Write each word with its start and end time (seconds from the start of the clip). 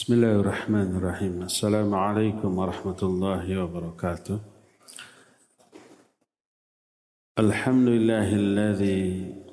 بسم 0.00 0.14
الله 0.14 0.36
الرحمن 0.40 0.96
الرحيم 0.96 1.42
السلام 1.42 1.94
عليكم 1.94 2.50
ورحمة 2.58 3.00
الله 3.02 3.44
وبركاته 3.62 4.38
الحمد 7.38 7.88
لله 7.88 8.28
الذي 8.44 9.02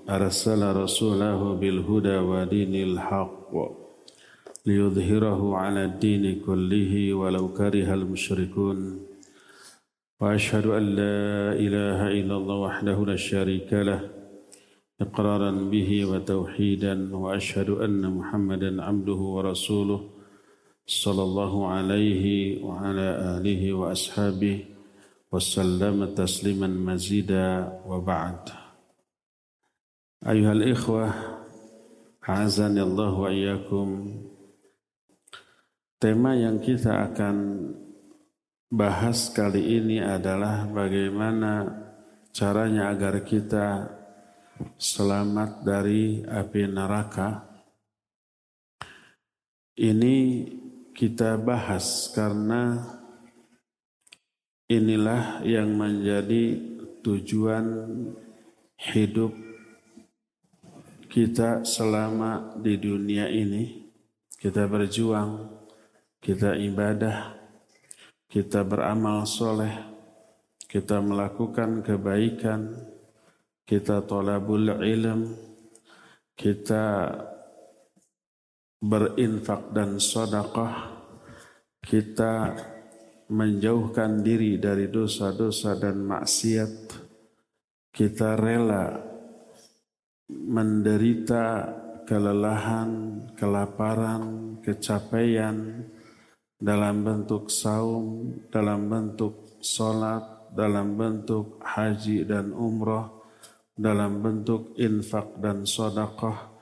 أرسل 0.10 0.62
رسوله 0.84 1.40
بالهدى 1.60 2.18
ودين 2.32 2.74
الحق 2.90 3.52
ليظهره 4.66 5.42
على 5.58 5.82
الدين 5.86 6.24
كله 6.48 7.14
ولو 7.14 7.46
كره 7.54 7.94
المشركون 7.94 9.00
وأشهد 10.22 10.66
أن 10.80 10.84
لا 11.00 11.28
إله 11.66 12.00
إلا 12.08 12.36
الله 12.40 12.56
وحده 12.56 12.98
لا 13.06 13.16
شريك 13.16 13.74
له 13.74 14.02
إقرارا 15.02 15.52
به 15.52 16.06
وتوحيدا 16.06 16.96
وأشهد 17.16 17.70
أن 17.70 18.02
محمدا 18.18 18.72
عبده 18.84 19.22
ورسوله 19.36 20.17
صلى 20.87 21.23
الله 21.23 21.53
عليه 21.69 22.25
وعلى 22.65 23.09
آله 23.39 23.63
وأصحابه 23.73 24.65
وسلم 25.33 26.15
تسليما 26.15 26.67
مزيدا 26.67 27.81
وبعد 27.87 28.49
أيها 30.27 30.53
الإخوة 30.53 31.07
عزني 32.23 32.83
الله 32.83 33.13
وإياكم 33.19 33.89
Tema 36.03 36.35
yang 36.35 36.59
kita 36.59 37.15
akan 37.15 37.63
bahas 38.67 39.31
kali 39.31 39.79
ini 39.79 40.03
adalah 40.03 40.67
bagaimana 40.67 41.63
caranya 42.35 42.91
agar 42.91 43.23
kita 43.23 43.87
selamat 44.75 45.63
dari 45.63 46.27
api 46.27 46.63
neraka. 46.67 47.47
Ini 49.79 50.17
kita 50.98 51.38
bahas 51.38 52.10
karena 52.10 52.82
inilah 54.66 55.46
yang 55.46 55.78
menjadi 55.78 56.58
tujuan 57.06 57.86
hidup 58.82 59.30
kita 61.06 61.62
selama 61.62 62.58
di 62.58 62.82
dunia 62.82 63.30
ini. 63.30 63.86
Kita 64.42 64.66
berjuang, 64.66 65.62
kita 66.18 66.58
ibadah, 66.58 67.46
kita 68.26 68.66
beramal 68.66 69.30
soleh, 69.30 69.78
kita 70.66 70.98
melakukan 70.98 71.86
kebaikan, 71.86 72.74
kita 73.70 74.02
tolabul 74.02 74.82
ilm, 74.82 75.38
kita 76.34 77.14
berinfak 78.78 79.74
dan 79.74 79.98
sedekah 79.98 80.98
kita 81.82 82.52
menjauhkan 83.32 84.24
diri 84.24 84.60
dari 84.60 84.88
dosa-dosa 84.88 85.76
dan 85.76 86.04
maksiat. 86.04 86.74
Kita 87.92 88.38
rela 88.38 88.94
menderita 90.28 91.46
kelelahan, 92.04 92.92
kelaparan, 93.36 94.24
kecapaian 94.64 95.88
dalam 96.60 97.04
bentuk 97.04 97.52
saum, 97.52 98.36
dalam 98.48 98.88
bentuk 98.88 99.60
sholat, 99.64 100.52
dalam 100.52 100.96
bentuk 100.96 101.60
haji 101.64 102.24
dan 102.24 102.56
umroh, 102.56 103.28
dalam 103.76 104.24
bentuk 104.24 104.76
infak 104.80 105.40
dan 105.40 105.68
sodakoh, 105.68 106.57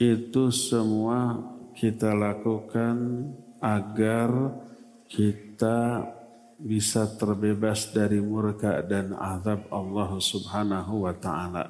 itu 0.00 0.48
semua 0.48 1.36
kita 1.76 2.16
lakukan 2.16 3.28
agar 3.60 4.56
kita 5.04 6.08
bisa 6.56 7.04
terbebas 7.20 7.92
dari 7.92 8.16
murka 8.16 8.80
dan 8.80 9.12
azab 9.12 9.68
Allah 9.68 10.10
Subhanahu 10.16 11.04
wa 11.04 11.12
taala. 11.12 11.64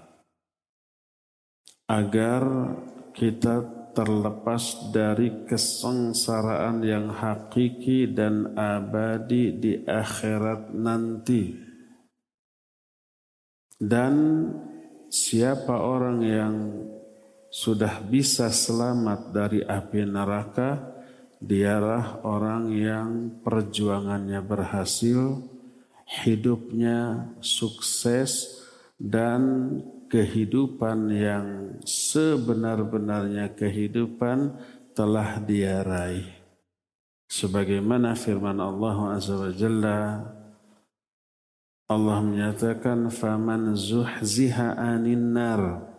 Agar 1.90 2.42
kita 3.10 3.66
terlepas 3.90 4.94
dari 4.94 5.42
kesengsaraan 5.50 6.86
yang 6.86 7.10
hakiki 7.10 8.14
dan 8.14 8.54
abadi 8.54 9.58
di 9.58 9.72
akhirat 9.82 10.70
nanti. 10.70 11.58
Dan 13.74 14.14
siapa 15.10 15.82
orang 15.82 16.18
yang 16.22 16.54
sudah 17.50 17.98
bisa 18.06 18.46
selamat 18.48 19.34
dari 19.34 19.60
api 19.66 20.06
neraka, 20.06 20.94
dialah 21.42 22.22
orang 22.22 22.70
yang 22.70 23.10
perjuangannya 23.42 24.38
berhasil, 24.38 25.42
hidupnya 26.06 27.26
sukses, 27.42 28.62
dan 28.94 29.74
kehidupan 30.06 31.10
yang 31.10 31.46
sebenar-benarnya 31.82 33.50
kehidupan 33.58 34.54
telah 34.94 35.42
dia 35.42 35.82
raih. 35.82 36.28
Sebagaimana 37.30 38.18
firman 38.18 38.58
Allah 38.58 39.18
Azza 39.18 39.38
wa 39.38 39.54
Jalla, 39.54 40.00
Allah 41.90 42.18
menyatakan, 42.22 43.10
"Faman 43.10 43.74
zuhziha 43.74 44.78
anin 44.78 45.34
nar" 45.34 45.89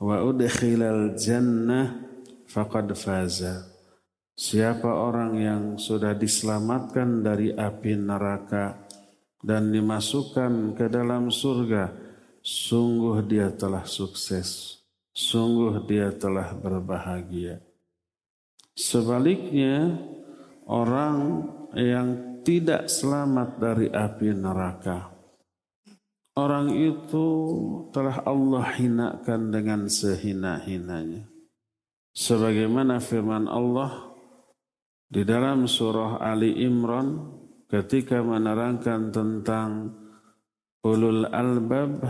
wa 0.00 0.24
udkhilal 0.24 1.14
jannah 1.14 2.00
faqad 2.48 2.96
faza. 2.96 3.68
Siapa 4.40 4.88
orang 4.88 5.32
yang 5.36 5.62
sudah 5.76 6.16
diselamatkan 6.16 7.20
dari 7.20 7.52
api 7.52 7.92
neraka 8.00 8.88
dan 9.44 9.68
dimasukkan 9.68 10.72
ke 10.72 10.88
dalam 10.88 11.28
surga, 11.28 11.92
sungguh 12.40 13.20
dia 13.28 13.52
telah 13.52 13.84
sukses. 13.84 14.80
Sungguh 15.12 15.84
dia 15.84 16.08
telah 16.16 16.56
berbahagia. 16.56 17.60
Sebaliknya, 18.72 20.00
orang 20.64 21.44
yang 21.76 22.40
tidak 22.40 22.88
selamat 22.88 23.60
dari 23.60 23.86
api 23.92 24.32
neraka, 24.32 25.12
Orang 26.40 26.72
itu 26.72 27.26
telah 27.92 28.24
Allah 28.24 28.64
hinakan 28.72 29.52
dengan 29.52 29.92
sehina-hinanya. 29.92 31.28
Sebagaimana 32.16 32.96
firman 32.96 33.44
Allah 33.44 34.16
di 35.04 35.20
dalam 35.20 35.68
surah 35.68 36.16
Ali 36.16 36.64
Imran 36.64 37.28
ketika 37.68 38.24
menerangkan 38.24 39.12
tentang 39.12 39.92
ulul 40.80 41.28
albab 41.28 42.00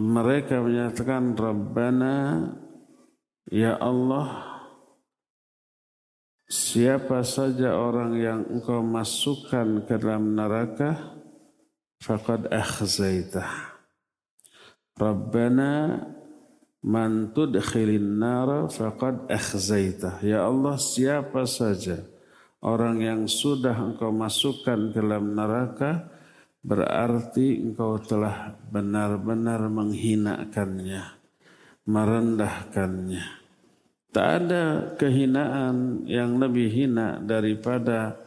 mereka 0.00 0.64
menyatakan 0.64 1.36
Rabbana 1.36 2.48
ya 3.52 3.76
Allah 3.76 4.48
siapa 6.48 7.20
saja 7.20 7.76
orang 7.76 8.16
yang 8.16 8.40
engkau 8.48 8.80
masukkan 8.80 9.84
ke 9.84 10.00
dalam 10.00 10.32
neraka 10.32 11.20
faqad 12.02 12.50
akhzaitah. 12.50 13.78
Rabbana 14.98 16.02
man 16.82 17.30
tudkhilin 17.30 18.18
nar 18.18 18.66
faqad 18.66 19.30
akhzaitah. 19.30 20.18
Ya 20.26 20.42
Allah 20.42 20.76
siapa 20.76 21.46
saja 21.46 22.02
orang 22.58 22.98
yang 22.98 23.22
sudah 23.30 23.78
engkau 23.78 24.10
masukkan 24.10 24.90
ke 24.90 24.98
dalam 24.98 25.38
neraka 25.38 26.10
berarti 26.62 27.58
engkau 27.58 27.98
telah 27.98 28.54
benar-benar 28.70 29.66
menghinakannya, 29.66 31.02
merendahkannya. 31.86 33.24
Tak 34.12 34.28
ada 34.44 34.64
kehinaan 35.00 36.04
yang 36.04 36.36
lebih 36.36 36.68
hina 36.68 37.18
daripada 37.18 38.21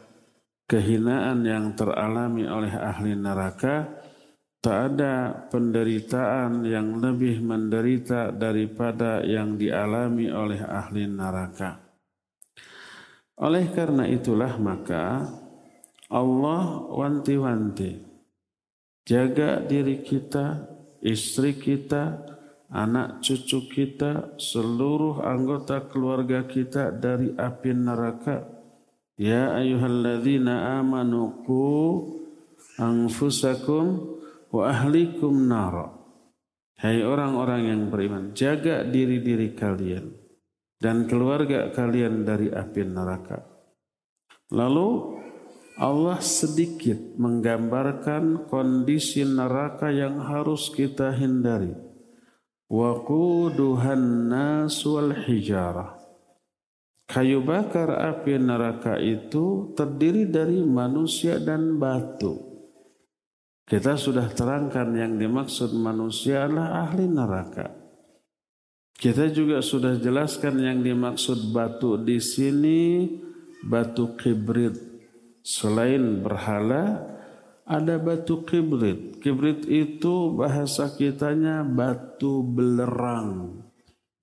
kehinaan 0.66 1.46
yang 1.46 1.78
teralami 1.78 2.44
oleh 2.44 2.74
ahli 2.74 3.14
neraka, 3.14 3.86
tak 4.58 4.98
ada 4.98 5.46
penderitaan 5.46 6.66
yang 6.66 6.98
lebih 6.98 7.38
menderita 7.38 8.34
daripada 8.34 9.22
yang 9.22 9.54
dialami 9.54 10.26
oleh 10.26 10.58
ahli 10.58 11.06
neraka. 11.06 11.78
Oleh 13.38 13.70
karena 13.70 14.10
itulah 14.10 14.58
maka 14.58 15.22
Allah 16.10 16.62
wanti-wanti 16.90 18.02
jaga 19.06 19.62
diri 19.62 20.02
kita, 20.02 20.66
istri 20.98 21.54
kita, 21.54 22.26
anak 22.74 23.22
cucu 23.22 23.70
kita, 23.70 24.34
seluruh 24.34 25.22
anggota 25.22 25.86
keluarga 25.86 26.42
kita 26.42 26.90
dari 26.90 27.30
api 27.38 27.70
neraka 27.70 28.55
Ya 29.16 29.56
ayyuhalladzina 29.56 30.76
amanu 30.80 31.40
qu 31.48 31.64
anfusakum 32.76 34.16
wa 34.52 34.62
ahlikum 34.68 35.48
nara. 35.48 35.96
Hai 36.76 37.00
orang-orang 37.00 37.72
yang 37.72 37.82
beriman, 37.88 38.36
jaga 38.36 38.84
diri-diri 38.84 39.56
kalian 39.56 40.12
dan 40.76 41.08
keluarga 41.08 41.72
kalian 41.72 42.28
dari 42.28 42.52
api 42.52 42.84
neraka. 42.84 43.40
Lalu 44.52 45.16
Allah 45.80 46.20
sedikit 46.20 47.16
menggambarkan 47.16 48.48
kondisi 48.52 49.24
neraka 49.24 49.88
yang 49.88 50.20
harus 50.20 50.68
kita 50.68 51.16
hindari. 51.16 51.72
Waquduhan 52.68 54.28
nas 54.28 54.84
wal 54.84 55.16
hijarah. 55.16 55.95
Kayu 57.06 57.46
bakar 57.46 57.86
api 58.02 58.34
neraka 58.34 58.98
itu 58.98 59.70
terdiri 59.78 60.26
dari 60.26 60.58
manusia 60.66 61.38
dan 61.38 61.78
batu. 61.78 62.34
Kita 63.66 63.94
sudah 63.94 64.30
terangkan 64.30 64.94
yang 64.94 65.18
dimaksud 65.18 65.74
manusia 65.74 66.46
adalah 66.46 66.86
ahli 66.86 67.06
neraka. 67.06 67.66
Kita 68.96 69.30
juga 69.30 69.62
sudah 69.62 69.98
jelaskan 70.02 70.58
yang 70.62 70.78
dimaksud 70.82 71.54
batu 71.54 71.98
di 71.98 72.18
sini 72.18 73.06
batu 73.62 74.18
kibrit. 74.18 74.74
Selain 75.46 76.22
berhala 76.22 77.06
ada 77.66 77.98
batu 77.98 78.46
kibrit. 78.46 79.18
Kibrit 79.22 79.66
itu 79.66 80.34
bahasa 80.34 80.90
kitanya 80.90 81.66
batu 81.66 82.42
belerang. 82.42 83.62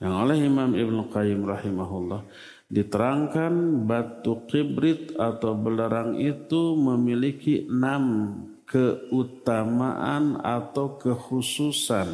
Yang 0.03 0.13
oleh 0.19 0.37
Imam 0.39 0.71
Ibn 0.75 0.97
Qayyim 1.11 1.47
rahimahullah 1.47 2.27
Diterangkan 2.71 3.85
batu 3.85 4.47
kibrit 4.47 5.15
atau 5.15 5.53
belerang 5.55 6.17
itu 6.17 6.75
memiliki 6.79 7.67
enam 7.67 8.35
keutamaan 8.65 10.39
atau 10.41 10.97
kekhususan. 10.97 12.07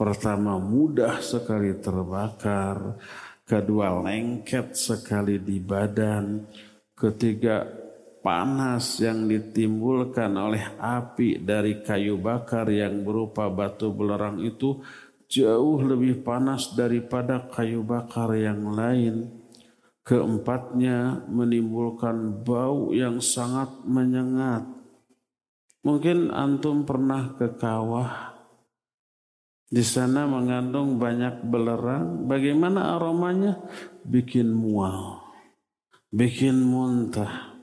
Pertama 0.00 0.56
mudah 0.56 1.20
sekali 1.20 1.76
terbakar, 1.76 2.96
kedua 3.44 4.00
lengket 4.00 4.72
sekali 4.72 5.36
di 5.36 5.60
badan, 5.60 6.48
ketiga 6.96 7.68
panas 8.24 9.00
yang 9.00 9.28
ditimbulkan 9.28 10.32
oleh 10.36 10.76
api 10.80 11.40
dari 11.40 11.84
kayu 11.84 12.16
bakar 12.16 12.68
yang 12.68 13.04
berupa 13.04 13.48
batu 13.48 13.92
belerang 13.92 14.40
itu 14.40 14.80
jauh 15.28 15.80
lebih 15.84 16.20
panas 16.20 16.72
daripada 16.76 17.48
kayu 17.48 17.84
bakar 17.84 18.32
yang 18.36 18.72
lain. 18.72 19.39
Keempatnya 20.00 21.28
menimbulkan 21.28 22.40
bau 22.40 22.90
yang 22.96 23.20
sangat 23.20 23.68
menyengat. 23.84 24.64
Mungkin 25.84 26.32
antum 26.32 26.88
pernah 26.88 27.36
ke 27.36 27.52
kawah. 27.56 28.36
Di 29.70 29.86
sana 29.86 30.26
mengandung 30.26 30.98
banyak 30.98 31.46
belerang. 31.46 32.26
Bagaimana 32.26 32.98
aromanya? 32.98 33.60
Bikin 34.02 34.50
mual. 34.50 35.22
Bikin 36.10 36.58
muntah. 36.58 37.54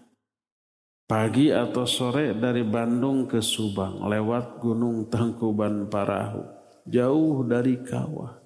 Pagi 1.07 1.51
atau 1.51 1.87
sore 1.87 2.35
dari 2.35 2.63
Bandung 2.63 3.27
ke 3.27 3.39
Subang 3.39 4.07
lewat 4.07 4.59
Gunung 4.59 5.07
Tangkuban 5.11 5.87
Parahu. 5.87 6.43
Jauh 6.87 7.43
dari 7.43 7.79
kawah. 7.83 8.39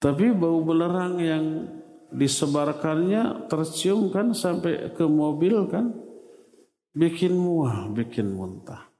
Tapi 0.00 0.32
bau 0.32 0.64
belerang 0.64 1.20
yang 1.20 1.44
disebarkannya 2.10 3.46
tercium 3.46 4.10
kan 4.10 4.34
sampai 4.34 4.94
ke 4.94 5.04
mobil 5.06 5.70
kan 5.70 5.94
bikin 6.94 7.34
mual, 7.38 7.94
bikin 7.94 8.34
muntah. 8.34 8.90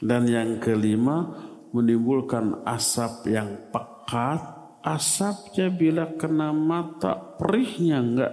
Dan 0.00 0.24
yang 0.28 0.56
kelima 0.64 1.28
menimbulkan 1.76 2.64
asap 2.64 3.28
yang 3.28 3.68
pekat, 3.68 4.40
asapnya 4.80 5.68
bila 5.68 6.16
kena 6.16 6.56
mata 6.56 7.36
perihnya 7.36 7.98
enggak, 8.00 8.32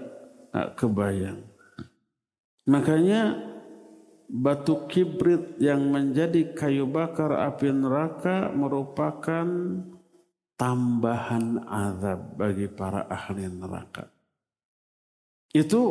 enggak 0.51 0.69
kebayang. 0.80 1.39
Makanya 2.68 3.21
batu 4.27 4.88
kibrit 4.92 5.59
yang 5.59 5.88
menjadi 5.92 6.56
kayu 6.56 6.88
bakar 6.88 7.36
api 7.48 7.71
neraka 7.71 8.51
merupakan 8.51 9.48
tambahan 10.57 11.63
azab 11.69 12.36
bagi 12.36 12.68
para 12.68 13.06
ahli 13.07 13.45
neraka. 13.48 14.09
Itu 15.54 15.81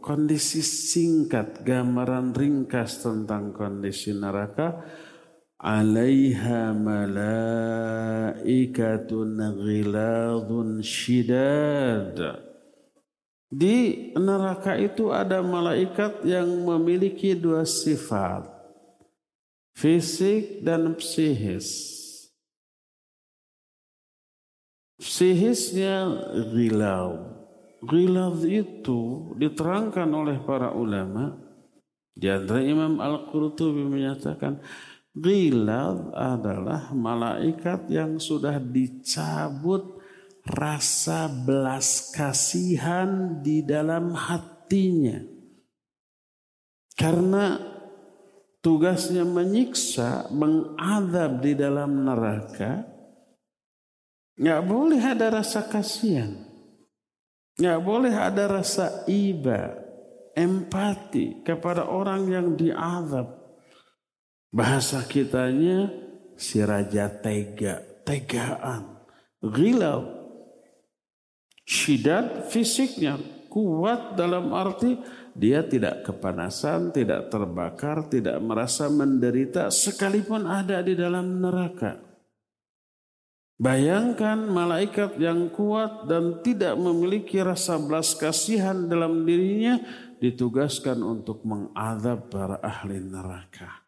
kondisi 0.00 0.64
singkat, 0.64 1.62
gambaran 1.62 2.32
ringkas 2.34 3.04
tentang 3.04 3.52
kondisi 3.52 4.16
neraka. 4.16 4.82
Alaiha 5.56 6.76
malaikatun 6.76 7.56
ghiladun 9.56 10.84
shidad. 10.84 12.44
Di 13.46 14.12
neraka 14.18 14.76
itu 14.76 15.16
ada 15.16 15.40
malaikat 15.40 16.28
yang 16.28 16.44
memiliki 16.66 17.32
dua 17.32 17.64
sifat. 17.64 18.52
Fisik 19.72 20.60
dan 20.60 20.92
psikis. 21.00 21.95
Sihisnya 24.96 26.08
ghilau. 26.52 27.36
Ghilau 27.84 28.32
itu 28.48 29.32
diterangkan 29.36 30.08
oleh 30.08 30.40
para 30.40 30.72
ulama. 30.72 31.36
Di 32.16 32.32
antara 32.32 32.64
Imam 32.64 32.96
Al-Qurtubi 32.96 33.84
menyatakan 33.84 34.56
Ghilau 35.16 36.12
adalah 36.12 36.92
malaikat 36.92 37.88
yang 37.88 38.20
sudah 38.20 38.60
dicabut 38.60 39.96
rasa 40.44 41.28
belas 41.28 42.12
kasihan 42.12 43.40
di 43.40 43.64
dalam 43.64 44.12
hatinya. 44.12 45.16
Karena 46.96 47.56
tugasnya 48.64 49.24
menyiksa, 49.24 50.32
mengadab 50.32 51.44
di 51.44 51.52
dalam 51.52 52.04
neraka, 52.04 52.95
Nggak 54.36 54.62
boleh 54.68 55.00
ada 55.00 55.26
rasa 55.32 55.64
kasihan. 55.64 56.36
Nggak 57.56 57.80
boleh 57.80 58.12
ada 58.12 58.44
rasa 58.52 59.08
iba, 59.08 59.72
empati 60.36 61.40
kepada 61.40 61.88
orang 61.88 62.28
yang 62.28 62.46
diazab. 62.52 63.32
Bahasa 64.52 65.00
kitanya 65.08 65.88
si 66.36 66.60
raja 66.60 67.08
tega, 67.08 67.80
tegaan, 68.04 69.00
gilau. 69.40 70.04
Syidat 71.66 72.52
fisiknya 72.52 73.18
kuat 73.50 74.14
dalam 74.14 74.52
arti 74.54 74.94
dia 75.34 75.66
tidak 75.66 76.06
kepanasan, 76.06 76.94
tidak 76.94 77.32
terbakar, 77.32 78.06
tidak 78.06 78.38
merasa 78.38 78.86
menderita 78.86 79.72
sekalipun 79.72 80.46
ada 80.46 80.78
di 80.84 80.94
dalam 80.94 81.42
neraka. 81.42 82.05
Bayangkan 83.56 84.36
malaikat 84.52 85.16
yang 85.16 85.48
kuat 85.48 86.04
dan 86.04 86.44
tidak 86.44 86.76
memiliki 86.76 87.40
rasa 87.40 87.80
belas 87.80 88.12
kasihan 88.12 88.84
dalam 88.84 89.24
dirinya 89.24 89.80
ditugaskan 90.20 91.00
untuk 91.00 91.40
mengadab 91.48 92.28
para 92.28 92.60
ahli 92.60 93.00
neraka. 93.00 93.86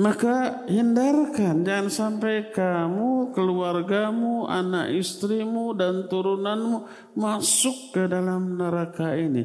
Maka 0.00 0.64
hindarkan, 0.64 1.60
jangan 1.60 1.90
sampai 1.92 2.48
kamu, 2.56 3.36
keluargamu, 3.36 4.48
anak 4.48 4.96
istrimu, 4.96 5.76
dan 5.76 6.08
turunanmu 6.08 6.88
masuk 7.20 7.92
ke 7.92 8.08
dalam 8.08 8.56
neraka 8.56 9.12
ini. 9.12 9.44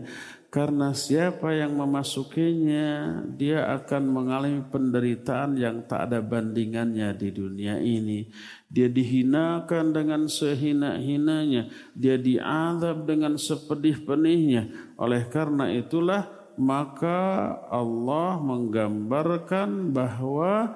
Karena 0.55 0.95
siapa 0.95 1.51
yang 1.51 1.75
memasukinya, 1.75 3.19
dia 3.35 3.75
akan 3.75 4.07
mengalami 4.07 4.63
penderitaan 4.63 5.59
yang 5.59 5.83
tak 5.83 6.07
ada 6.07 6.23
bandingannya 6.23 7.11
di 7.11 7.27
dunia 7.27 7.75
ini. 7.83 8.31
Dia 8.71 8.87
dihinakan 8.87 9.91
dengan 9.91 10.31
sehina-hinanya. 10.31 11.91
Dia 11.91 12.15
diazab 12.15 13.03
dengan 13.03 13.35
sepedih-penihnya. 13.35 14.95
Oleh 14.95 15.27
karena 15.27 15.75
itulah, 15.75 16.23
maka 16.55 17.51
Allah 17.67 18.39
menggambarkan 18.39 19.91
bahwa 19.91 20.71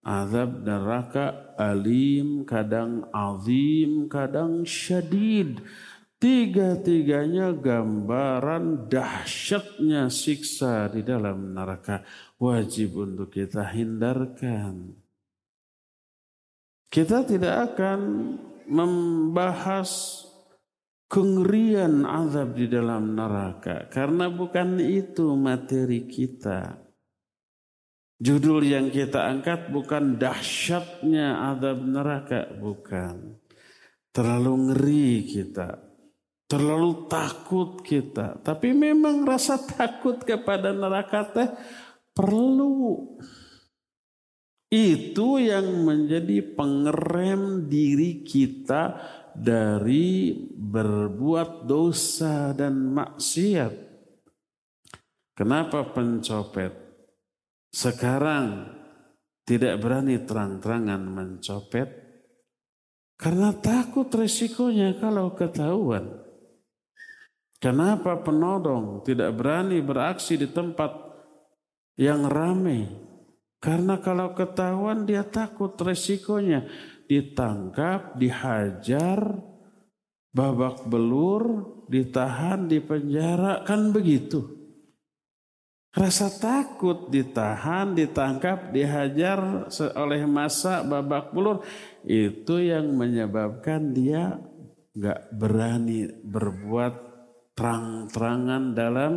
azab 0.00 0.64
neraka 0.64 1.52
alim, 1.60 2.48
kadang 2.48 3.04
azim, 3.12 4.08
kadang 4.08 4.64
syadid 4.64 5.60
Tiga-tiganya 6.24 7.52
gambaran 7.52 8.88
dahsyatnya 8.88 10.08
siksa 10.08 10.88
di 10.88 11.04
dalam 11.04 11.52
neraka. 11.52 12.00
Wajib 12.40 12.96
untuk 12.96 13.28
kita 13.28 13.68
hindarkan. 13.68 14.88
Kita 16.88 17.28
tidak 17.28 17.76
akan 17.76 18.00
membahas 18.64 20.24
kengerian 21.12 22.08
azab 22.08 22.56
di 22.56 22.72
dalam 22.72 23.12
neraka. 23.12 23.92
Karena 23.92 24.32
bukan 24.32 24.80
itu 24.80 25.28
materi 25.36 26.08
kita. 26.08 26.72
Judul 28.16 28.64
yang 28.64 28.88
kita 28.88 29.28
angkat 29.28 29.68
bukan 29.68 30.16
dahsyatnya 30.16 31.52
azab 31.52 31.84
neraka. 31.84 32.48
Bukan. 32.56 33.44
terlalu 34.14 34.70
ngeri 34.70 35.26
kita, 35.26 35.83
terlalu 36.44 37.08
takut 37.08 37.80
kita. 37.80 38.40
Tapi 38.40 38.76
memang 38.76 39.24
rasa 39.24 39.56
takut 39.56 40.20
kepada 40.22 40.70
neraka 40.72 41.24
teh 41.28 41.48
perlu. 42.12 43.18
Itu 44.74 45.38
yang 45.38 45.86
menjadi 45.86 46.42
pengerem 46.54 47.70
diri 47.70 48.26
kita 48.26 48.98
dari 49.34 50.34
berbuat 50.50 51.62
dosa 51.62 52.50
dan 52.50 52.90
maksiat. 52.90 53.74
Kenapa 55.34 55.90
pencopet 55.90 56.70
sekarang 57.74 58.70
tidak 59.42 59.82
berani 59.82 60.22
terang-terangan 60.22 61.02
mencopet? 61.06 61.88
Karena 63.14 63.54
takut 63.54 64.10
resikonya 64.10 64.98
kalau 64.98 65.38
ketahuan. 65.38 66.23
Kenapa 67.64 68.20
penodong 68.20 69.00
tidak 69.08 69.40
berani 69.40 69.80
beraksi 69.80 70.36
di 70.36 70.52
tempat 70.52 70.92
yang 71.96 72.28
ramai? 72.28 72.84
Karena 73.56 73.96
kalau 74.04 74.36
ketahuan 74.36 75.08
dia 75.08 75.24
takut 75.24 75.72
resikonya. 75.80 76.68
Ditangkap, 77.08 78.20
dihajar, 78.20 79.40
babak 80.28 80.84
belur, 80.84 81.64
ditahan, 81.88 82.68
dipenjara. 82.68 83.64
Kan 83.64 83.96
begitu. 83.96 84.44
Rasa 85.96 86.28
takut 86.28 87.08
ditahan, 87.08 87.96
ditangkap, 87.96 88.76
dihajar 88.76 89.72
oleh 89.96 90.28
masa 90.28 90.84
babak 90.84 91.32
belur. 91.32 91.64
Itu 92.04 92.60
yang 92.60 92.92
menyebabkan 92.92 93.96
dia 93.96 94.36
nggak 94.92 95.32
berani 95.32 96.12
berbuat 96.20 97.03
terang-terangan 97.54 98.74
dalam 98.74 99.12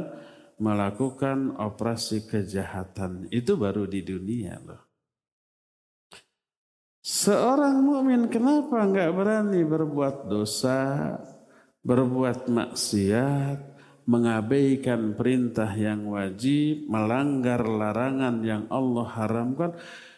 melakukan 0.57 1.57
operasi 1.57 2.25
kejahatan 2.25 3.29
itu 3.29 3.53
baru 3.57 3.85
di 3.85 4.01
dunia 4.01 4.57
loh. 4.61 4.81
Seorang 7.07 7.87
mukmin 7.87 8.27
kenapa 8.27 8.83
nggak 8.83 9.11
berani 9.15 9.63
berbuat 9.63 10.27
dosa, 10.27 11.15
berbuat 11.79 12.51
maksiat, 12.51 13.59
mengabaikan 14.11 15.15
perintah 15.15 15.71
yang 15.71 16.11
wajib, 16.11 16.83
melanggar 16.91 17.63
larangan 17.63 18.43
yang 18.43 18.67
Allah 18.67 19.07
haramkan? 19.07 19.71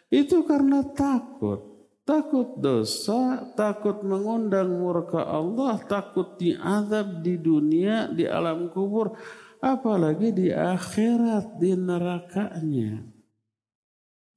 Itu 0.10 0.42
karena 0.50 0.82
takut. 0.90 1.69
Takut 2.10 2.58
dosa, 2.58 3.54
takut 3.54 4.02
mengundang 4.02 4.82
murka 4.82 5.30
Allah, 5.30 5.78
takut 5.86 6.42
diazab 6.42 7.22
di 7.22 7.38
dunia, 7.38 8.10
di 8.10 8.26
alam 8.26 8.74
kubur 8.74 9.14
apalagi 9.62 10.34
di 10.34 10.50
akhirat 10.50 11.62
di 11.62 11.78
nerakanya. 11.78 13.06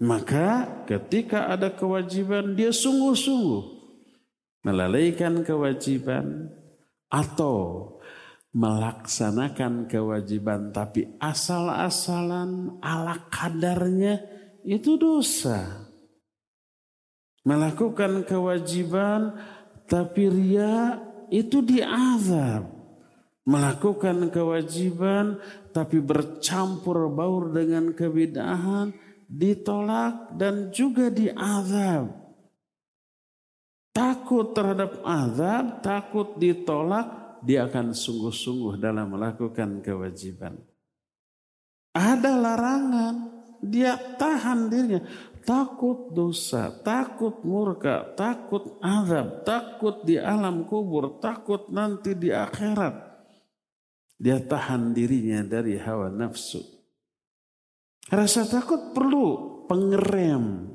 Maka 0.02 0.82
ketika 0.84 1.48
ada 1.48 1.72
kewajiban 1.72 2.58
dia 2.58 2.74
sungguh-sungguh 2.74 3.64
melalaikan 4.66 5.46
kewajiban 5.46 6.52
atau 7.06 7.88
melaksanakan 8.52 9.88
kewajiban 9.88 10.74
tapi 10.76 11.16
asal-asalan 11.22 12.82
ala 12.82 13.30
kadarnya 13.30 14.20
itu 14.66 14.98
dosa. 14.98 15.88
Melakukan 17.42 18.22
kewajiban 18.22 19.34
tapi 19.90 20.30
ria 20.30 21.02
itu 21.28 21.58
diazab 21.58 22.82
melakukan 23.42 24.30
kewajiban 24.30 25.42
tapi 25.74 25.98
bercampur 25.98 27.10
baur 27.10 27.50
dengan 27.50 27.90
kebidahan 27.90 28.94
ditolak 29.32 30.36
dan 30.36 30.68
juga 30.70 31.08
diazab. 31.08 32.12
Takut 33.92 34.56
terhadap 34.56 35.04
azab, 35.04 35.84
takut 35.84 36.40
ditolak, 36.40 37.40
dia 37.44 37.68
akan 37.68 37.92
sungguh-sungguh 37.92 38.80
dalam 38.80 39.12
melakukan 39.12 39.84
kewajiban. 39.84 40.56
Ada 41.92 42.32
larangan, 42.40 43.14
dia 43.60 44.00
tahan 44.16 44.72
dirinya. 44.72 45.04
Takut 45.42 46.14
dosa, 46.14 46.70
takut 46.86 47.42
murka, 47.42 48.14
takut 48.14 48.78
azab, 48.78 49.42
takut 49.42 50.06
di 50.06 50.14
alam 50.14 50.62
kubur, 50.70 51.18
takut 51.18 51.66
nanti 51.74 52.14
di 52.14 52.30
akhirat. 52.30 52.94
Dia 54.22 54.38
tahan 54.38 54.94
dirinya 54.94 55.42
dari 55.42 55.74
hawa 55.82 56.06
nafsu. 56.14 56.62
Rasa 58.06 58.46
takut 58.46 58.94
perlu 58.94 59.66
pengerem 59.66 60.70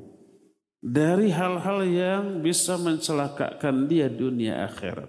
dari 0.84 1.32
hal-hal 1.32 1.80
yang 1.88 2.24
bisa 2.44 2.76
mencelakakan 2.76 3.88
dia 3.88 4.12
dunia 4.12 4.68
akhirat. 4.68 5.08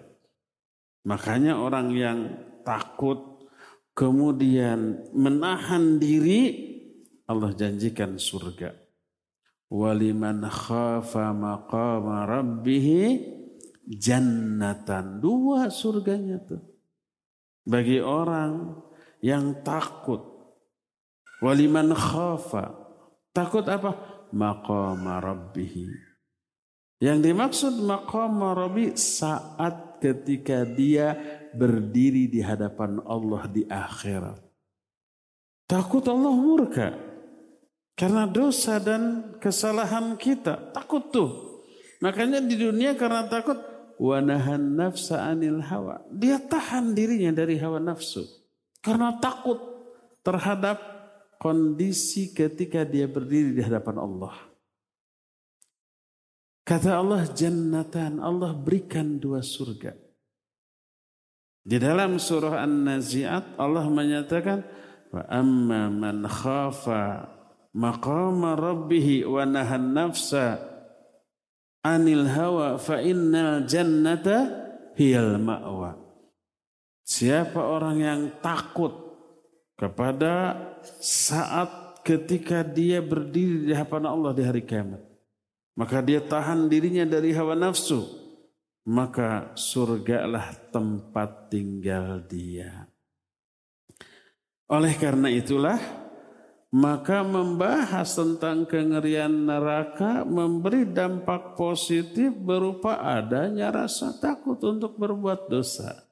Makanya 1.03 1.59
orang 1.59 1.91
yang 1.91 2.19
takut 2.63 3.43
kemudian 3.91 5.11
menahan 5.11 5.99
diri 5.99 6.71
Allah 7.27 7.51
janjikan 7.51 8.15
surga. 8.15 8.78
Waliman 9.69 10.49
khafa 10.49 11.29
maqama 11.29 12.25
rabbih 12.25 13.21
jannatan. 13.85 15.21
Dua 15.21 15.69
surganya 15.69 16.41
tuh 16.41 16.61
bagi 17.69 18.01
orang 18.01 18.81
yang 19.21 19.61
takut. 19.61 20.25
Waliman 21.39 21.93
khafa. 21.93 22.73
Takut 23.29 23.63
apa? 23.69 23.93
Maqama 24.33 25.21
rabbih. 25.21 25.93
Yang 26.99 27.19
dimaksud 27.31 27.73
maqama 27.85 28.51
rabbi 28.57 28.91
saat 28.97 30.01
ketika 30.03 30.67
dia 30.67 31.15
berdiri 31.55 32.27
di 32.27 32.43
hadapan 32.43 32.99
Allah 33.07 33.47
di 33.47 33.63
akhirat. 33.69 34.41
Takut 35.69 36.03
Allah 36.09 36.33
murka. 36.33 37.08
Karena 37.99 38.23
dosa 38.23 38.79
dan 38.79 39.35
kesalahan 39.43 40.15
kita. 40.15 40.71
Takut 40.71 41.11
tuh. 41.11 41.59
Makanya 41.99 42.39
di 42.39 42.55
dunia 42.55 42.95
karena 42.95 43.27
takut 43.27 43.59
wanahan 43.99 44.63
nafsa 44.79 45.27
anil 45.27 45.59
hawa. 45.59 45.99
Dia 46.07 46.39
tahan 46.39 46.95
dirinya 46.95 47.35
dari 47.35 47.59
hawa 47.59 47.83
nafsu. 47.83 48.23
Karena 48.79 49.19
takut 49.19 49.59
terhadap 50.23 50.79
kondisi 51.43 52.31
ketika 52.31 52.87
dia 52.87 53.03
berdiri 53.03 53.51
di 53.51 53.59
hadapan 53.59 53.99
Allah. 53.99 54.35
Kata 56.63 57.03
Allah 57.03 57.27
jannatan, 57.27 58.23
Allah 58.23 58.55
berikan 58.55 59.19
dua 59.19 59.43
surga. 59.43 59.91
Di 61.67 61.75
dalam 61.75 62.15
surah 62.15 62.63
An-Nazi'at 62.63 63.59
Allah 63.59 63.83
menyatakan 63.91 64.63
wa 65.11 65.23
amma 65.27 65.91
man 65.91 66.23
khafa 66.23 67.38
maqama 67.79 68.59
rabbih 68.59 69.23
wa 69.23 69.47
nahan 69.47 69.95
nafsa 69.95 70.59
anil 71.79 72.27
hawa 72.27 72.75
fa 72.75 72.99
innal 72.99 73.63
jannata 73.63 74.51
hiyal 74.99 75.39
ma'wa. 75.39 75.95
Siapa 77.07 77.57
orang 77.63 77.97
yang 78.03 78.21
takut 78.43 78.91
kepada 79.79 80.59
saat 80.99 82.03
ketika 82.03 82.61
dia 82.61 82.99
berdiri 82.99 83.71
di 83.71 83.73
hadapan 83.73 84.11
Allah 84.11 84.31
di 84.35 84.43
hari 84.43 84.61
kiamat. 84.67 85.01
Maka 85.79 86.03
dia 86.03 86.19
tahan 86.19 86.67
dirinya 86.67 87.07
dari 87.07 87.31
hawa 87.31 87.55
nafsu. 87.55 88.03
Maka 88.83 89.55
surgalah 89.55 90.51
tempat 90.75 91.47
tinggal 91.47 92.19
dia. 92.27 92.91
Oleh 94.69 94.93
karena 94.99 95.31
itulah 95.31 95.79
maka 96.69 97.25
membahas 97.25 98.13
tentang 98.13 98.69
kengerian 98.69 99.49
neraka 99.49 100.21
memberi 100.21 100.85
dampak 100.85 101.57
positif 101.57 102.29
berupa 102.29 103.01
adanya 103.01 103.73
rasa 103.73 104.13
takut 104.21 104.61
untuk 104.61 104.93
berbuat 105.01 105.49
dosa. 105.49 106.05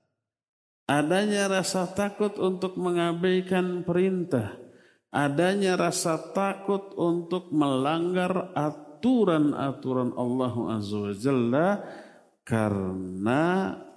Adanya 0.87 1.51
rasa 1.51 1.85
takut 1.93 2.33
untuk 2.39 2.79
mengabaikan 2.79 3.85
perintah. 3.85 4.55
Adanya 5.13 5.77
rasa 5.77 6.17
takut 6.31 6.95
untuk 6.95 7.51
melanggar 7.53 8.55
aturan-aturan 8.55 10.15
Allah 10.15 10.55
Azza 10.79 11.69
karena 12.47 13.43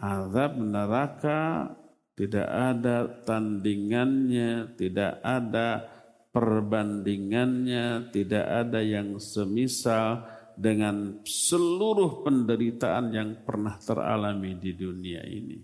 azab 0.03 0.59
neraka 0.59 1.71
tidak 2.19 2.49
ada 2.51 3.07
tandingannya, 3.23 4.75
tidak 4.75 5.23
ada 5.23 6.00
perbandingannya 6.31 8.11
tidak 8.15 8.47
ada 8.47 8.81
yang 8.83 9.19
semisal 9.19 10.27
dengan 10.55 11.23
seluruh 11.27 12.23
penderitaan 12.23 13.11
yang 13.15 13.31
pernah 13.43 13.79
teralami 13.81 14.59
di 14.59 14.73
dunia 14.75 15.23
ini. 15.27 15.59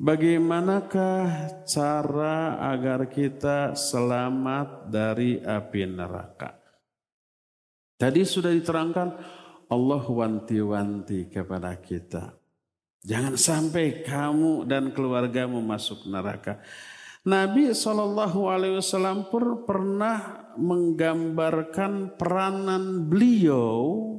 Bagaimanakah 0.00 1.24
cara 1.68 2.56
agar 2.72 3.12
kita 3.12 3.76
selamat 3.76 4.88
dari 4.88 5.36
api 5.36 5.82
neraka? 5.84 6.56
Tadi 8.00 8.24
sudah 8.24 8.48
diterangkan 8.48 9.08
Allah 9.68 10.04
wanti-wanti 10.08 11.28
kepada 11.28 11.76
kita. 11.76 12.32
Jangan 13.04 13.36
sampai 13.36 14.00
kamu 14.00 14.64
dan 14.64 14.92
keluargamu 14.96 15.60
masuk 15.60 16.08
neraka. 16.08 16.64
Nabi 17.20 17.76
SAW 17.76 19.28
pun 19.28 19.68
pernah 19.68 20.48
menggambarkan 20.56 22.16
peranan 22.16 23.12
beliau 23.12 24.16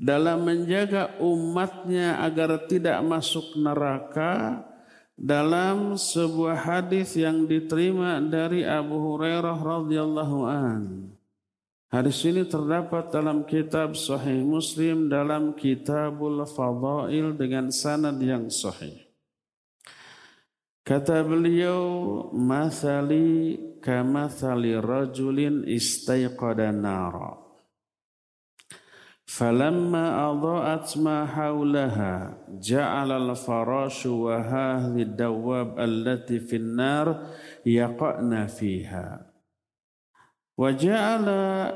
dalam 0.00 0.48
menjaga 0.48 1.20
umatnya 1.20 2.24
agar 2.24 2.64
tidak 2.64 2.96
masuk 3.04 3.60
neraka 3.60 4.64
dalam 5.20 6.00
sebuah 6.00 6.56
hadis 6.64 7.12
yang 7.12 7.44
diterima 7.44 8.24
dari 8.24 8.64
Abu 8.64 8.96
Hurairah 8.96 9.60
radhiyallahu 9.60 10.38
an. 10.48 11.12
Hadis 11.92 12.24
ini 12.24 12.48
terdapat 12.48 13.12
dalam 13.12 13.44
kitab 13.44 13.92
Sahih 13.92 14.40
Muslim 14.40 15.12
dalam 15.12 15.52
Kitabul 15.52 16.40
Fadail 16.48 17.36
dengan 17.36 17.68
sanad 17.68 18.16
yang 18.22 18.48
sahih. 18.48 19.09
Kata 20.86 21.22
beliau, 21.22 22.30
"Mathali 22.32 23.58
kamathali 23.84 24.74
rajulin 24.80 25.64
istayqada 25.68 26.72
nara." 26.72 27.50
فلما 29.30 30.30
أضاءت 30.30 30.98
ما 30.98 31.26
حولها 31.26 32.38
جعل 32.48 33.10
الفراش 33.12 34.06
وهذه 34.06 35.02
الدواب 35.02 35.80
التي 35.80 36.40
في 36.40 36.56
النار 36.56 37.26
يقعن 37.66 38.46
فيها 38.46 39.30
وجعل 40.58 41.28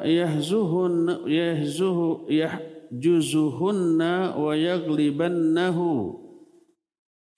يهزهن 0.02 1.06
يهزه 1.26 2.26
يحجزهن 2.30 4.00
ويغلبنه 4.36 5.78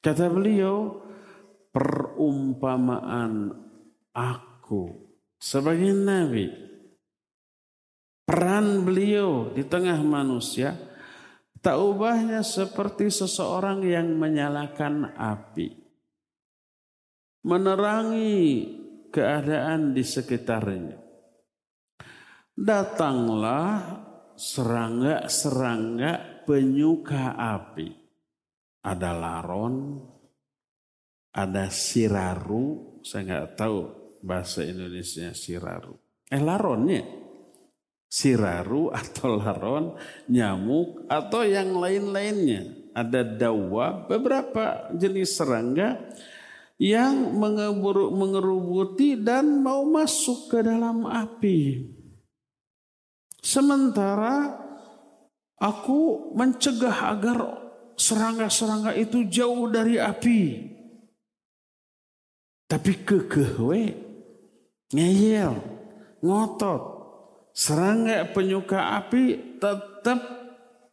kata 0.01 0.31
beliau 0.33 1.06
perumpamaan 1.77 3.53
aku 4.17 4.97
sebagai 5.37 5.93
nabi. 5.93 6.49
Peran 8.25 8.81
beliau 8.81 9.53
di 9.53 9.61
tengah 9.61 10.01
manusia 10.01 10.73
tak 11.61 11.77
ubahnya 11.77 12.41
seperti 12.41 13.13
seseorang 13.13 13.85
yang 13.85 14.09
menyalakan 14.17 15.13
api. 15.21 15.69
Menerangi 17.45 18.41
keadaan 19.13 19.93
di 19.93 20.03
sekitarnya. 20.03 20.97
Datanglah 22.57 24.01
serangga-serangga 24.33 26.43
penyuka 26.49 27.37
api. 27.37 27.89
Ada 28.83 29.11
laron 29.13 29.75
ada 31.37 31.69
siraru 31.69 32.97
saya 33.05 33.23
nggak 33.29 33.49
tahu 33.61 33.79
bahasa 34.25 34.65
Indonesia 34.65 35.37
siraru 35.37 35.93
eh 36.33 36.41
laronnya 36.41 37.27
siraru 38.07 38.89
atau 38.95 39.37
laron, 39.37 39.85
nyamuk 40.31 41.05
atau 41.11 41.43
yang 41.45 41.77
lain-lainnya. 41.77 42.89
Ada 42.97 43.21
dawa, 43.37 44.09
beberapa 44.09 44.89
jenis 44.97 45.37
serangga 45.37 46.01
yang 46.81 47.37
mengerubuti 48.17 49.21
dan 49.21 49.61
mau 49.61 49.85
masuk 49.85 50.49
ke 50.49 50.65
dalam 50.65 51.05
api. 51.05 51.93
Sementara 53.45 54.57
aku 55.61 56.33
mencegah 56.33 57.13
agar 57.13 57.39
serangga-serangga 58.01 58.97
itu 58.97 59.29
jauh 59.29 59.69
dari 59.69 60.01
api. 60.01 60.73
Tapi 62.67 63.07
kekehwe, 63.07 63.95
ngeyel, 64.91 65.55
ngotot, 66.19 66.83
serangga 67.55 68.27
penyuka 68.35 68.99
api 68.99 69.57
tetap 69.63 70.19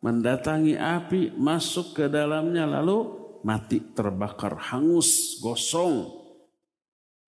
mendatangi 0.05 0.77
api, 0.77 1.33
masuk 1.33 1.97
ke 1.97 2.05
dalamnya 2.05 2.69
lalu 2.69 3.09
mati 3.41 3.81
terbakar, 3.81 4.53
hangus, 4.69 5.41
gosong. 5.41 6.13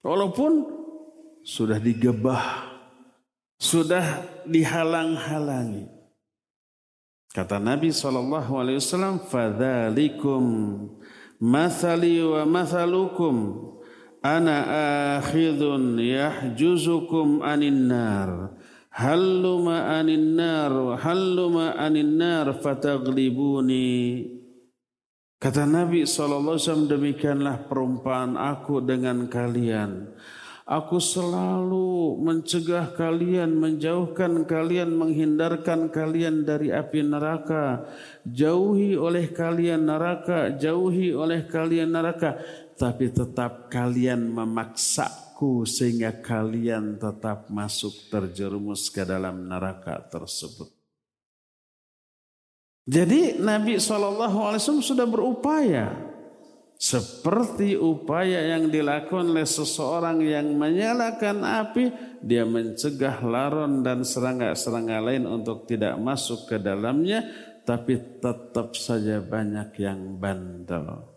Walaupun 0.05 0.69
sudah 1.41 1.81
digebah, 1.81 2.69
sudah 3.57 4.21
dihalang-halangi. 4.45 5.89
Kata 7.33 7.59
Nabi 7.59 7.91
SAW, 7.91 9.19
Fadhalikum 9.27 10.43
mathali 11.41 12.23
wa 12.23 12.47
mathalukum 12.47 13.35
ana 14.25 14.57
akhidun 15.21 16.01
yahjuzukum 16.01 17.45
anin 17.45 17.85
nar 17.85 18.57
Halluma 18.95 19.99
anin 19.99 20.39
nar 20.39 20.71
halluma 21.03 21.75
anin 21.75 22.15
nar 22.15 22.47
fataglibuni 22.63 24.23
Kata 25.35 25.67
Nabi 25.67 26.07
SAW 26.07 26.87
demikianlah 26.87 27.67
perumpamaan 27.67 28.39
aku 28.39 28.79
dengan 28.79 29.27
kalian. 29.27 30.15
Aku 30.65 30.97
selalu 30.97 32.17
mencegah 32.25 32.97
kalian, 32.97 33.53
menjauhkan 33.53 34.49
kalian, 34.49 34.97
menghindarkan 34.97 35.93
kalian 35.93 36.41
dari 36.41 36.73
api 36.73 37.05
neraka. 37.05 37.85
Jauhi 38.25 38.97
oleh 38.97 39.29
kalian 39.29 39.85
neraka, 39.85 40.49
jauhi 40.57 41.13
oleh 41.13 41.45
kalian 41.45 41.93
neraka. 41.93 42.41
Tapi 42.75 43.07
tetap 43.11 43.71
kalian 43.71 44.27
memaksa 44.31 45.25
aku 45.35 45.67
sehingga 45.67 46.15
kalian 46.23 46.95
tetap 46.95 47.51
masuk 47.51 48.07
terjerumus 48.07 48.87
ke 48.87 49.03
dalam 49.03 49.51
neraka 49.51 49.99
tersebut. 50.07 50.71
Jadi 52.87 53.43
Nabi 53.43 53.75
SAW 53.75 54.79
sudah 54.79 55.03
berupaya 55.03 55.91
seperti 56.79 57.75
upaya 57.75 58.55
yang 58.55 58.71
dilakukan 58.71 59.27
oleh 59.27 59.43
seseorang 59.43 60.23
yang 60.23 60.55
menyalakan 60.55 61.43
api, 61.43 61.91
dia 62.23 62.47
mencegah 62.47 63.19
laron 63.19 63.83
dan 63.83 64.07
serangga-serangga 64.07 65.03
lain 65.03 65.27
untuk 65.27 65.67
tidak 65.67 65.99
masuk 65.99 66.47
ke 66.47 66.55
dalamnya, 66.63 67.27
tapi 67.67 67.99
tetap 68.23 68.71
saja 68.71 69.19
banyak 69.19 69.75
yang 69.83 70.15
bandel. 70.15 71.14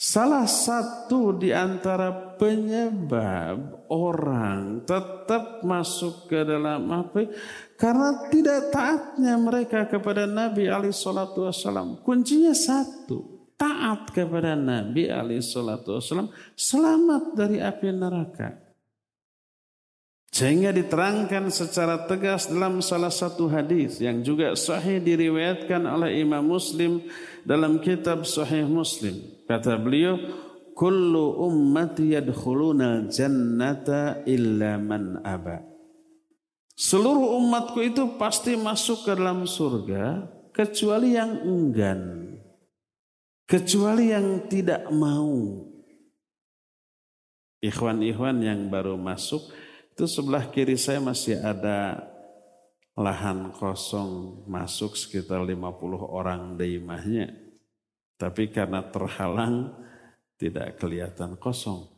Salah 0.00 0.48
satu 0.48 1.36
di 1.36 1.52
antara 1.52 2.32
penyebab 2.40 3.84
orang 3.92 4.80
tetap 4.88 5.60
masuk 5.60 6.24
ke 6.24 6.40
dalam 6.40 6.88
api 6.88 7.28
karena 7.76 8.32
tidak 8.32 8.72
taatnya 8.72 9.36
mereka 9.36 9.84
kepada 9.92 10.24
Nabi 10.24 10.72
alaihi 10.72 10.96
salatu 10.96 11.44
wasallam. 11.44 12.00
Kuncinya 12.00 12.56
satu, 12.56 13.52
taat 13.60 14.08
kepada 14.16 14.56
Nabi 14.56 15.12
alaihi 15.12 15.44
salatu 15.44 16.00
wasallam 16.00 16.32
selamat 16.56 17.36
dari 17.36 17.60
api 17.60 17.92
neraka. 17.92 18.56
Sehingga 20.32 20.72
diterangkan 20.72 21.52
secara 21.52 22.08
tegas 22.08 22.48
dalam 22.48 22.80
salah 22.80 23.12
satu 23.12 23.52
hadis 23.52 24.00
yang 24.00 24.24
juga 24.24 24.56
sahih 24.56 24.96
diriwayatkan 24.96 25.84
oleh 25.84 26.24
Imam 26.24 26.40
Muslim 26.40 27.04
dalam 27.44 27.80
kitab 27.80 28.24
Sahih 28.28 28.66
Muslim. 28.66 29.20
Kata 29.46 29.76
beliau, 29.76 30.16
kullu 30.74 31.44
ummati 31.44 32.16
yadkhuluna 32.16 33.08
jannata 33.12 34.24
illa 34.24 34.80
man 34.80 35.20
aba. 35.20 35.60
Seluruh 36.80 37.36
umatku 37.36 37.84
itu 37.84 38.16
pasti 38.16 38.56
masuk 38.56 39.04
ke 39.04 39.12
dalam 39.12 39.44
surga 39.44 40.24
kecuali 40.56 41.12
yang 41.12 41.44
enggan. 41.44 42.32
Kecuali 43.44 44.16
yang 44.16 44.48
tidak 44.48 44.88
mau. 44.88 45.68
Ikhwan-ikhwan 47.60 48.40
yang 48.40 48.72
baru 48.72 48.96
masuk 48.96 49.52
itu 49.92 50.08
sebelah 50.08 50.48
kiri 50.48 50.80
saya 50.80 50.96
masih 50.96 51.36
ada 51.44 52.08
lahan 52.98 53.54
kosong 53.54 54.42
masuk 54.50 54.98
sekitar 54.98 55.44
50 55.46 55.60
orang 56.10 56.58
daimahnya. 56.58 57.30
Tapi 58.18 58.52
karena 58.52 58.84
terhalang 58.84 59.72
tidak 60.36 60.76
kelihatan 60.80 61.40
kosong. 61.40 61.88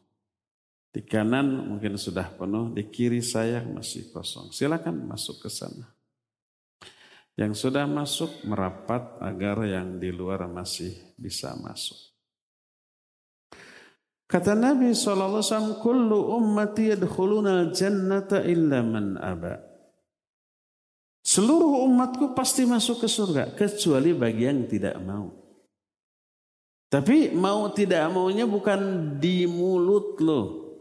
Di 0.93 1.01
kanan 1.01 1.73
mungkin 1.73 1.97
sudah 1.97 2.37
penuh, 2.37 2.71
di 2.77 2.85
kiri 2.93 3.25
saya 3.25 3.65
masih 3.65 4.13
kosong. 4.13 4.53
Silakan 4.53 5.09
masuk 5.09 5.41
ke 5.41 5.49
sana. 5.49 5.89
Yang 7.33 7.65
sudah 7.65 7.89
masuk 7.89 8.45
merapat 8.45 9.17
agar 9.25 9.65
yang 9.65 9.97
di 9.97 10.13
luar 10.13 10.45
masih 10.53 10.93
bisa 11.17 11.57
masuk. 11.57 11.97
Kata 14.29 14.53
Nabi 14.53 14.93
SAW, 14.93 15.81
Kullu 15.81 16.37
ummati 16.37 16.93
yadkhuluna 16.93 17.73
jannata 17.73 18.45
illa 18.45 18.85
man 18.85 19.17
aba. 19.17 19.72
Seluruh 21.33 21.89
umatku 21.89 22.37
pasti 22.37 22.69
masuk 22.69 23.01
ke 23.01 23.09
surga, 23.09 23.57
kecuali 23.57 24.13
bagi 24.13 24.45
yang 24.45 24.69
tidak 24.69 25.01
mau. 25.01 25.33
Tapi 26.93 27.33
mau 27.33 27.73
tidak 27.73 28.05
maunya 28.13 28.45
bukan 28.45 29.17
di 29.17 29.49
mulut 29.49 30.21
loh. 30.21 30.77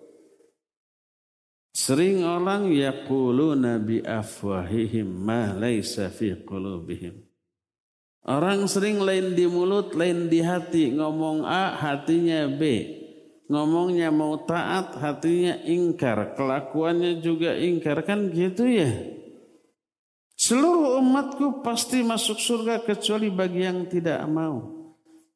Sering 1.71 2.27
orang 2.27 2.67
yaquluna 2.67 3.79
bi 3.79 4.03
afwahihim 4.03 5.07
ma 5.07 5.55
laisa 5.55 6.11
fi 6.11 6.35
qulubihim. 6.35 7.15
Orang 8.27 8.67
sering 8.67 8.99
lain 8.99 9.31
di 9.39 9.47
mulut, 9.47 9.95
lain 9.95 10.27
di 10.27 10.43
hati. 10.43 10.91
Ngomong 10.91 11.47
A, 11.47 11.79
hatinya 11.79 12.51
B. 12.51 12.91
Ngomongnya 13.47 14.11
mau 14.11 14.35
taat, 14.43 14.99
hatinya 14.99 15.63
ingkar. 15.63 16.35
Kelakuannya 16.35 17.23
juga 17.23 17.55
ingkar. 17.55 18.03
Kan 18.03 18.35
gitu 18.35 18.67
ya. 18.67 19.20
Seluruh 20.41 20.97
umatku 20.97 21.61
pasti 21.61 22.01
masuk 22.01 22.41
surga 22.41 22.81
kecuali 22.81 23.29
bagi 23.29 23.61
yang 23.61 23.85
tidak 23.85 24.25
mau. 24.25 24.81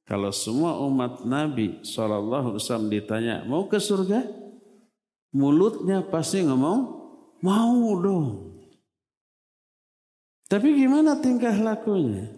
Kalau 0.01 0.33
semua 0.33 0.81
umat 0.81 1.21
Nabi 1.21 1.85
SAW 1.85 2.89
ditanya, 2.89 3.45
mau 3.45 3.69
ke 3.69 3.77
surga? 3.77 4.45
mulutnya 5.35 5.99
pasti 6.07 6.47
ngomong 6.47 6.79
mau 7.43 7.99
dong. 7.99 8.55
Tapi 10.47 10.71
gimana 10.79 11.19
tingkah 11.19 11.53
lakunya? 11.59 12.31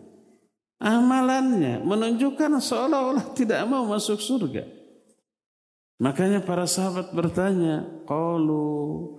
Amalannya 0.81 1.81
menunjukkan 1.85 2.57
seolah-olah 2.57 3.33
tidak 3.37 3.61
mau 3.69 3.85
masuk 3.85 4.17
surga. 4.17 4.65
Makanya 5.97 6.45
para 6.45 6.69
sahabat 6.69 7.09
bertanya, 7.13 7.85
qalu 8.05 9.17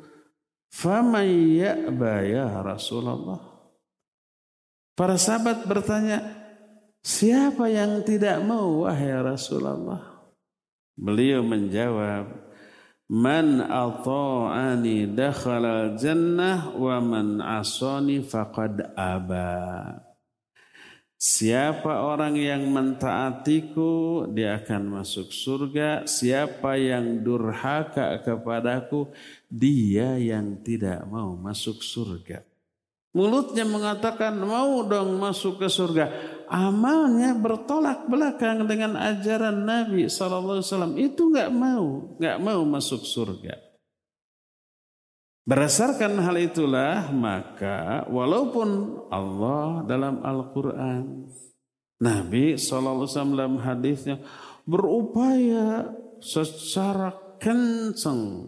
famay 0.72 1.60
ya'ba 1.60 2.24
ya 2.24 2.48
Rasulullah. 2.62 3.40
Para 4.98 5.14
sahabat 5.14 5.62
bertanya, 5.68 6.24
siapa 7.04 7.70
yang 7.70 8.02
tidak 8.02 8.42
mau 8.42 8.88
wahai 8.88 9.14
Rasulullah? 9.22 10.26
Beliau 10.98 11.46
menjawab, 11.46 12.48
Man 13.08 13.64
ata'ani 13.64 15.16
dakhala 15.16 15.96
jannah 15.96 16.76
wa 16.76 17.00
man 17.00 17.40
asani 17.40 18.20
faqad 18.20 18.84
aba. 18.92 20.07
Siapa 21.18 22.06
orang 22.06 22.38
yang 22.38 22.70
mentaatiku 22.70 24.22
dia 24.30 24.62
akan 24.62 25.02
masuk 25.02 25.34
surga. 25.34 26.06
Siapa 26.06 26.78
yang 26.78 27.26
durhaka 27.26 28.22
kepadaku 28.22 29.10
dia 29.50 30.14
yang 30.14 30.62
tidak 30.62 31.02
mau 31.10 31.34
masuk 31.34 31.82
surga. 31.82 32.46
Mulutnya 33.18 33.66
mengatakan 33.66 34.38
mau 34.38 34.86
dong 34.86 35.18
masuk 35.18 35.58
ke 35.58 35.66
surga. 35.66 36.06
Amalnya 36.46 37.34
bertolak 37.34 38.06
belakang 38.06 38.70
dengan 38.70 38.94
ajaran 38.94 39.66
Nabi 39.66 40.06
SAW. 40.06 40.62
Itu 40.94 41.34
nggak 41.34 41.50
mau, 41.50 42.14
nggak 42.14 42.38
mau 42.38 42.62
masuk 42.62 43.02
surga. 43.02 43.67
Berdasarkan 45.48 46.20
hal 46.20 46.36
itulah 46.44 47.08
maka 47.08 48.04
walaupun 48.12 49.00
Allah 49.08 49.80
dalam 49.88 50.20
Al-Quran. 50.20 51.24
Nabi 52.04 52.60
SAW 52.60 53.08
dalam 53.32 53.56
hadisnya 53.56 54.20
berupaya 54.68 55.88
secara 56.20 57.16
kencang 57.40 58.44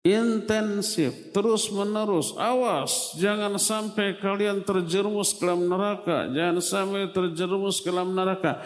intensif, 0.00 1.36
terus 1.36 1.68
menerus. 1.68 2.32
Awas, 2.40 3.12
jangan 3.20 3.60
sampai 3.60 4.16
kalian 4.16 4.64
terjerumus 4.64 5.36
ke 5.36 5.44
dalam 5.44 5.68
neraka. 5.68 6.32
Jangan 6.32 6.64
sampai 6.64 7.12
terjerumus 7.12 7.84
ke 7.84 7.92
dalam 7.92 8.16
neraka. 8.16 8.64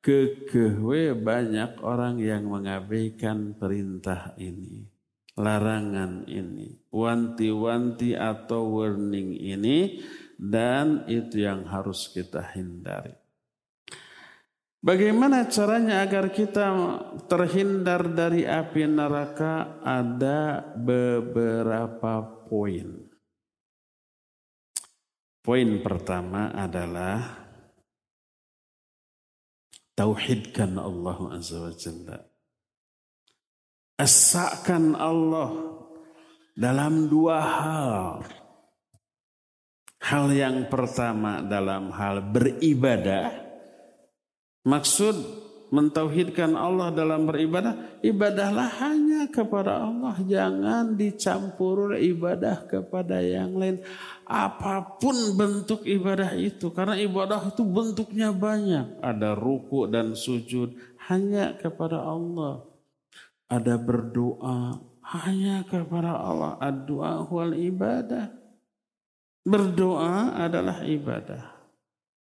Kekehwe 0.00 1.12
banyak 1.12 1.76
orang 1.84 2.24
yang 2.24 2.48
mengabaikan 2.48 3.52
perintah 3.52 4.32
ini. 4.40 4.95
Larangan 5.36 6.24
ini. 6.28 6.80
Wanti-wanti 6.88 8.16
atau 8.16 8.80
warning 8.80 9.36
ini. 9.36 10.00
Dan 10.36 11.08
itu 11.08 11.44
yang 11.44 11.64
harus 11.68 12.12
kita 12.12 12.52
hindari. 12.52 13.16
Bagaimana 14.86 15.48
caranya 15.50 16.04
agar 16.04 16.30
kita 16.30 16.66
terhindar 17.26 18.06
dari 18.12 18.46
api 18.46 18.86
neraka? 18.86 19.82
Ada 19.82 20.62
beberapa 20.78 22.22
poin. 22.46 23.08
Poin 25.42 25.70
pertama 25.82 26.54
adalah 26.54 27.46
tauhidkan 29.98 30.78
Allah 30.78 31.18
Azza 31.34 31.66
wa 31.66 31.74
Jalla. 31.74 32.35
Esakan 33.96 34.92
Allah 34.96 35.56
dalam 36.52 37.08
dua 37.08 37.36
hal. 37.40 38.24
Hal 40.06 40.30
yang 40.30 40.70
pertama 40.70 41.42
dalam 41.42 41.90
hal 41.90 42.22
beribadah 42.22 43.46
Maksud 44.66 45.14
mentauhidkan 45.70 46.58
Allah 46.58 46.90
dalam 46.90 47.22
beribadah, 47.22 48.02
ibadahlah 48.02 48.66
hanya 48.82 49.30
kepada 49.30 49.78
Allah. 49.78 50.18
Jangan 50.26 50.98
dicampur 50.98 51.94
ibadah 51.94 52.66
kepada 52.66 53.22
yang 53.22 53.54
lain. 53.54 53.78
Apa 54.26 54.98
pun 54.98 55.14
bentuk 55.38 55.86
ibadah 55.86 56.34
itu. 56.34 56.74
Karena 56.74 56.98
ibadah 56.98 57.54
itu 57.54 57.62
bentuknya 57.62 58.34
banyak. 58.34 58.98
Ada 58.98 59.38
ruku 59.38 59.86
dan 59.86 60.18
sujud 60.18 60.74
hanya 61.06 61.54
kepada 61.54 62.02
Allah. 62.02 62.66
Ada 63.46 63.78
berdoa 63.78 64.82
hanya 65.06 65.62
kepada 65.66 66.18
Allah. 66.18 66.58
Ad-doa 66.58 67.30
wal 67.30 67.54
ibadah. 67.54 68.34
Berdoa 69.46 70.34
adalah 70.34 70.82
ibadah. 70.82 71.56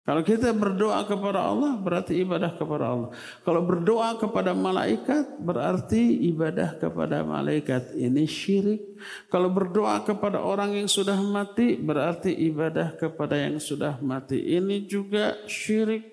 Kalau 0.05 0.20
kita 0.20 0.53
berdoa 0.53 1.00
kepada 1.09 1.48
Allah 1.48 1.81
berarti 1.81 2.20
ibadah 2.20 2.53
kepada 2.53 2.92
Allah. 2.92 3.09
Kalau 3.40 3.64
berdoa 3.64 4.20
kepada 4.20 4.53
malaikat 4.53 5.40
berarti 5.40 6.29
ibadah 6.29 6.77
kepada 6.77 7.24
malaikat. 7.24 7.96
Ini 7.96 8.29
syirik. 8.29 9.00
Kalau 9.33 9.48
berdoa 9.48 10.05
kepada 10.05 10.44
orang 10.44 10.77
yang 10.77 10.92
sudah 10.92 11.16
mati 11.16 11.81
berarti 11.81 12.37
ibadah 12.37 13.00
kepada 13.00 13.48
yang 13.48 13.57
sudah 13.57 13.96
mati. 14.05 14.37
Ini 14.44 14.85
juga 14.85 15.40
syirik. 15.48 16.05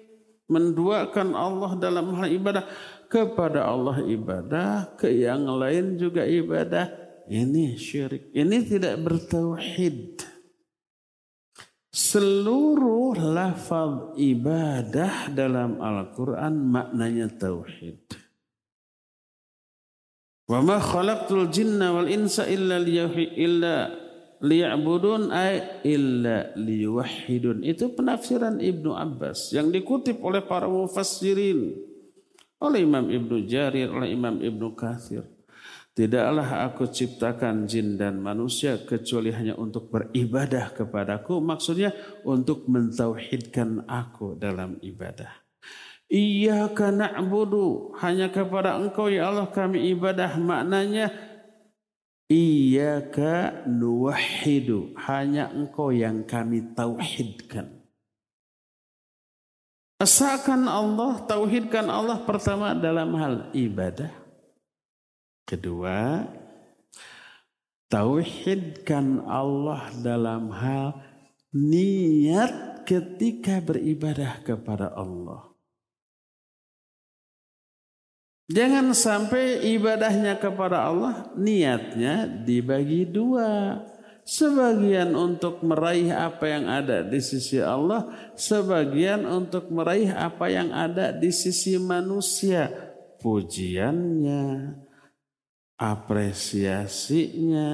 Menduakan 0.47 1.35
Allah 1.35 1.71
dalam 1.75 2.15
hal 2.15 2.31
ibadah. 2.31 2.63
Kepada 3.12 3.67
Allah 3.67 4.00
ibadah, 4.08 4.95
ke 4.95 5.12
yang 5.12 5.43
lain 5.43 6.00
juga 6.00 6.24
ibadah. 6.24 6.88
Ini 7.28 7.76
syirik. 7.76 8.32
Ini 8.32 8.58
tidak 8.63 9.04
bertauhid. 9.04 10.24
Seluruh 11.91 13.19
lafaz 13.19 14.15
ibadah 14.15 15.28
dalam 15.28 15.84
Al-Quran 15.84 16.71
maknanya 16.71 17.28
tauhid. 17.36 18.00
Wa 20.47 20.63
ma 20.63 20.80
khalaqtul 20.80 21.52
jinna 21.52 21.91
wal 21.91 22.08
insa 22.08 22.47
illa 22.47 22.80
illa 22.80 23.91
liya'budun 24.39 25.36
ay 25.36 25.84
illa 25.84 26.56
liyuwahhidun. 26.56 27.67
Itu 27.67 27.91
penafsiran 27.91 28.63
Ibnu 28.63 28.95
Abbas 28.95 29.52
yang 29.52 29.67
dikutip 29.67 30.24
oleh 30.24 30.47
para 30.47 30.71
mufassirin 30.71 31.90
oleh 32.62 32.86
Imam 32.86 33.10
Ibnu 33.10 33.50
Jarir, 33.50 33.89
oleh 33.89 34.13
Imam 34.13 34.38
Ibnu 34.38 34.78
Kathir. 34.78 35.26
Tidaklah 35.91 36.71
aku 36.71 36.88
ciptakan 36.88 37.67
jin 37.67 38.00
dan 38.00 38.24
manusia 38.24 38.80
kecuali 38.80 39.28
hanya 39.36 39.60
untuk 39.60 39.91
beribadah 39.91 40.71
kepadaku. 40.71 41.43
Maksudnya 41.43 41.91
untuk 42.24 42.63
mentauhidkan 42.71 43.84
aku 43.91 44.39
dalam 44.39 44.80
ibadah. 44.80 45.28
Iyaka 46.08 46.95
na'budu. 46.95 47.91
Hanya 48.00 48.32
kepada 48.32 48.80
engkau 48.80 49.12
ya 49.12 49.28
Allah 49.28 49.52
kami 49.52 49.91
ibadah. 49.91 50.39
Maknanya 50.39 51.12
Iyaka 52.32 53.67
nuwahidu. 53.67 54.95
Hanya 54.95 55.52
engkau 55.52 55.91
yang 55.91 56.24
kami 56.24 56.71
tauhidkan. 56.71 57.81
Asalkan 60.01 60.65
Allah, 60.65 61.21
tauhidkan 61.29 61.85
Allah 61.85 62.17
pertama 62.25 62.73
dalam 62.73 63.13
hal 63.13 63.53
ibadah. 63.53 64.09
Kedua, 65.45 66.25
tauhidkan 67.85 69.21
Allah 69.29 69.93
dalam 70.01 70.49
hal 70.49 70.97
niat 71.53 72.81
ketika 72.89 73.61
beribadah 73.61 74.41
kepada 74.41 74.89
Allah. 74.89 75.53
Jangan 78.49 78.97
sampai 78.97 79.69
ibadahnya 79.77 80.33
kepada 80.41 80.81
Allah 80.89 81.29
niatnya 81.37 82.25
dibagi 82.25 83.05
dua. 83.05 83.77
Sebagian 84.21 85.17
untuk 85.17 85.65
meraih 85.65 86.13
apa 86.13 86.45
yang 86.45 86.69
ada 86.69 87.01
di 87.01 87.17
sisi 87.17 87.57
Allah, 87.57 88.05
sebagian 88.38 89.25
untuk 89.25 89.73
meraih 89.73 90.13
apa 90.13 90.45
yang 90.45 90.69
ada 90.69 91.10
di 91.10 91.34
sisi 91.34 91.81
manusia. 91.81 92.69
Pujiannya, 93.17 94.77
apresiasinya, 95.81 97.69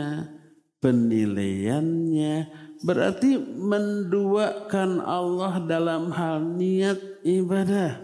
penilaiannya, 0.79 2.35
berarti 2.79 3.35
menduakan 3.39 5.03
Allah 5.03 5.59
dalam 5.67 6.15
hal 6.15 6.47
niat 6.55 7.27
ibadah. 7.27 7.99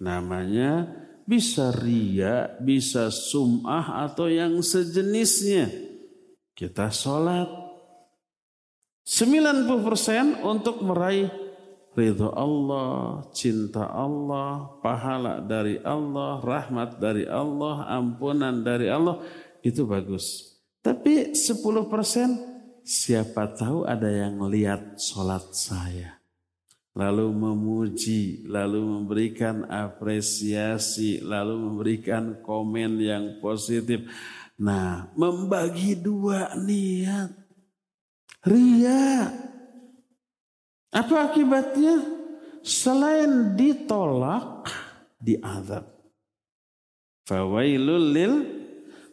Namanya 0.00 0.88
bisa 1.28 1.70
ria, 1.70 2.56
bisa 2.58 3.12
sum'ah 3.12 4.08
atau 4.08 4.26
yang 4.26 4.58
sejenisnya. 4.64 5.91
Kita 6.52 6.92
sholat 6.92 7.48
90% 9.02 10.44
untuk 10.44 10.84
meraih 10.84 11.32
ridho 11.96 12.32
Allah, 12.32 13.24
cinta 13.32 13.88
Allah, 13.88 14.80
pahala 14.80 15.40
dari 15.40 15.80
Allah, 15.80 16.40
rahmat 16.40 17.00
dari 17.00 17.24
Allah, 17.28 17.88
ampunan 17.88 18.64
dari 18.64 18.88
Allah, 18.88 19.20
itu 19.64 19.84
bagus. 19.88 20.56
Tapi 20.84 21.32
10% 21.32 22.84
siapa 22.84 23.48
tahu 23.54 23.86
ada 23.88 24.10
yang 24.10 24.44
lihat 24.50 24.98
sholat 24.98 25.54
saya 25.54 26.22
lalu 26.92 27.32
memuji, 27.32 28.44
lalu 28.44 28.84
memberikan 28.84 29.64
apresiasi, 29.64 31.24
lalu 31.24 31.56
memberikan 31.56 32.44
komen 32.44 33.00
yang 33.00 33.24
positif. 33.40 34.04
Nah, 34.62 35.10
membagi 35.18 35.98
dua 35.98 36.54
niat. 36.54 37.34
Ria. 38.46 39.26
Apa 40.94 41.34
akibatnya? 41.34 41.98
Selain 42.62 43.58
ditolak, 43.58 44.70
diazab. 45.18 45.90
Fawailul 47.26 48.06
lil 48.14 48.34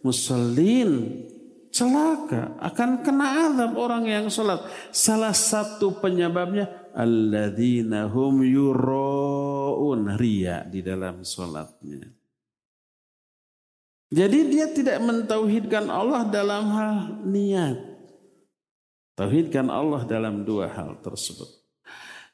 musallin 0.06 1.26
celaka 1.74 2.58
akan 2.62 3.02
kena 3.02 3.50
azab 3.50 3.74
orang 3.74 4.06
yang 4.06 4.30
sholat. 4.30 4.62
Salah 4.94 5.34
satu 5.34 5.98
penyebabnya 5.98 6.94
alladzina 6.94 8.06
hum 8.06 8.46
yuraun 8.46 10.14
ria 10.14 10.62
di 10.66 10.86
dalam 10.86 11.26
sholatnya. 11.26 12.19
Jadi 14.10 14.40
dia 14.50 14.66
tidak 14.74 14.98
mentauhidkan 15.06 15.86
Allah 15.86 16.26
dalam 16.26 16.66
hal 16.74 16.96
niat. 17.30 17.78
Tauhidkan 19.14 19.70
Allah 19.70 20.02
dalam 20.08 20.42
dua 20.42 20.72
hal 20.72 20.98
tersebut. 21.06 21.60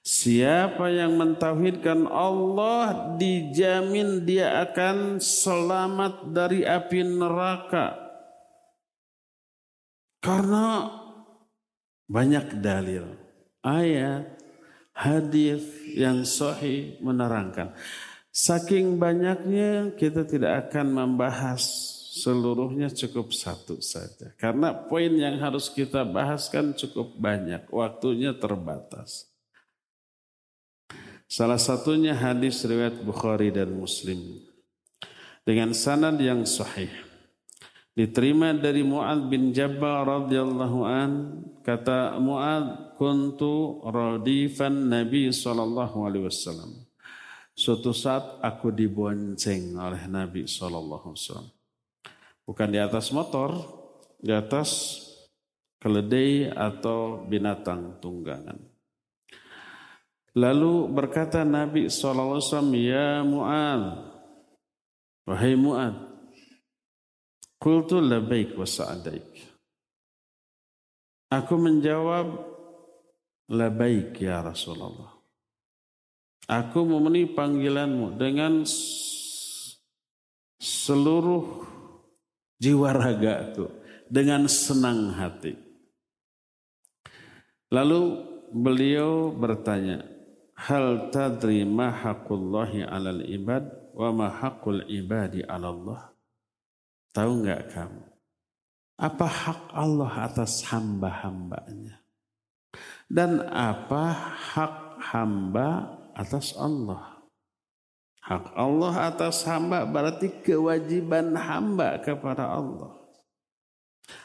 Siapa 0.05 0.85
yang 0.93 1.17
mentauhidkan 1.17 2.05
Allah 2.05 3.17
dijamin 3.17 4.21
dia 4.21 4.61
akan 4.63 5.17
selamat 5.17 6.29
dari 6.29 6.61
api 6.61 7.01
neraka. 7.01 7.97
Karena 10.21 10.93
banyak 12.05 12.61
dalil, 12.61 13.17
ayat, 13.65 14.29
hadis 14.93 15.65
yang 15.89 16.21
sahih 16.21 17.01
menerangkan. 17.01 17.73
Saking 18.35 18.99
banyaknya 18.99 19.95
kita 19.95 20.27
tidak 20.27 20.67
akan 20.67 20.91
membahas 20.91 21.63
seluruhnya 22.19 22.91
cukup 22.91 23.31
satu 23.31 23.79
saja. 23.79 24.35
Karena 24.35 24.75
poin 24.75 25.07
yang 25.15 25.39
harus 25.39 25.71
kita 25.71 26.03
bahaskan 26.03 26.75
cukup 26.75 27.15
banyak, 27.15 27.63
waktunya 27.71 28.35
terbatas. 28.35 29.31
Salah 31.31 31.57
satunya 31.59 32.11
hadis 32.11 32.59
riwayat 32.67 33.01
Bukhari 33.07 33.55
dan 33.55 33.71
Muslim 33.71 34.39
dengan 35.41 35.73
sanad 35.73 36.21
yang 36.21 36.45
sahih 36.45 36.91
diterima 37.97 38.53
dari 38.53 38.85
Muad 38.85 39.31
bin 39.31 39.49
Jabal 39.49 40.05
radhiyallahu 40.05 40.79
an 40.85 41.11
kata 41.65 42.21
Muad 42.21 42.93
kuntu 43.01 43.81
radifan 43.89 44.85
Nabi 44.85 45.33
sallallahu 45.33 45.97
alaihi 46.05 46.29
wasallam 46.29 46.84
suatu 47.55 47.95
saat 47.95 48.43
aku 48.43 48.69
dibonceng 48.75 49.79
oleh 49.79 50.05
Nabi 50.11 50.43
sallallahu 50.43 51.15
alaihi 51.15 51.21
wasallam 51.23 51.49
bukan 52.43 52.67
di 52.69 52.79
atas 52.83 53.05
motor 53.15 53.49
di 54.19 54.35
atas 54.35 54.69
keledai 55.79 56.51
atau 56.51 57.23
binatang 57.23 57.97
tunggangan 58.03 58.59
lalu 60.35 60.91
berkata 60.91 61.47
Nabi 61.47 61.87
wasallam 61.87 62.75
ya 62.75 63.23
Muad 63.23 63.83
wahai 65.23 65.55
Muad 65.55 66.15
Qultu 67.65 67.97
labaik 67.97 68.53
wa 68.59 68.67
sa'adaik. 68.67 69.25
Aku 71.33 71.57
menjawab 71.57 72.45
labaik 73.49 74.21
ya 74.21 74.45
Rasulullah. 74.45 75.14
Aku 76.45 76.85
memenuhi 76.85 77.25
panggilanmu 77.33 78.21
dengan 78.21 78.61
seluruh 80.61 81.65
jiwa 82.61 82.93
ragaku 82.93 83.65
dengan 84.05 84.45
senang 84.45 85.13
hati. 85.17 85.57
Lalu 87.73 88.01
beliau 88.53 89.33
bertanya, 89.33 90.05
Hal 90.55 91.11
tadri 91.11 91.67
ma 91.67 91.91
haqqullahi 91.91 92.87
alal 92.87 93.27
ibad 93.27 93.91
wa 93.91 94.09
ma 94.15 94.27
haqqul 94.31 94.87
ibadi 94.87 95.43
ala 95.43 95.67
Allah? 95.67 96.01
Tahu 97.11 97.31
nggak 97.43 97.63
kamu? 97.75 98.03
Apa 98.95 99.27
hak 99.27 99.61
Allah 99.75 100.11
atas 100.23 100.63
hamba-hambanya? 100.71 101.99
Dan 103.11 103.43
apa 103.51 104.15
hak 104.55 104.75
hamba 105.11 105.94
atas 106.15 106.55
Allah? 106.55 107.15
Hak 108.25 108.57
Allah 108.57 109.13
atas 109.13 109.45
hamba 109.45 109.85
berarti 109.85 110.33
kewajiban 110.41 111.37
hamba 111.37 112.01
kepada 112.01 112.49
Allah. 112.49 112.97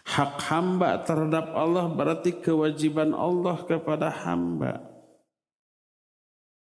Hak 0.09 0.41
hamba 0.49 1.05
terhadap 1.05 1.53
Allah 1.53 1.85
berarti 1.93 2.33
kewajiban 2.41 3.13
Allah 3.13 3.61
kepada 3.69 4.09
hamba. 4.09 4.81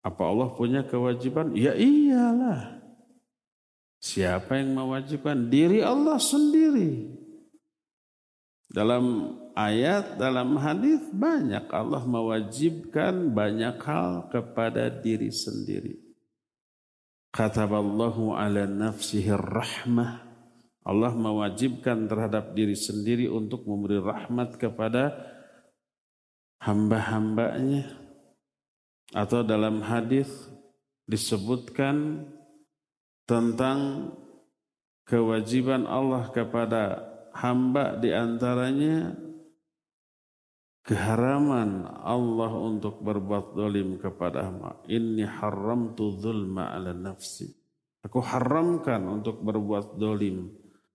Apa 0.02 0.22
Allah 0.26 0.50
punya 0.50 0.82
kewajiban? 0.82 1.54
Ya 1.54 1.78
iyalah. 1.78 2.78
Siapa 3.98 4.58
yang 4.58 4.74
mewajibkan? 4.78 5.50
Diri 5.50 5.82
Allah 5.82 6.18
sendiri. 6.22 7.18
Dalam 8.70 9.34
ayat, 9.58 10.14
dalam 10.14 10.54
hadis 10.62 11.02
banyak 11.10 11.66
Allah 11.74 12.06
mewajibkan 12.06 13.34
banyak 13.34 13.74
hal 13.82 14.30
kepada 14.30 14.86
diri 14.86 15.34
sendiri. 15.34 15.98
Kataballahu 17.34 18.38
ala 18.38 18.70
nafsihi 18.70 19.34
rahmah. 19.34 20.22
Allah 20.86 21.12
mewajibkan 21.12 22.08
terhadap 22.08 22.56
diri 22.56 22.72
sendiri 22.72 23.28
untuk 23.28 23.68
memberi 23.68 24.00
rahmat 24.00 24.56
kepada 24.56 25.12
hamba-hambanya. 26.64 27.92
Atau 29.12 29.44
dalam 29.44 29.84
hadis 29.84 30.28
disebutkan 31.04 32.24
tentang 33.28 34.12
kewajiban 35.04 35.84
Allah 35.84 36.32
kepada 36.32 37.04
hamba 37.36 37.96
di 38.00 38.12
antaranya 38.12 39.27
keharaman 40.88 41.84
Allah 41.84 42.48
untuk 42.56 43.04
berbuat 43.04 43.52
dolim 43.52 44.00
kepada 44.00 44.48
hamba. 44.48 44.80
Inni 44.88 45.20
haramtu 45.20 46.16
zulma 46.16 46.72
ala 46.72 46.96
nafsi. 46.96 47.52
Aku 48.00 48.24
haramkan 48.24 49.04
untuk 49.04 49.44
berbuat 49.44 50.00
dolim 50.00 50.48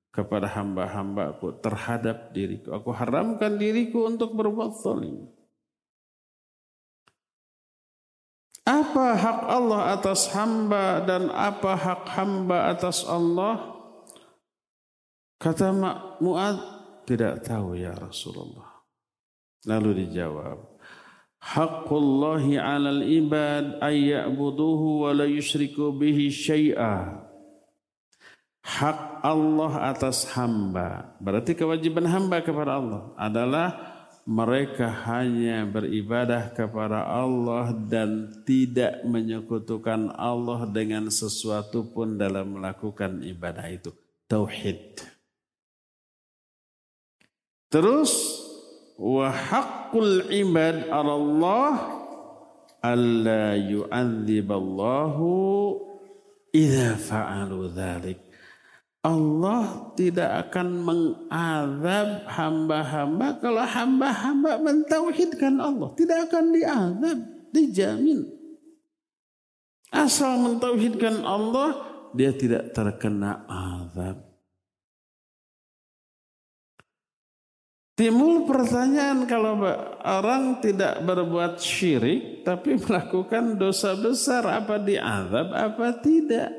kepada 0.10 0.50
hamba-hambaku 0.50 1.62
terhadap 1.62 2.34
diriku. 2.34 2.74
Aku 2.74 2.90
haramkan 2.90 3.62
diriku 3.62 4.10
untuk 4.10 4.34
berbuat 4.34 4.82
dolim. 4.82 5.30
Apa 8.64 9.08
hak 9.14 9.40
Allah 9.46 9.82
atas 9.94 10.32
hamba 10.34 11.04
dan 11.06 11.30
apa 11.30 11.78
hak 11.78 12.02
hamba 12.18 12.72
atas 12.72 13.06
Allah? 13.06 13.78
Kata 15.38 15.70
Mu'ad, 16.24 16.58
tidak 17.04 17.44
tahu 17.44 17.76
ya 17.76 17.92
Rasulullah. 17.92 18.73
Lalu 19.64 20.06
dijawab, 20.06 20.74
Haqqullahi 21.44 22.56
'alal 22.56 23.04
ibad 23.04 23.84
ay 23.84 24.16
ya'buduhu 24.16 25.08
wa 25.08 25.12
la 25.12 25.28
yusyriku 25.28 25.92
bihi 25.92 26.32
syai'a. 26.32 27.20
Hak 28.64 29.20
Allah 29.28 29.92
atas 29.92 30.24
hamba. 30.40 31.20
Berarti 31.20 31.52
kewajiban 31.52 32.08
hamba 32.08 32.40
kepada 32.40 32.80
Allah 32.80 33.12
adalah 33.20 33.76
mereka 34.24 34.88
hanya 35.12 35.68
beribadah 35.68 36.56
kepada 36.56 37.04
Allah 37.04 37.76
dan 37.76 38.32
tidak 38.48 39.04
menyekutukan 39.04 40.16
Allah 40.16 40.64
dengan 40.72 41.12
sesuatu 41.12 41.92
pun 41.92 42.16
dalam 42.16 42.56
melakukan 42.56 43.20
ibadah 43.20 43.68
itu. 43.68 43.92
Tauhid. 44.32 45.04
Terus 47.68 48.33
wa 48.98 49.30
haqqul 49.30 50.30
ibad 50.30 50.90
Allah 50.90 52.02
alla 52.84 53.56
yu'adziballahu 53.56 55.30
idza 56.52 57.00
fa'alu 57.00 57.72
dzalik. 57.72 58.20
Allah 59.04 59.92
tidak 60.00 60.48
akan 60.48 60.68
mengadab 60.80 62.24
hamba-hamba 62.24 63.36
kalau 63.44 63.68
hamba-hamba 63.68 64.64
mentauhidkan 64.64 65.60
Allah. 65.60 65.92
Tidak 65.92 66.32
akan 66.32 66.56
diazab, 66.56 67.20
dijamin. 67.52 68.24
Asal 69.92 70.40
mentauhidkan 70.40 71.20
Allah, 71.22 71.84
dia 72.16 72.32
tidak 72.32 72.72
terkena 72.72 73.44
azab. 73.46 74.33
Timbul 77.94 78.50
pertanyaan 78.50 79.30
kalau 79.30 79.62
orang 80.02 80.58
tidak 80.66 81.06
berbuat 81.06 81.62
syirik 81.62 82.42
tapi 82.42 82.74
melakukan 82.82 83.54
dosa 83.62 83.94
besar 83.94 84.42
apa 84.50 84.82
diazab 84.82 85.54
apa 85.54 86.02
tidak? 86.02 86.50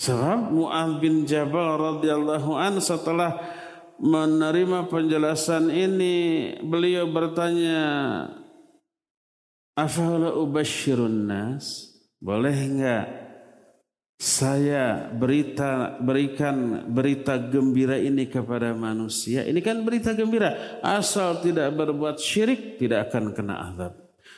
Sebab 0.00 0.50
Mu'ad 0.50 0.98
bin 1.04 1.28
Jabal 1.28 2.00
radhiyallahu 2.00 2.56
an 2.56 2.80
setelah 2.80 3.38
menerima 4.00 4.90
penjelasan 4.90 5.70
ini 5.70 6.16
beliau 6.64 7.06
bertanya 7.12 7.84
Afala 9.74 10.34
ubashirun 10.38 11.26
nas? 11.26 11.94
Boleh 12.22 12.54
enggak 12.54 13.23
saya 14.14 15.10
berita 15.10 15.98
berikan 15.98 16.86
berita 16.86 17.34
gembira 17.36 17.98
ini 17.98 18.30
kepada 18.30 18.70
manusia. 18.72 19.42
Ini 19.42 19.58
kan 19.58 19.82
berita 19.82 20.14
gembira. 20.14 20.80
Asal 20.80 21.42
tidak 21.42 21.74
berbuat 21.74 22.22
syirik 22.22 22.78
tidak 22.78 23.10
akan 23.10 23.34
kena 23.34 23.74
azab. 23.74 23.92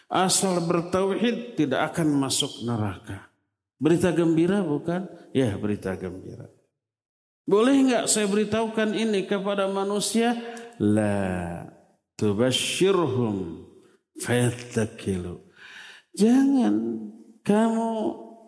Asal 0.08 0.58
bertauhid 0.64 1.60
tidak 1.60 1.92
akan 1.92 2.08
masuk 2.16 2.64
neraka. 2.64 3.28
Berita 3.76 4.08
gembira 4.16 4.64
bukan? 4.64 5.04
Ya 5.36 5.52
berita 5.60 5.92
gembira. 5.94 6.48
Boleh 7.46 7.78
enggak 7.78 8.10
saya 8.10 8.26
beritahukan 8.26 8.96
ini 8.96 9.28
kepada 9.28 9.68
manusia? 9.70 10.34
La 10.80 11.62
tubashirhum 12.16 13.68
fayattakilu. 14.18 15.46
Jangan 16.16 16.74
kamu 17.44 17.92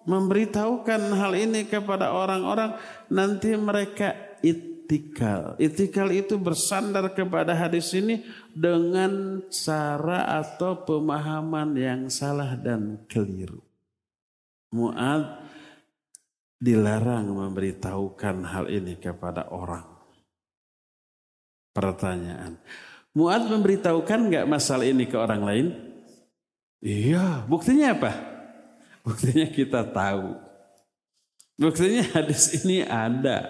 memberitahukan 0.09 1.13
hal 1.13 1.37
ini 1.37 1.69
kepada 1.69 2.17
orang-orang 2.17 2.81
nanti 3.13 3.53
mereka 3.61 4.17
itikal. 4.41 5.53
Itikal 5.61 6.09
itu 6.17 6.41
bersandar 6.41 7.13
kepada 7.13 7.53
hadis 7.53 7.93
ini 7.93 8.25
dengan 8.57 9.45
cara 9.53 10.41
atau 10.41 10.81
pemahaman 10.89 11.77
yang 11.77 12.01
salah 12.09 12.57
dan 12.57 13.05
keliru. 13.05 13.61
Mu'ad 14.73 15.45
dilarang 16.57 17.29
memberitahukan 17.29 18.37
hal 18.49 18.73
ini 18.73 18.97
kepada 18.97 19.53
orang. 19.53 19.85
Pertanyaan. 21.77 22.57
Mu'ad 23.13 23.45
memberitahukan 23.45 24.21
nggak 24.33 24.49
masalah 24.49 24.89
ini 24.89 25.05
ke 25.05 25.21
orang 25.21 25.43
lain? 25.45 25.67
Iya, 26.81 27.45
buktinya 27.45 27.93
apa? 27.93 28.38
Buktinya 29.09 29.49
kita 29.49 29.89
tahu. 29.89 30.37
Buktinya 31.57 32.05
hadis 32.13 32.61
ini 32.61 32.85
ada. 32.85 33.49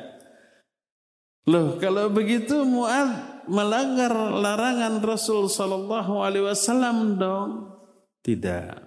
Loh, 1.51 1.83
kalau 1.83 2.07
begitu 2.15 2.63
Muad 2.63 3.43
melanggar 3.51 4.15
larangan 4.15 5.03
Rasul 5.03 5.51
Sallallahu 5.51 6.23
Alaihi 6.23 6.47
Wasallam 6.47 7.19
dong? 7.19 7.75
Tidak. 8.23 8.87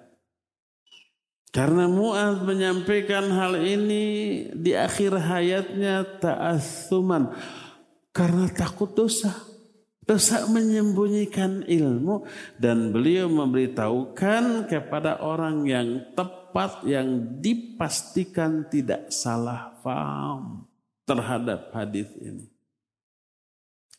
Karena 1.51 1.91
Muad 1.91 2.47
menyampaikan 2.47 3.27
hal 3.36 3.60
ini 3.60 4.47
di 4.55 4.71
akhir 4.71 5.19
hayatnya 5.19 6.07
ta'assuman 6.23 7.36
karena 8.15 8.47
takut 8.47 8.95
dosa. 8.95 9.51
Dosa 10.12 10.43
menyembunyikan 10.43 11.63
ilmu 11.63 12.28
dan 12.60 12.91
beliau 12.91 13.32
memberitahukan 13.32 14.67
kepada 14.67 15.24
orang 15.24 15.63
yang 15.63 16.04
tepat 16.12 16.84
yang 16.84 17.39
dipastikan 17.39 18.67
tidak 18.67 19.08
salah 19.08 19.71
faham 19.80 20.67
terhadap 21.08 21.71
hadis 21.71 22.12
ini. 22.19 22.52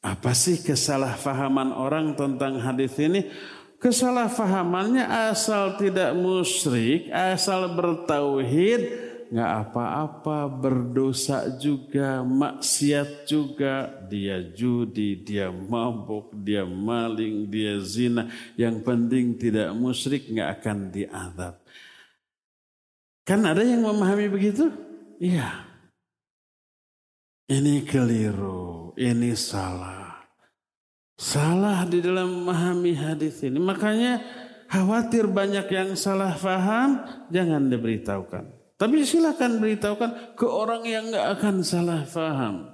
Apa 0.04 0.36
sih 0.36 0.60
kesalahpahaman 0.60 1.72
orang 1.72 2.12
tentang 2.12 2.60
hadis 2.60 2.92
ini? 3.00 3.32
Kesalahpahamannya 3.80 5.32
asal 5.32 5.80
tidak 5.80 6.12
musyrik, 6.12 7.08
asal 7.08 7.72
bertauhid, 7.72 9.11
nggak 9.32 9.52
apa-apa, 9.64 10.44
berdosa 10.44 11.48
juga, 11.56 12.20
maksiat 12.20 13.24
juga, 13.24 13.88
dia 14.04 14.44
judi, 14.44 15.16
dia 15.24 15.48
mabuk, 15.48 16.36
dia 16.36 16.68
maling, 16.68 17.48
dia 17.48 17.80
zina. 17.80 18.28
Yang 18.60 18.84
penting 18.84 19.40
tidak 19.40 19.72
musyrik 19.72 20.28
nggak 20.28 20.60
akan 20.60 20.78
diadab. 20.92 21.54
Kan 23.24 23.48
ada 23.48 23.64
yang 23.64 23.88
memahami 23.88 24.28
begitu? 24.28 24.68
Iya. 25.16 25.64
Ini 27.48 27.88
keliru, 27.88 28.92
ini 29.00 29.32
salah. 29.32 30.28
Salah 31.16 31.88
di 31.88 32.04
dalam 32.04 32.44
memahami 32.44 32.92
hadis 32.92 33.40
ini. 33.40 33.56
Makanya 33.56 34.20
khawatir 34.68 35.24
banyak 35.24 35.72
yang 35.72 35.96
salah 35.96 36.36
faham, 36.36 37.00
jangan 37.32 37.72
diberitahukan. 37.72 38.61
Tapi 38.82 39.06
silakan 39.06 39.62
beritahukan 39.62 40.34
ke 40.34 40.42
orang 40.42 40.82
yang 40.82 41.06
nggak 41.14 41.38
akan 41.38 41.62
salah 41.62 42.02
faham. 42.02 42.66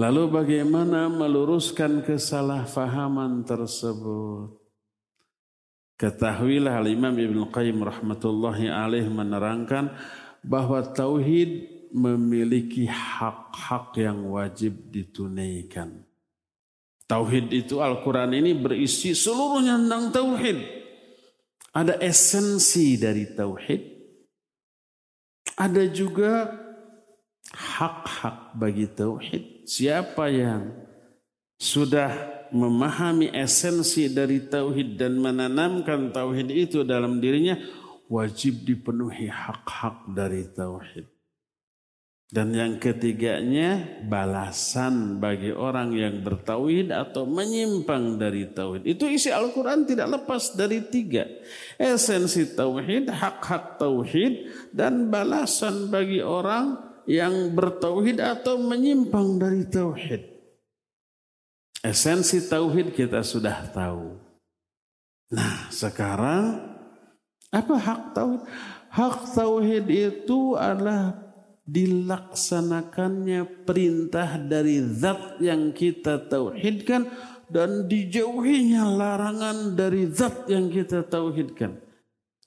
Lalu 0.00 0.32
bagaimana 0.32 1.12
meluruskan 1.12 2.00
kesalahfahaman 2.00 3.44
tersebut? 3.44 4.56
Ketahuilah 6.00 6.80
Al-Imam 6.80 7.12
Ibn 7.12 7.52
Qayyim 7.52 7.84
rahmatullahi 7.84 8.72
alaih 8.72 9.12
menerangkan 9.12 9.92
bahwa 10.40 10.80
tauhid 10.88 11.68
memiliki 11.92 12.88
hak-hak 12.88 13.92
yang 14.00 14.24
wajib 14.32 14.88
ditunaikan. 14.88 16.00
Tauhid 17.04 17.52
itu 17.52 17.84
Al-Quran 17.84 18.32
ini 18.40 18.56
berisi 18.56 19.12
seluruhnya 19.12 19.76
tentang 19.76 20.16
tauhid. 20.16 20.58
Ada 21.74 22.00
esensi 22.00 22.96
dari 22.96 23.34
tauhid, 23.34 23.97
ada 25.56 25.84
juga 25.88 26.52
hak-hak 27.52 28.58
bagi 28.58 28.86
tauhid. 28.90 29.64
Siapa 29.64 30.28
yang 30.28 30.72
sudah 31.58 32.12
memahami 32.54 33.28
esensi 33.34 34.08
dari 34.08 34.46
tauhid 34.48 34.96
dan 34.96 35.18
menanamkan 35.20 36.12
tauhid 36.14 36.48
itu 36.48 36.84
dalam 36.86 37.20
dirinya 37.20 37.58
wajib 38.08 38.64
dipenuhi 38.64 39.28
hak-hak 39.28 40.08
dari 40.14 40.48
tauhid. 40.48 41.17
Dan 42.28 42.52
yang 42.52 42.76
ketiganya 42.76 44.04
balasan 44.04 45.16
bagi 45.16 45.48
orang 45.48 45.96
yang 45.96 46.20
bertauhid 46.20 46.92
atau 46.92 47.24
menyimpang 47.24 48.20
dari 48.20 48.52
tauhid. 48.52 48.84
Itu 48.84 49.08
isi 49.08 49.32
Al-Quran 49.32 49.88
tidak 49.88 50.12
lepas 50.12 50.52
dari 50.52 50.84
tiga. 50.92 51.24
Esensi 51.80 52.52
tauhid, 52.52 53.08
hak-hak 53.08 53.80
tauhid, 53.80 54.44
dan 54.76 55.08
balasan 55.08 55.88
bagi 55.88 56.20
orang 56.20 56.76
yang 57.08 57.56
bertauhid 57.56 58.20
atau 58.20 58.60
menyimpang 58.60 59.40
dari 59.40 59.64
tauhid. 59.64 60.20
Esensi 61.80 62.44
tauhid 62.44 62.92
kita 62.92 63.24
sudah 63.24 63.72
tahu. 63.72 64.20
Nah 65.32 65.72
sekarang 65.72 66.60
apa 67.48 67.74
hak 67.80 68.02
tauhid? 68.12 68.42
Hak 68.92 69.32
tauhid 69.32 69.88
itu 69.88 70.52
adalah 70.52 71.27
dilaksanakannya 71.68 73.68
perintah 73.68 74.40
dari 74.40 74.80
zat 74.80 75.36
yang 75.44 75.76
kita 75.76 76.24
tauhidkan 76.32 77.04
dan 77.52 77.84
dijauhinya 77.84 78.88
larangan 78.88 79.76
dari 79.76 80.08
zat 80.08 80.48
yang 80.48 80.72
kita 80.72 81.04
tauhidkan. 81.04 81.84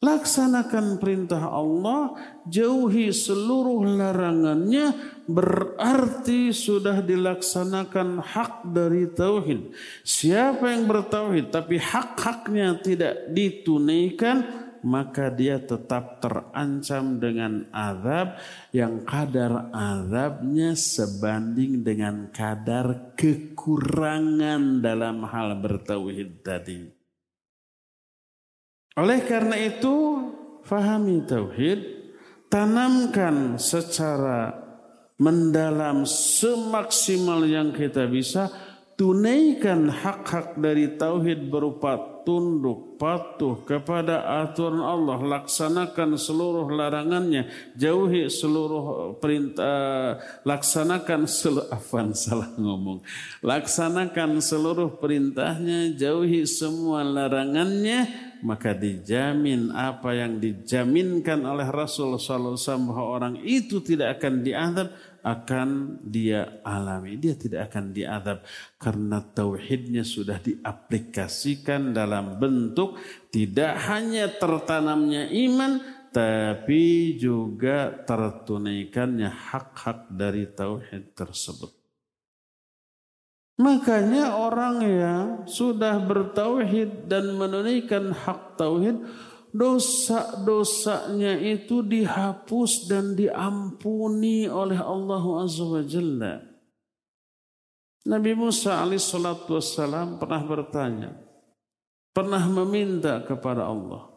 Laksanakan 0.02 0.98
perintah 0.98 1.54
Allah, 1.54 2.18
jauhi 2.50 3.14
seluruh 3.14 3.86
larangannya, 3.86 4.98
berarti 5.30 6.50
sudah 6.50 7.06
dilaksanakan 7.06 8.18
hak 8.18 8.66
dari 8.74 9.06
tauhid. 9.14 9.70
Siapa 10.02 10.74
yang 10.74 10.90
bertauhid 10.90 11.54
tapi 11.54 11.78
hak-haknya 11.78 12.82
tidak 12.82 13.30
ditunaikan, 13.30 14.61
maka 14.82 15.30
dia 15.30 15.62
tetap 15.62 16.22
terancam 16.22 17.22
dengan 17.22 17.70
azab 17.70 18.38
yang 18.74 19.06
kadar 19.06 19.70
azabnya 19.74 20.74
sebanding 20.74 21.86
dengan 21.86 22.30
kadar 22.34 23.14
kekurangan 23.18 24.82
dalam 24.82 25.26
hal 25.26 25.58
bertauhid 25.62 26.42
tadi. 26.42 26.82
Oleh 29.00 29.24
karena 29.24 29.56
itu, 29.56 29.96
fahami 30.68 31.24
tauhid, 31.24 31.80
tanamkan 32.52 33.56
secara 33.56 34.52
mendalam 35.22 36.04
semaksimal 36.04 37.46
yang 37.46 37.72
kita 37.72 38.10
bisa, 38.10 38.52
tunaikan 39.02 39.90
hak-hak 39.90 40.62
dari 40.62 40.94
tauhid 40.94 41.50
berupa 41.50 42.22
tunduk, 42.22 43.02
patuh 43.02 43.66
kepada 43.66 44.46
aturan 44.46 44.78
Allah, 44.78 45.18
laksanakan 45.18 46.22
seluruh 46.22 46.70
larangannya, 46.70 47.50
jauhi 47.74 48.30
seluruh 48.30 49.18
perintah, 49.18 50.22
laksanakan 50.46 51.26
seluruh, 51.26 51.66
afan 51.82 52.14
salah 52.14 52.54
ngomong, 52.54 53.02
laksanakan 53.42 54.38
seluruh 54.38 55.02
perintahnya, 55.02 55.98
jauhi 55.98 56.46
semua 56.46 57.02
larangannya, 57.02 58.06
maka 58.46 58.74
dijamin 58.78 59.74
apa 59.74 60.14
yang 60.14 60.38
dijaminkan 60.38 61.42
oleh 61.42 61.66
Rasul 61.70 62.18
SAW 62.18 62.58
bahwa 62.86 63.06
orang 63.18 63.36
itu 63.42 63.82
tidak 63.82 64.22
akan 64.22 64.46
diadab 64.46 64.94
akan 65.22 66.02
dia 66.06 66.62
alami. 66.66 67.18
Dia 67.18 67.38
tidak 67.38 67.72
akan 67.72 67.94
diadab 67.94 68.44
karena 68.82 69.22
tauhidnya 69.22 70.06
sudah 70.06 70.42
diaplikasikan 70.42 71.96
dalam 71.96 72.38
bentuk 72.42 72.98
tidak 73.30 73.78
hanya 73.88 74.30
tertanamnya 74.30 75.30
iman 75.30 76.02
tapi 76.12 77.16
juga 77.16 78.04
tertunaikannya 78.04 79.32
hak-hak 79.32 80.12
dari 80.12 80.44
tauhid 80.52 81.16
tersebut. 81.16 81.72
Makanya 83.62 84.42
orang 84.42 84.78
yang 84.82 85.26
sudah 85.46 86.02
bertauhid 86.02 87.06
dan 87.06 87.38
menunaikan 87.38 88.10
hak 88.10 88.58
tauhid, 88.58 89.06
dosa-dosanya 89.52 91.36
itu 91.40 91.84
dihapus 91.84 92.88
dan 92.88 93.16
diampuni 93.20 94.48
oleh 94.48 94.80
Allah 94.80 95.24
Azza 95.44 95.64
wa 95.68 95.84
Jalla. 95.84 96.40
Nabi 98.02 98.34
Musa 98.34 98.82
alaihissalatu 98.82 99.54
wassalam 99.54 100.18
pernah 100.18 100.42
bertanya, 100.42 101.12
pernah 102.16 102.42
meminta 102.50 103.22
kepada 103.22 103.70
Allah. 103.70 104.10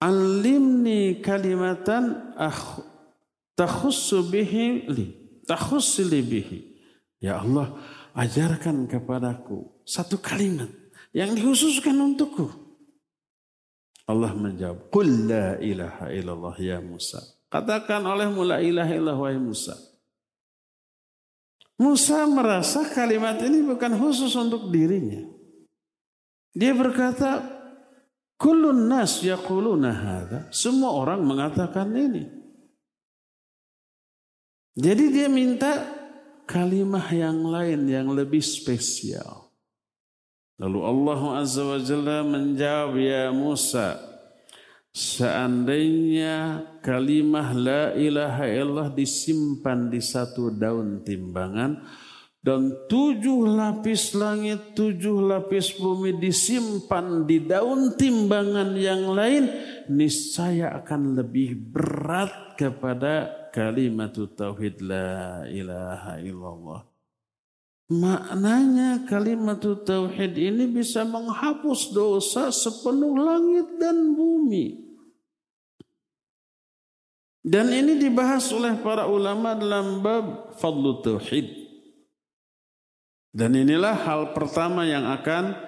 Alimni 0.00 1.20
kalimatan 1.20 2.34
ah 2.34 2.80
takhussu 3.54 4.26
bihi 4.26 4.88
li, 4.90 5.06
takhussu 5.44 6.08
bihi. 6.08 6.66
Ya 7.20 7.38
Allah, 7.44 7.76
ajarkan 8.16 8.88
kepadaku 8.88 9.84
satu 9.84 10.16
kalimat 10.18 10.72
yang 11.12 11.30
dikhususkan 11.36 11.94
untukku. 11.94 12.59
Allah 14.10 14.34
menjawab, 14.34 14.90
Qul 14.90 15.30
la 15.30 15.54
ilaha 15.62 16.10
illallah 16.10 16.56
ya 16.58 16.78
Musa. 16.82 17.22
Katakan 17.46 18.02
oleh 18.02 18.26
mula 18.26 18.58
ilaha 18.58 18.90
illallah 18.90 19.30
ya 19.30 19.40
Musa. 19.40 19.74
Musa 21.80 22.28
merasa 22.28 22.84
kalimat 22.92 23.40
ini 23.40 23.64
bukan 23.64 23.96
khusus 23.96 24.36
untuk 24.36 24.68
dirinya. 24.68 25.24
Dia 26.52 26.76
berkata, 26.76 27.40
Kullun 28.40 28.88
nas 28.88 29.20
yaquluna 29.20 29.92
hadha. 29.92 30.40
Semua 30.48 30.96
orang 30.96 31.20
mengatakan 31.24 31.92
ini. 31.92 32.24
Jadi 34.80 35.04
dia 35.12 35.28
minta 35.28 35.84
kalimah 36.48 37.04
yang 37.12 37.44
lain 37.44 37.84
yang 37.84 38.08
lebih 38.08 38.40
spesial. 38.40 39.49
Lalu 40.60 40.80
Allah 40.84 41.20
Azza 41.40 41.64
wa 41.64 41.80
Jalla 41.80 42.20
menjawab, 42.20 42.92
Ya 43.00 43.32
Musa, 43.32 43.96
seandainya 44.92 46.68
kalimah 46.84 47.56
la 47.56 47.82
ilaha 47.96 48.44
illallah 48.44 48.92
disimpan 48.92 49.88
di 49.88 50.04
satu 50.04 50.52
daun 50.52 51.00
timbangan, 51.00 51.80
dan 52.44 52.76
tujuh 52.92 53.48
lapis 53.48 54.12
langit, 54.12 54.76
tujuh 54.76 55.24
lapis 55.32 55.80
bumi 55.80 56.20
disimpan 56.20 57.24
di 57.24 57.40
daun 57.40 57.96
timbangan 57.96 58.76
yang 58.76 59.16
lain, 59.16 59.48
niscaya 59.88 60.76
akan 60.76 61.16
lebih 61.24 61.56
berat 61.56 62.60
kepada 62.60 63.48
kalimat 63.48 64.12
tauhid 64.12 64.76
la 64.84 65.48
ilaha 65.48 66.20
illallah. 66.20 66.89
Maknanya 67.90 69.02
kalimat 69.10 69.58
tauhid 69.58 70.38
ini 70.38 70.70
bisa 70.70 71.02
menghapus 71.02 71.90
dosa 71.90 72.54
sepenuh 72.54 73.18
langit 73.18 73.66
dan 73.82 74.14
bumi. 74.14 74.78
Dan 77.42 77.74
ini 77.74 77.98
dibahas 77.98 78.46
oleh 78.54 78.78
para 78.78 79.10
ulama 79.10 79.58
dalam 79.58 80.06
bab 80.06 80.54
fadlu 80.54 81.02
tauhid. 81.02 81.50
Dan 83.34 83.58
inilah 83.58 84.06
hal 84.06 84.38
pertama 84.38 84.86
yang 84.86 85.10
akan 85.10 85.58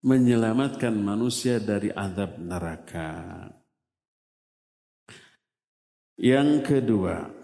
menyelamatkan 0.00 0.96
manusia 0.96 1.60
dari 1.60 1.92
azab 1.92 2.40
neraka. 2.40 3.44
Yang 6.16 6.64
kedua, 6.64 7.41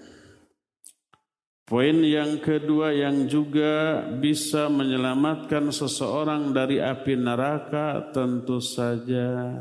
poin 1.69 2.01
yang 2.01 2.41
kedua 2.41 2.97
yang 2.97 3.29
juga 3.29 4.03
bisa 4.17 4.73
menyelamatkan 4.73 5.69
seseorang 5.69 6.57
dari 6.57 6.81
api 6.81 7.15
neraka 7.15 8.09
tentu 8.11 8.59
saja 8.59 9.61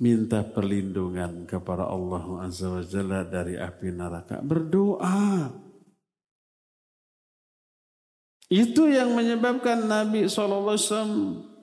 minta 0.00 0.40
perlindungan 0.42 1.44
kepada 1.44 1.86
Allah 1.86 2.24
Azza 2.42 2.72
wa 2.72 2.82
Jalla 2.82 3.20
dari 3.22 3.54
api 3.54 3.88
neraka. 3.92 4.40
Berdoa. 4.40 5.52
Itu 8.50 8.90
yang 8.90 9.14
menyebabkan 9.14 9.86
Nabi 9.86 10.26
SAW 10.26 10.74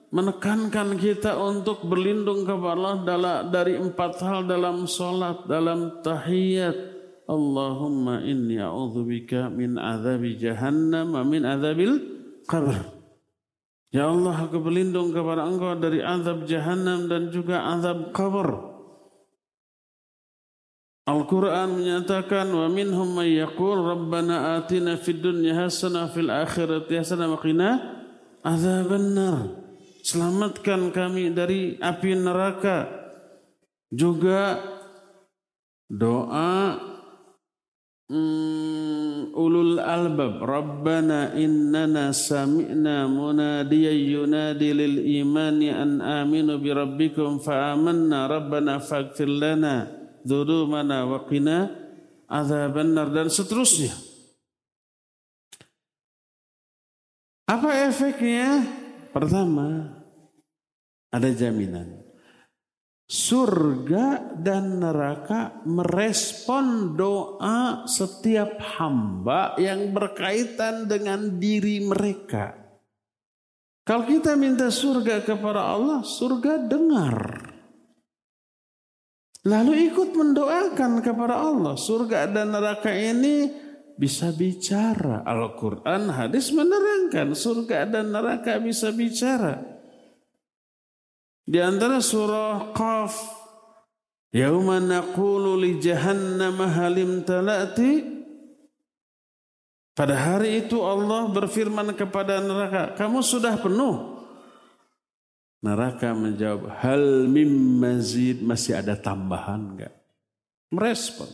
menekankan 0.08 0.96
kita 0.96 1.36
untuk 1.36 1.84
berlindung 1.84 2.48
kepada 2.48 2.96
Allah 3.04 3.44
dari 3.44 3.76
empat 3.76 4.24
hal 4.24 4.48
dalam 4.48 4.88
solat, 4.88 5.44
dalam 5.44 6.00
tahiyat. 6.00 6.97
Allahumma 7.28 8.24
inni 8.24 8.56
a'udzubika 8.56 9.52
min 9.52 9.76
azabi 9.76 10.40
jahannam 10.40 11.12
wa 11.12 11.22
min 11.28 11.44
azabil 11.44 12.00
qabr. 12.48 12.96
Ya 13.92 14.08
Allah, 14.08 14.48
aku 14.48 14.60
berlindung 14.64 15.12
kepada 15.12 15.44
Engkau 15.44 15.76
dari 15.76 16.00
azab 16.00 16.48
jahannam 16.48 17.08
dan 17.08 17.28
juga 17.28 17.68
azab 17.68 18.16
qabr. 18.16 18.76
Al-Quran 21.08 21.80
menyatakan 21.80 22.52
wa 22.52 22.68
minhum 22.68 23.16
may 23.16 23.40
yaqul 23.40 23.80
rabbana 23.80 24.60
atina 24.60 25.00
fid 25.00 25.24
dunya 25.24 25.56
hasanah 25.56 26.12
fil 26.12 26.28
akhirati 26.28 27.00
hasanah 27.00 27.32
wa 27.32 27.40
qina 27.40 27.68
azaban 28.44 29.16
nar. 29.16 29.36
Selamatkan 30.04 30.92
kami 30.92 31.32
dari 31.32 31.80
api 31.80 32.12
neraka. 32.12 32.88
Juga 33.88 34.60
doa 35.88 36.76
mm, 38.08 39.36
ulul 39.36 39.78
albab. 39.80 40.40
Rabbana 40.40 41.36
innana 41.36 42.10
sami'na 42.12 43.08
munadiyan 43.08 43.96
yunadi 43.96 44.72
lil 44.72 44.96
imani 45.04 45.68
an 45.68 46.00
aminu 46.00 46.56
bi 46.60 46.72
rabbikum 46.72 47.40
fa 47.40 47.72
amanna 47.76 48.28
rabbana 48.28 48.80
faghfir 48.80 49.28
lana 49.28 49.88
dhunubana 50.24 51.04
wa 51.08 51.24
qina 51.28 51.68
azaban 52.28 52.92
nar 52.92 53.08
dan 53.12 53.28
seterusnya. 53.32 53.92
Apa 57.48 57.88
efeknya? 57.88 58.60
Pertama, 59.08 59.88
ada 61.08 61.32
jaminan. 61.32 61.97
Surga 63.08 64.36
dan 64.36 64.84
neraka 64.84 65.64
merespon 65.64 66.92
doa 66.92 67.88
setiap 67.88 68.60
hamba 68.76 69.56
yang 69.56 69.96
berkaitan 69.96 70.84
dengan 70.84 71.40
diri 71.40 71.80
mereka. 71.80 72.52
Kalau 73.88 74.04
kita 74.04 74.36
minta 74.36 74.68
surga 74.68 75.24
kepada 75.24 75.72
Allah, 75.72 76.04
surga 76.04 76.68
dengar. 76.68 77.48
Lalu 79.48 79.88
ikut 79.88 80.12
mendoakan 80.12 81.00
kepada 81.00 81.40
Allah. 81.40 81.72
Surga 81.80 82.28
dan 82.28 82.52
neraka 82.52 82.92
ini 82.92 83.48
bisa 83.96 84.28
bicara. 84.36 85.24
Al-Quran 85.24 86.12
hadis 86.12 86.52
menerangkan 86.52 87.32
surga 87.32 87.88
dan 87.88 88.12
neraka 88.12 88.60
bisa 88.60 88.92
bicara. 88.92 89.77
Di 91.48 91.56
antara 91.64 92.04
surah 92.04 92.76
Qaf, 92.76 93.16
Yauma 94.36 94.76
naqulu 94.76 95.56
li 95.56 95.80
jahannam 95.80 96.60
halim 96.60 97.24
talati. 97.24 98.20
Pada 99.96 100.14
hari 100.14 100.62
itu 100.68 100.84
Allah 100.84 101.26
berfirman 101.32 101.96
kepada 101.96 102.38
neraka, 102.38 102.94
kamu 102.94 103.24
sudah 103.24 103.56
penuh. 103.58 104.20
Neraka 105.64 106.14
menjawab, 106.14 106.70
hal 106.84 107.26
mim 107.26 107.50
mazid, 107.82 108.44
masih 108.44 108.78
ada 108.78 108.94
tambahan 108.94 109.74
enggak? 109.74 109.94
Merespon. 110.70 111.26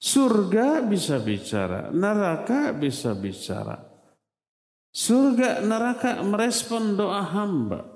Surga 0.00 0.80
bisa 0.80 1.20
bicara, 1.20 1.92
neraka 1.92 2.72
bisa 2.72 3.12
bicara. 3.12 3.76
Surga 4.88 5.60
neraka 5.60 6.24
merespon 6.24 6.96
doa 6.96 7.20
hamba. 7.20 7.91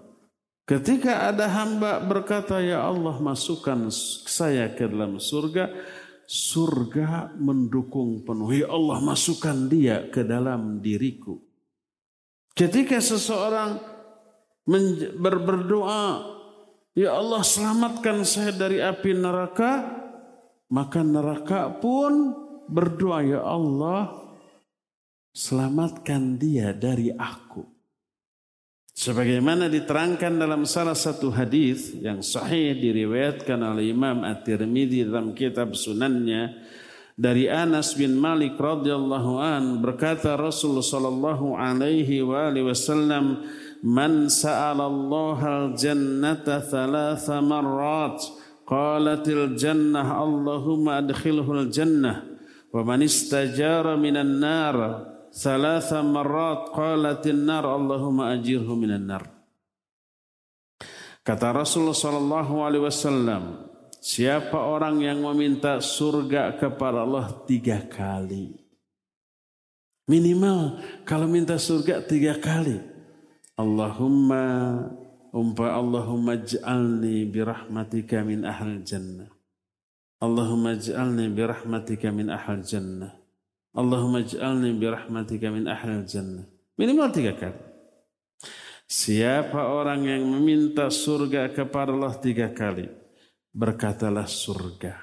Ketika 0.67 1.31
ada 1.31 1.47
hamba 1.47 2.03
berkata, 2.03 2.59
Ya 2.59 2.83
Allah 2.83 3.23
masukkan 3.23 3.87
saya 4.27 4.67
ke 4.75 4.91
dalam 4.91 5.23
surga, 5.23 5.71
surga 6.27 7.39
mendukung 7.39 8.27
penuh. 8.27 8.51
Ya 8.51 8.75
Allah 8.75 8.99
masukkan 8.99 9.71
dia 9.71 10.11
ke 10.11 10.27
dalam 10.27 10.83
diriku. 10.83 11.39
Ketika 12.51 12.99
seseorang 12.99 13.79
ber 15.23 15.37
berdoa, 15.47 16.35
Ya 16.99 17.15
Allah 17.15 17.47
selamatkan 17.47 18.27
saya 18.27 18.51
dari 18.51 18.83
api 18.83 19.15
neraka, 19.15 19.87
maka 20.67 21.07
neraka 21.07 21.79
pun 21.79 22.35
berdoa, 22.67 23.23
Ya 23.23 23.41
Allah 23.47 24.19
selamatkan 25.31 26.43
dia 26.43 26.75
dari 26.75 27.15
aku. 27.15 27.76
Sebagaimana 28.97 29.69
diterangkan 29.69 30.41
dalam 30.41 30.65
salah 30.65 30.97
satu 30.97 31.29
hadis 31.29 31.93
yang 32.01 32.25
sahih 32.25 32.73
diriwayatkan 32.81 33.61
oleh 33.61 33.93
Imam 33.93 34.25
At-Tirmidzi 34.25 35.05
dalam 35.05 35.37
kitab 35.37 35.77
Sunannya 35.77 36.65
dari 37.13 37.45
Anas 37.45 37.93
bin 37.93 38.17
Malik 38.17 38.57
radhiyallahu 38.57 39.37
an 39.37 39.85
berkata 39.85 40.33
Rasulullah 40.41 40.81
sallallahu 40.81 41.61
alaihi 41.61 42.25
wa 42.25 42.49
alihi 42.49 42.73
wasallam 42.73 43.45
man 43.85 44.33
sa'ala 44.33 44.89
Allah 44.89 45.39
al-jannata 45.45 46.65
thalatha 46.65 47.45
marrat 47.45 48.17
qalatil 48.65 49.61
jannah 49.61 50.25
Allahumma 50.25 51.05
adkhilhu 51.05 51.69
al-jannah 51.69 52.25
wa 52.73 52.81
man 52.81 53.05
istajara 53.05 53.93
minan 54.01 54.41
nar 54.41 54.77
Salasa 55.37 56.01
marat 56.01 56.73
qalatin 56.73 57.45
nar 57.45 57.69
Allahumma 57.69 58.33
ajirhu 58.33 58.73
minan 58.73 59.05
nar. 59.05 59.29
Kata 61.21 61.53
Rasulullah 61.53 61.93
sallallahu 61.93 62.55
alaihi 62.65 62.85
wasallam, 62.89 63.69
siapa 64.01 64.57
orang 64.57 65.05
yang 65.05 65.21
meminta 65.21 65.77
surga 65.85 66.57
kepada 66.57 67.05
Allah 67.05 67.37
tiga 67.45 67.85
kali. 67.85 68.57
Minimal 70.09 70.81
kalau 71.05 71.29
minta 71.29 71.61
surga 71.61 72.01
tiga 72.09 72.41
kali. 72.41 72.81
Allahumma 73.61 74.89
umpa 75.37 75.69
Allahumma 75.69 76.41
ij'alni 76.41 77.29
birahmatika 77.29 78.25
min 78.25 78.49
ahli 78.49 78.81
jannah. 78.89 79.29
Allahumma 80.17 80.81
ij'alni 80.81 81.29
birahmatika 81.29 82.09
min 82.09 82.33
ahli 82.33 82.65
jannah. 82.65 83.26
Allahumma 83.77 84.25
ij'alni 84.25 84.73
birahmatika 84.81 85.53
min 85.53 85.69
ahlil 85.69 86.09
jannah. 86.09 86.49
Minimal 86.81 87.13
tiga 87.13 87.37
kali. 87.37 87.61
Siapa 88.87 89.69
orang 89.69 90.07
yang 90.07 90.23
meminta 90.25 90.89
surga 90.89 91.53
kepada 91.53 91.93
Allah 91.93 92.15
tiga 92.17 92.49
kali, 92.55 92.87
berkatalah 93.51 94.25
surga. 94.25 94.95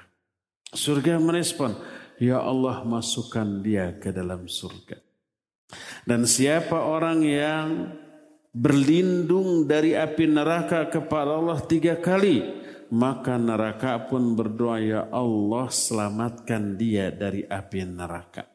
Surga 0.73 1.19
merespon, 1.21 1.75
Ya 2.17 2.39
Allah 2.39 2.81
masukkan 2.87 3.45
dia 3.59 3.93
ke 3.99 4.15
dalam 4.15 4.47
surga. 4.47 4.97
Dan 6.07 6.23
siapa 6.23 6.79
orang 6.79 7.19
yang 7.27 7.69
berlindung 8.55 9.67
dari 9.67 9.97
api 9.97 10.31
neraka 10.31 10.87
kepada 10.87 11.35
Allah 11.35 11.59
tiga 11.67 11.99
kali, 11.99 12.39
maka 12.93 13.35
neraka 13.35 13.99
pun 14.07 14.37
berdoa, 14.37 14.77
Ya 14.79 15.03
Allah 15.11 15.67
selamatkan 15.67 16.79
dia 16.79 17.11
dari 17.11 17.43
api 17.43 17.83
neraka. 17.83 18.52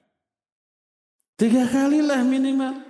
Tiga 1.38 1.70
kalilah 1.70 2.26
minimal. 2.26 2.88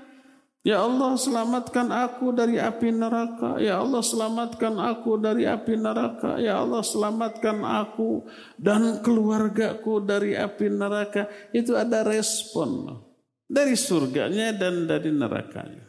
Ya 0.65 0.81
Allah 0.81 1.15
selamatkan 1.21 1.93
aku 1.93 2.33
dari 2.33 2.57
api 2.57 2.91
neraka. 2.91 3.61
Ya 3.61 3.77
Allah 3.77 4.01
selamatkan 4.01 4.75
aku 4.81 5.21
dari 5.21 5.45
api 5.45 5.77
neraka. 5.77 6.41
Ya 6.41 6.57
Allah 6.61 6.81
selamatkan 6.81 7.61
aku 7.63 8.25
dan 8.57 9.05
keluargaku 9.05 10.01
dari 10.01 10.33
api 10.33 10.67
neraka. 10.73 11.29
Itu 11.53 11.77
ada 11.77 12.03
respon 12.03 13.05
dari 13.45 13.77
surganya 13.77 14.57
dan 14.57 14.89
dari 14.89 15.13
nerakanya. 15.13 15.89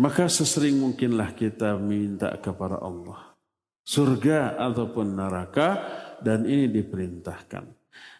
Maka 0.00 0.32
sesering 0.32 0.80
mungkinlah 0.80 1.36
kita 1.36 1.76
minta 1.76 2.32
kepada 2.40 2.80
Allah. 2.80 3.36
Surga 3.84 4.60
ataupun 4.60 5.16
neraka 5.16 5.68
dan 6.20 6.44
ini 6.44 6.68
diperintahkan. 6.68 7.77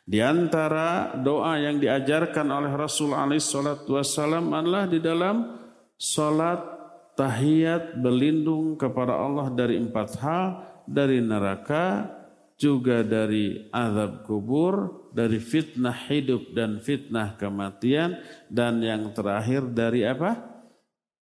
Di 0.09 0.25
antara 0.25 1.13
doa 1.21 1.61
yang 1.61 1.77
diajarkan 1.77 2.49
oleh 2.49 2.73
Rasul 2.73 3.13
Wasallam 3.13 4.57
adalah 4.57 4.89
di 4.89 5.05
dalam 5.05 5.61
salat 6.01 6.65
tahiyat 7.13 8.01
berlindung 8.01 8.81
kepada 8.81 9.21
Allah 9.21 9.53
dari 9.53 9.77
empat 9.77 10.09
hal, 10.25 10.47
dari 10.89 11.21
neraka, 11.21 12.09
juga 12.57 13.05
dari 13.05 13.69
azab 13.69 14.25
kubur, 14.25 15.07
dari 15.13 15.37
fitnah 15.37 16.09
hidup 16.09 16.57
dan 16.57 16.81
fitnah 16.81 17.37
kematian, 17.37 18.17
dan 18.49 18.81
yang 18.81 19.13
terakhir 19.13 19.69
dari 19.69 20.09
apa? 20.09 20.41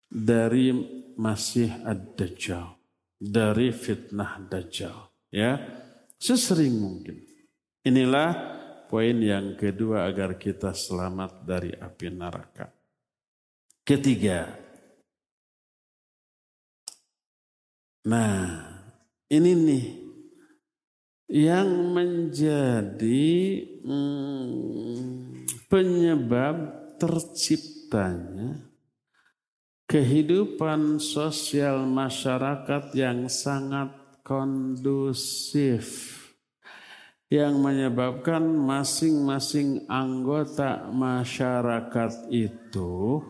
Dari 0.09 0.73
masih 1.21 1.69
ad-dajjal, 1.85 2.73
dari 3.21 3.69
fitnah 3.69 4.41
dajjal. 4.49 5.13
Ya, 5.29 5.61
sesering 6.17 6.73
mungkin. 6.81 7.21
Inilah 7.83 8.52
Poin 8.93 9.17
yang 9.25 9.57
kedua 9.57 10.05
agar 10.05 10.37
kita 10.37 10.77
selamat 10.77 11.49
dari 11.49 11.73
api 11.73 12.13
neraka. 12.13 12.69
Ketiga. 13.81 14.53
Nah, 18.05 18.69
ini 19.33 19.53
nih 19.57 19.87
yang 21.33 21.97
menjadi 21.97 23.33
hmm, 23.81 25.49
penyebab 25.73 26.57
terciptanya 27.01 28.61
kehidupan 29.89 31.01
sosial 31.01 31.89
masyarakat 31.89 32.93
yang 32.93 33.25
sangat 33.33 34.21
kondusif 34.21 36.12
yang 37.33 37.65
menyebabkan 37.65 38.45
masing-masing 38.45 39.89
anggota 39.89 40.85
masyarakat 40.93 42.29
itu 42.29 43.25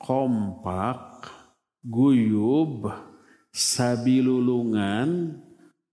kompak, 0.00 1.28
guyub, 1.84 2.88
sabilulungan, 3.52 5.36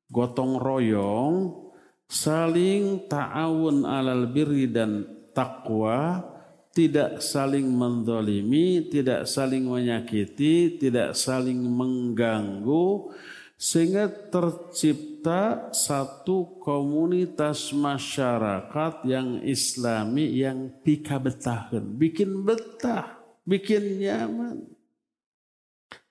gotong 0.08 0.56
royong, 0.56 1.68
saling 2.08 3.12
ta'awun 3.12 3.84
alal 3.84 4.32
birri 4.32 4.72
dan 4.72 5.04
takwa, 5.36 6.24
tidak 6.72 7.20
saling 7.20 7.68
mendolimi, 7.76 8.88
tidak 8.88 9.28
saling 9.28 9.68
menyakiti, 9.68 10.80
tidak 10.80 11.12
saling 11.12 11.60
mengganggu, 11.60 13.12
sehingga 13.60 14.08
tercipta 14.08 15.68
satu 15.76 16.64
komunitas 16.64 17.76
masyarakat 17.76 19.04
yang 19.04 19.44
islami 19.44 20.32
yang 20.32 20.72
pika 20.80 21.20
betahan. 21.20 21.84
Bikin 22.00 22.48
betah, 22.48 23.20
bikin 23.44 24.00
nyaman. 24.00 24.64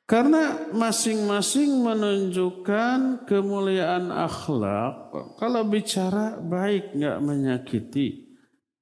Karena 0.05 0.72
masing-masing 0.72 1.84
menunjukkan 1.84 3.24
kemuliaan 3.28 4.12
akhlak. 4.12 5.12
Kalau 5.36 5.64
bicara 5.68 6.36
baik 6.36 6.96
nggak 6.96 7.18
menyakiti. 7.24 8.28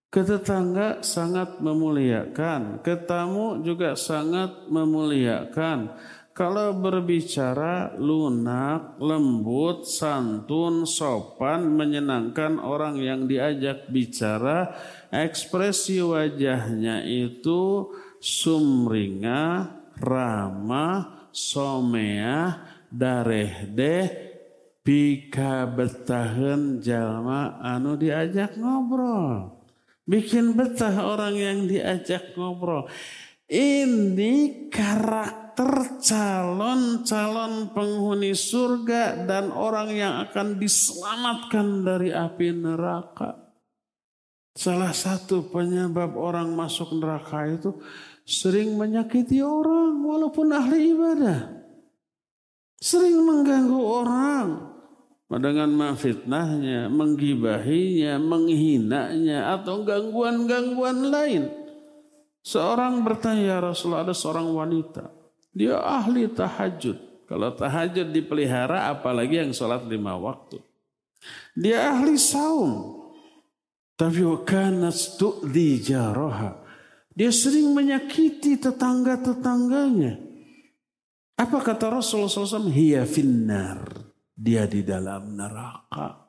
Ke 0.06 0.22
tetangga 0.22 1.02
sangat 1.02 1.58
memuliakan. 1.58 2.78
Ke 2.82 2.94
tamu 2.94 3.58
juga 3.66 3.98
sangat 3.98 4.70
memuliakan. 4.70 5.98
Kalau 6.36 6.76
berbicara 6.76 7.96
lunak, 7.96 9.00
lembut, 9.00 9.88
santun, 9.88 10.84
sopan, 10.84 11.72
menyenangkan 11.72 12.60
orang 12.60 13.00
yang 13.00 13.24
diajak 13.24 13.88
bicara, 13.88 14.68
ekspresi 15.08 16.04
wajahnya 16.04 17.08
itu 17.08 17.88
sumringah, 18.20 19.80
ramah, 19.96 21.24
somea 21.32 22.68
dareh 22.92 23.72
deh 23.72 24.04
pika 24.84 25.64
betahen 25.72 26.84
jalma 26.84 27.64
anu 27.64 27.96
diajak 27.96 28.60
ngobrol. 28.60 29.56
Bikin 30.04 30.52
betah 30.52 31.00
orang 31.00 31.32
yang 31.32 31.58
diajak 31.64 32.36
ngobrol. 32.36 32.92
Ini 33.48 34.68
karakter 34.68 35.45
calon-calon 36.04 37.72
penghuni 37.72 38.36
surga 38.36 39.24
dan 39.24 39.48
orang 39.48 39.88
yang 39.96 40.14
akan 40.28 40.60
diselamatkan 40.60 41.80
dari 41.80 42.12
api 42.12 42.52
neraka. 42.52 43.46
Salah 44.56 44.92
satu 44.92 45.48
penyebab 45.52 46.16
orang 46.16 46.52
masuk 46.56 46.96
neraka 46.96 47.44
itu 47.48 47.76
sering 48.24 48.76
menyakiti 48.76 49.40
orang 49.44 50.00
walaupun 50.00 50.48
ahli 50.52 50.92
ibadah. 50.96 51.40
Sering 52.76 53.20
mengganggu 53.24 53.80
orang 53.80 54.48
dengan 55.26 55.72
memfitnahnya, 55.72 56.92
menggibahinya, 56.92 58.20
menghinanya 58.20 59.56
atau 59.56 59.82
gangguan-gangguan 59.82 61.08
lain. 61.08 61.42
Seorang 62.46 63.02
bertanya 63.02 63.42
ya 63.42 63.58
Rasulullah 63.58 64.06
ada 64.06 64.14
seorang 64.14 64.46
wanita. 64.54 65.15
Dia 65.56 65.80
ahli 65.80 66.28
tahajud. 66.28 67.24
Kalau 67.24 67.48
tahajud 67.56 68.12
dipelihara 68.12 68.92
apalagi 68.92 69.40
yang 69.40 69.56
sholat 69.56 69.88
lima 69.88 70.12
waktu. 70.20 70.60
Dia 71.56 71.96
ahli 71.96 72.20
saum. 72.20 73.00
Tapi 73.96 74.20
wakana 74.20 74.92
di 75.48 75.80
jaroha. 75.80 76.60
Dia 77.16 77.32
sering 77.32 77.72
menyakiti 77.72 78.60
tetangga-tetangganya. 78.60 80.20
Apa 81.40 81.64
kata 81.64 81.88
Rasulullah 81.88 82.28
SAW? 82.28 82.68
Hiya 82.68 83.08
finnar. 83.08 84.12
Dia 84.36 84.68
di 84.68 84.84
dalam 84.84 85.32
neraka. 85.32 86.28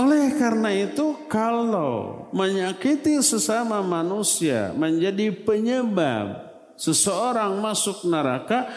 Oleh 0.00 0.32
karena 0.40 0.72
itu 0.72 1.28
kalau 1.28 2.26
menyakiti 2.32 3.20
sesama 3.20 3.84
manusia 3.84 4.72
menjadi 4.72 5.30
penyebab 5.30 6.53
seseorang 6.74 7.58
masuk 7.62 8.06
neraka, 8.06 8.70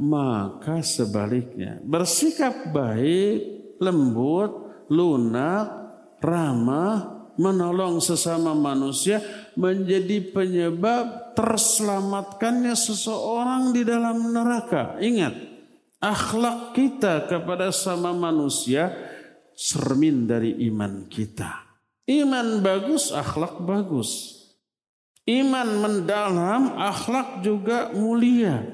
maka 0.00 0.80
sebaliknya 0.80 1.78
bersikap 1.84 2.72
baik, 2.72 3.76
lembut, 3.78 4.86
lunak, 4.88 5.66
ramah, 6.18 7.28
menolong 7.40 8.00
sesama 8.04 8.52
manusia 8.52 9.20
menjadi 9.56 10.20
penyebab 10.32 11.32
terselamatkannya 11.36 12.76
seseorang 12.76 13.72
di 13.72 13.82
dalam 13.84 14.32
neraka. 14.32 15.00
Ingat, 15.00 15.34
akhlak 16.00 16.76
kita 16.76 17.28
kepada 17.28 17.72
sama 17.72 18.12
manusia 18.12 18.92
cermin 19.56 20.24
dari 20.24 20.56
iman 20.72 21.04
kita. 21.08 21.68
Iman 22.08 22.64
bagus, 22.64 23.12
akhlak 23.12 23.60
bagus. 23.62 24.39
Iman 25.28 25.68
mendalam, 25.80 26.76
akhlak 26.80 27.44
juga 27.44 27.92
mulia. 27.92 28.64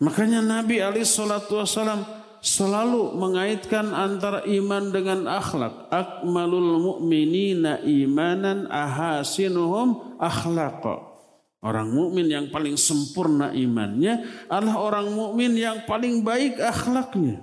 Makanya 0.00 0.44
Nabi 0.44 0.80
Ali 0.84 1.04
Shallallahu 1.04 1.56
Wasallam 1.56 2.02
selalu 2.44 3.16
mengaitkan 3.16 3.90
antara 3.90 4.44
iman 4.44 4.92
dengan 4.92 5.24
akhlak. 5.26 5.88
Akmalul 5.88 6.78
mu'minina 6.78 7.80
imanan 7.82 8.68
ahasinuhum 8.68 10.20
akhlaqa. 10.20 11.16
Orang 11.64 11.90
mukmin 11.90 12.30
yang 12.30 12.46
paling 12.52 12.78
sempurna 12.78 13.50
imannya 13.50 14.22
adalah 14.46 14.76
orang 14.78 15.08
mukmin 15.10 15.56
yang 15.58 15.82
paling 15.88 16.22
baik 16.22 16.60
akhlaknya. 16.62 17.42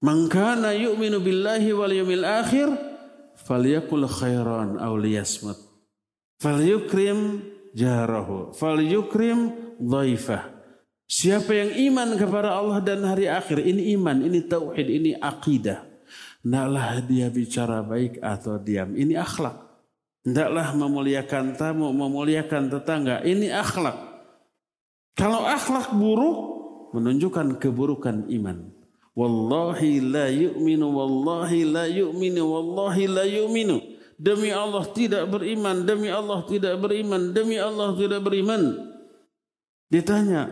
Mangkana 0.00 0.72
yu'minu 0.72 1.20
billahi 1.20 1.68
wal 1.76 1.92
yawmil 1.92 2.24
akhir 2.24 2.72
falyakul 3.44 4.08
khairan 4.08 4.80
aw 4.80 4.96
liyasmut. 4.96 5.69
Falyukrim 6.40 7.44
jarahu, 7.76 8.56
falyukrim 8.56 9.52
dhaifah. 9.76 10.56
Siapa 11.04 11.52
yang 11.52 11.70
iman 11.92 12.16
kepada 12.16 12.56
Allah 12.56 12.80
dan 12.80 13.04
hari 13.04 13.28
akhir, 13.28 13.60
ini 13.60 13.92
iman, 13.98 14.24
ini 14.24 14.40
tauhid, 14.48 14.88
ini 14.88 15.12
akidah. 15.20 15.84
Tidaklah 16.40 17.04
dia 17.04 17.28
bicara 17.28 17.84
baik 17.84 18.24
atau 18.24 18.56
diam, 18.56 18.96
ini 18.96 19.20
akhlak. 19.20 19.68
Tidaklah 20.24 20.72
memuliakan 20.80 21.60
tamu, 21.60 21.92
memuliakan 21.92 22.72
tetangga, 22.72 23.20
ini 23.20 23.52
akhlak. 23.52 24.00
Kalau 25.12 25.44
akhlak 25.44 25.92
buruk, 25.92 26.38
menunjukkan 26.96 27.60
keburukan 27.60 28.32
iman. 28.40 28.72
Wallahi 29.12 30.00
la 30.00 30.32
yu'minu, 30.32 30.88
wallahi 30.88 31.68
la 31.68 31.84
yu'minu, 31.84 32.42
wallahi 32.48 33.04
la 33.10 33.26
yu'minu. 33.28 33.99
Demi 34.20 34.52
Allah 34.52 34.84
tidak 34.92 35.32
beriman, 35.32 35.88
demi 35.88 36.12
Allah 36.12 36.44
tidak 36.44 36.76
beriman, 36.76 37.32
demi 37.32 37.56
Allah 37.56 37.96
tidak 37.96 38.20
beriman. 38.20 38.76
Ditanya, 39.88 40.44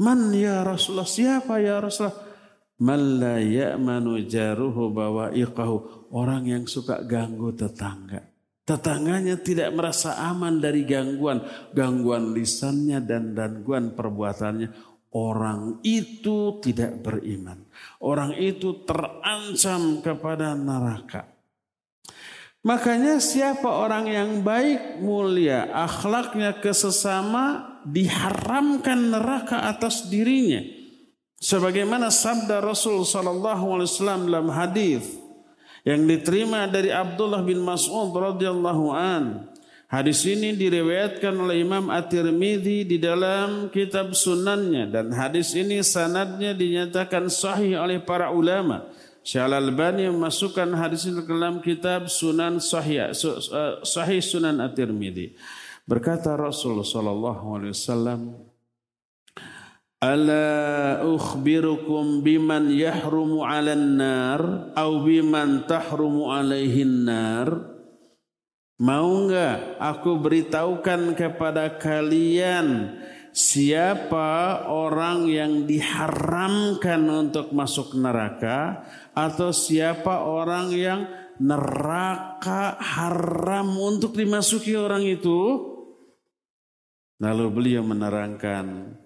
Man 0.00 0.32
ya 0.32 0.64
Rasulullah, 0.64 1.04
siapa 1.04 1.60
ya 1.60 1.76
Rasulullah? 1.84 2.32
Man 2.80 3.20
la 3.20 3.36
ya'manu 3.36 4.24
jaruhu 4.24 4.88
bawa'iqahu. 4.96 6.08
Orang 6.16 6.48
yang 6.48 6.64
suka 6.64 7.04
ganggu 7.04 7.52
tetangga. 7.52 8.24
Tetangganya 8.64 9.36
tidak 9.44 9.68
merasa 9.76 10.16
aman 10.16 10.56
dari 10.56 10.88
gangguan. 10.88 11.44
Gangguan 11.76 12.32
lisannya 12.32 13.04
dan 13.04 13.36
gangguan 13.36 13.92
perbuatannya. 13.92 14.72
Orang 15.12 15.84
itu 15.84 16.56
tidak 16.64 17.04
beriman. 17.04 17.68
Orang 18.00 18.32
itu 18.40 18.88
terancam 18.88 20.00
kepada 20.00 20.56
neraka. 20.56 21.29
Makanya 22.60 23.16
siapa 23.24 23.66
orang 23.66 24.04
yang 24.04 24.30
baik, 24.44 25.00
mulia, 25.00 25.72
akhlaknya 25.72 26.60
kesesama, 26.60 27.80
diharamkan 27.88 29.16
neraka 29.16 29.64
atas 29.64 30.12
dirinya. 30.12 30.60
Sebagaimana 31.40 32.12
sabda 32.12 32.60
Rasul 32.60 33.00
sallallahu 33.00 33.80
alaihi 33.80 33.88
wasallam 33.88 34.28
dalam 34.28 34.48
hadis 34.52 35.08
yang 35.88 36.04
diterima 36.04 36.68
dari 36.68 36.92
Abdullah 36.92 37.40
bin 37.40 37.64
Mas'ud 37.64 38.12
radhiyallahu 38.12 38.92
an. 38.92 39.48
Hadis 39.88 40.22
ini 40.28 40.54
diriwayatkan 40.54 41.34
oleh 41.34 41.66
Imam 41.66 41.90
At-Tirmidzi 41.90 42.86
di 42.86 43.00
dalam 43.00 43.72
kitab 43.74 44.14
sunannya 44.14 44.86
dan 44.86 45.10
hadis 45.10 45.50
ini 45.56 45.82
sanadnya 45.82 46.54
dinyatakan 46.54 47.26
sahih 47.26 47.80
oleh 47.80 47.98
para 47.98 48.30
ulama. 48.30 48.86
Syekh 49.30 49.46
Al-Albani 49.46 50.10
memasukkan 50.10 50.74
hadis 50.74 51.06
ini 51.06 51.22
ke 51.22 51.30
dalam 51.30 51.62
kitab 51.62 52.10
Sunan 52.10 52.58
Sahih 52.58 53.14
Sahih 53.86 54.18
Sunan 54.18 54.58
At-Tirmidzi. 54.58 55.38
Berkata 55.86 56.34
Rasulullah 56.34 56.82
sallallahu 56.82 57.44
alaihi 57.54 57.70
wasallam, 57.70 58.20
Ala 60.02 61.06
ukhbirukum 61.06 62.26
biman 62.26 62.74
yahrumu 62.74 63.46
'alan 63.46 64.02
nar 64.02 64.74
au 64.74 64.98
biman 65.06 65.62
tahrumu 65.62 66.34
'alaihin 66.34 67.06
nar? 67.06 67.54
Mau 68.82 69.30
enggak 69.30 69.78
aku 69.78 70.18
beritahukan 70.26 71.14
kepada 71.14 71.78
kalian 71.78 72.98
siapa 73.30 74.66
orang 74.66 75.30
yang 75.30 75.52
diharamkan 75.70 77.06
untuk 77.06 77.54
masuk 77.54 77.94
neraka 77.94 78.82
atau 79.16 79.50
siapa 79.50 80.24
orang 80.26 80.70
yang 80.74 81.00
neraka 81.40 82.76
haram 82.80 83.74
untuk 83.78 84.16
dimasuki 84.16 84.76
orang 84.76 85.04
itu? 85.06 85.68
Lalu 87.20 87.46
beliau 87.52 87.82
menerangkan 87.84 88.96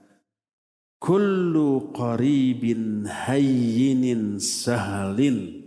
kullu 1.02 1.90
qaribin 1.90 3.04
hayyinin 3.10 4.38
sahalin 4.38 5.64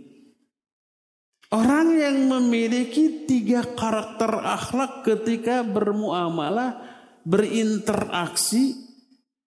Orang 1.48 1.96
yang 1.96 2.28
memiliki 2.28 3.24
tiga 3.24 3.64
karakter 3.64 4.28
akhlak 4.28 5.00
ketika 5.00 5.64
bermuamalah, 5.64 6.76
berinteraksi, 7.24 8.76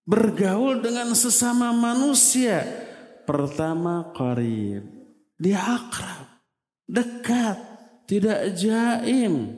bergaul 0.10 0.82
dengan 0.82 1.14
sesama 1.14 1.70
manusia. 1.70 2.66
Pertama 3.32 4.12
qarib, 4.12 4.84
dia 5.40 5.64
akrab, 5.64 6.44
dekat, 6.84 7.56
tidak 8.04 8.60
jaim. 8.60 9.56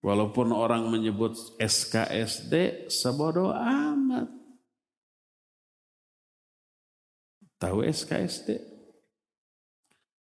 Walaupun 0.00 0.48
orang 0.48 0.88
menyebut 0.88 1.36
SKSD 1.60 2.88
sebodoh 2.88 3.52
amat. 3.52 4.32
Tahu 7.60 7.84
SKSD? 7.84 8.64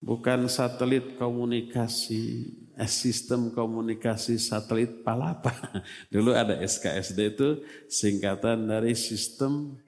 Bukan 0.05 0.53
satelit 0.53 1.17
komunikasi, 1.17 2.53
eh, 2.77 2.85
sistem 2.85 3.49
komunikasi 3.49 4.37
satelit 4.37 5.01
palapa. 5.01 5.57
Dulu 6.13 6.37
ada 6.37 6.61
SKSD 6.61 7.33
itu 7.33 7.65
singkatan 7.89 8.69
dari 8.69 8.93
sistem 8.93 9.81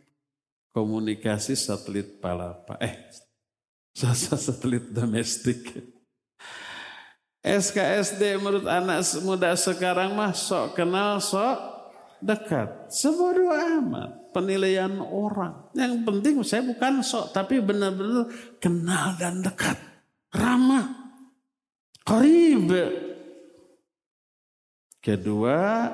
komunikasi 0.71 1.55
satelit 1.59 2.19
palapa. 2.19 2.79
Eh, 2.83 2.95
satelit 4.39 4.91
domestik. 4.91 5.75
SKSD 7.41 8.37
menurut 8.37 8.69
anak 8.69 9.01
muda 9.25 9.57
sekarang 9.57 10.13
mah 10.13 10.37
sok 10.37 10.77
kenal 10.77 11.19
sok 11.25 11.57
dekat. 12.21 12.93
Sebodoh 12.93 13.49
amat 13.51 14.21
penilaian 14.37 15.01
orang. 15.01 15.73
Yang 15.73 15.95
penting 16.05 16.35
saya 16.45 16.63
bukan 16.69 17.01
sok 17.01 17.33
tapi 17.33 17.59
benar-benar 17.65 18.29
kenal 18.61 19.17
dan 19.17 19.41
dekat. 19.41 19.77
Ramah. 20.31 21.01
Qarib. 22.05 22.71
Kedua, 25.01 25.89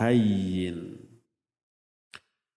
hayyin. 0.00 1.07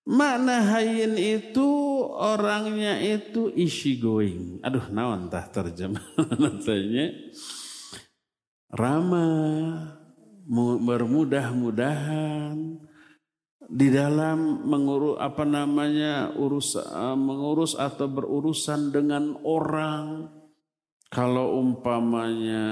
Makna 0.01 0.65
hayyin 0.65 1.13
itu 1.13 1.69
orangnya 2.09 2.97
itu 2.97 3.53
easy 3.53 4.01
going. 4.01 4.57
Aduh, 4.65 4.89
naon 4.89 5.29
tah 5.29 5.45
terjemah 5.45 6.01
nantinya 6.41 7.05
ramah, 8.73 10.01
bermudah-mudahan 10.81 12.81
di 13.71 13.87
dalam 13.87 14.67
mengurus 14.67 15.15
apa 15.21 15.47
namanya 15.47 16.35
urus 16.35 16.75
eh, 16.75 17.15
mengurus 17.15 17.77
atau 17.77 18.09
berurusan 18.09 18.91
dengan 18.91 19.37
orang. 19.45 20.27
Kalau 21.11 21.59
umpamanya 21.59 22.67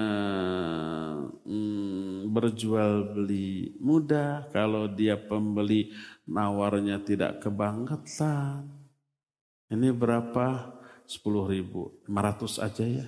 hmm, 1.43 2.31
berjual 2.31 3.11
beli 3.11 3.75
mudah, 3.83 4.47
kalau 4.55 4.87
dia 4.87 5.19
pembeli 5.19 5.91
nawarnya 6.29 7.01
tidak 7.01 7.41
kebangetan. 7.41 8.69
Ini 9.69 9.89
berapa? 9.89 10.77
10 11.09 11.25
ribu, 11.49 11.97
500 12.05 12.61
aja 12.61 12.85
ya. 12.85 13.07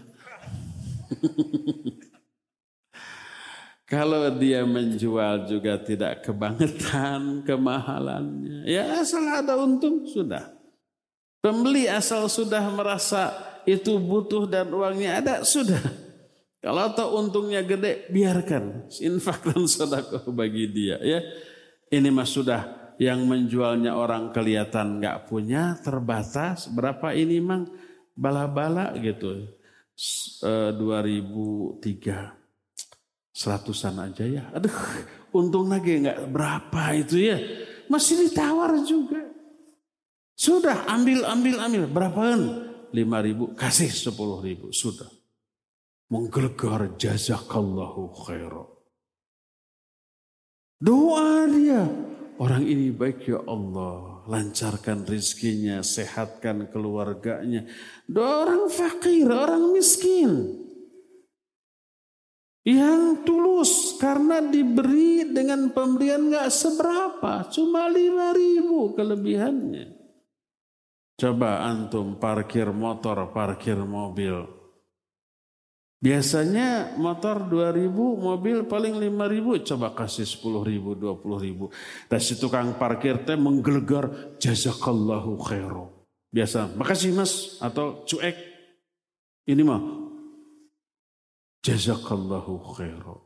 Kalau 3.91 4.25
dia 4.41 4.65
menjual 4.65 5.45
juga 5.45 5.77
tidak 5.77 6.25
kebangetan 6.25 7.45
kemahalannya. 7.45 8.65
Ya 8.65 9.03
asal 9.03 9.21
ada 9.21 9.53
untung 9.59 10.07
sudah. 10.09 10.49
Pembeli 11.43 11.85
asal 11.91 12.25
sudah 12.25 12.71
merasa 12.73 13.35
itu 13.69 14.01
butuh 14.01 14.49
dan 14.49 14.73
uangnya 14.73 15.21
ada 15.21 15.35
sudah. 15.45 15.81
Kalau 16.61 16.93
tahu 16.93 17.09
untungnya 17.25 17.61
gede 17.65 18.09
biarkan 18.09 18.89
infak 19.01 19.45
dan 19.49 19.67
sedekah 19.67 20.25
bagi 20.31 20.71
dia 20.71 20.97
ya. 21.03 21.19
Ini 21.91 22.07
mas 22.09 22.31
sudah 22.31 22.80
yang 23.01 23.25
menjualnya 23.25 23.97
orang 23.97 24.29
kelihatan 24.29 25.01
nggak 25.01 25.25
punya 25.25 25.73
terbatas 25.81 26.69
berapa 26.69 27.17
ini 27.17 27.41
mang 27.41 27.65
bala-bala 28.13 28.93
gitu. 29.01 29.49
E, 30.45 30.53
2003 30.77 31.81
seratusan 33.33 34.05
aja 34.05 34.21
ya. 34.21 34.43
Aduh, 34.53 34.77
untung 35.33 35.73
lagi 35.73 35.97
nggak 35.97 36.29
berapa 36.29 36.93
itu 36.93 37.25
ya. 37.25 37.41
Masih 37.89 38.29
ditawar 38.29 38.77
juga. 38.85 39.17
Sudah 40.37 40.85
ambil, 40.85 41.25
ambil, 41.25 41.57
ambil. 41.57 41.83
Berapaan? 41.89 42.69
Lima 42.93 43.17
ribu, 43.25 43.57
kasih 43.57 43.89
sepuluh 43.89 44.45
ribu. 44.45 44.69
Sudah. 44.69 45.09
Menggelegar 46.13 47.01
jazakallahu 47.01 48.13
khairan. 48.29 48.69
Doa 50.77 51.49
dia. 51.49 52.10
Orang 52.41 52.65
ini 52.65 52.89
baik 52.89 53.29
ya 53.29 53.45
Allah. 53.45 54.25
Lancarkan 54.25 55.05
rizkinya, 55.05 55.85
sehatkan 55.85 56.65
keluarganya. 56.73 57.69
Doa 58.09 58.49
orang 58.49 58.65
fakir, 58.73 59.29
orang 59.29 59.69
miskin 59.69 60.57
yang 62.61 63.25
tulus 63.25 63.97
karena 63.97 64.37
diberi 64.37 65.25
dengan 65.33 65.73
pemberian 65.73 66.29
nggak 66.29 66.49
seberapa, 66.53 67.49
cuma 67.49 67.89
lima 67.89 68.29
ribu 68.37 68.93
kelebihannya. 68.93 69.97
Coba 71.17 71.65
antum 71.65 72.17
parkir 72.21 72.69
motor, 72.69 73.29
parkir 73.33 73.77
mobil. 73.81 74.60
Biasanya 76.01 76.97
motor 76.97 77.45
2000, 77.45 77.93
mobil 78.17 78.65
paling 78.65 78.97
5000, 78.97 79.69
coba 79.69 79.93
kasih 79.93 80.25
10.000, 80.25 80.97
20.000. 80.97 82.09
Dan 82.09 82.19
si 82.19 82.33
tukang 82.41 82.73
parkir 82.73 83.21
teh 83.21 83.37
menggelegar 83.37 84.35
jazakallahu 84.41 85.37
khairu. 85.45 85.93
Biasa, 86.33 86.73
makasih 86.73 87.13
mas 87.13 87.61
atau 87.61 88.01
cuek. 88.09 88.33
Ini 89.45 89.61
mah 89.61 90.01
Jazakallahu 91.61 92.73
khairan. 92.73 93.21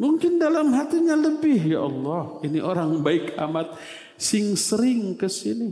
Mungkin 0.00 0.40
dalam 0.40 0.72
hatinya 0.72 1.12
lebih 1.12 1.60
ya 1.76 1.84
Allah. 1.84 2.40
Ini 2.40 2.64
orang 2.64 3.04
baik 3.04 3.36
amat. 3.36 3.76
Sing 4.16 4.56
sering 4.56 5.12
ke 5.20 5.28
sini. 5.28 5.68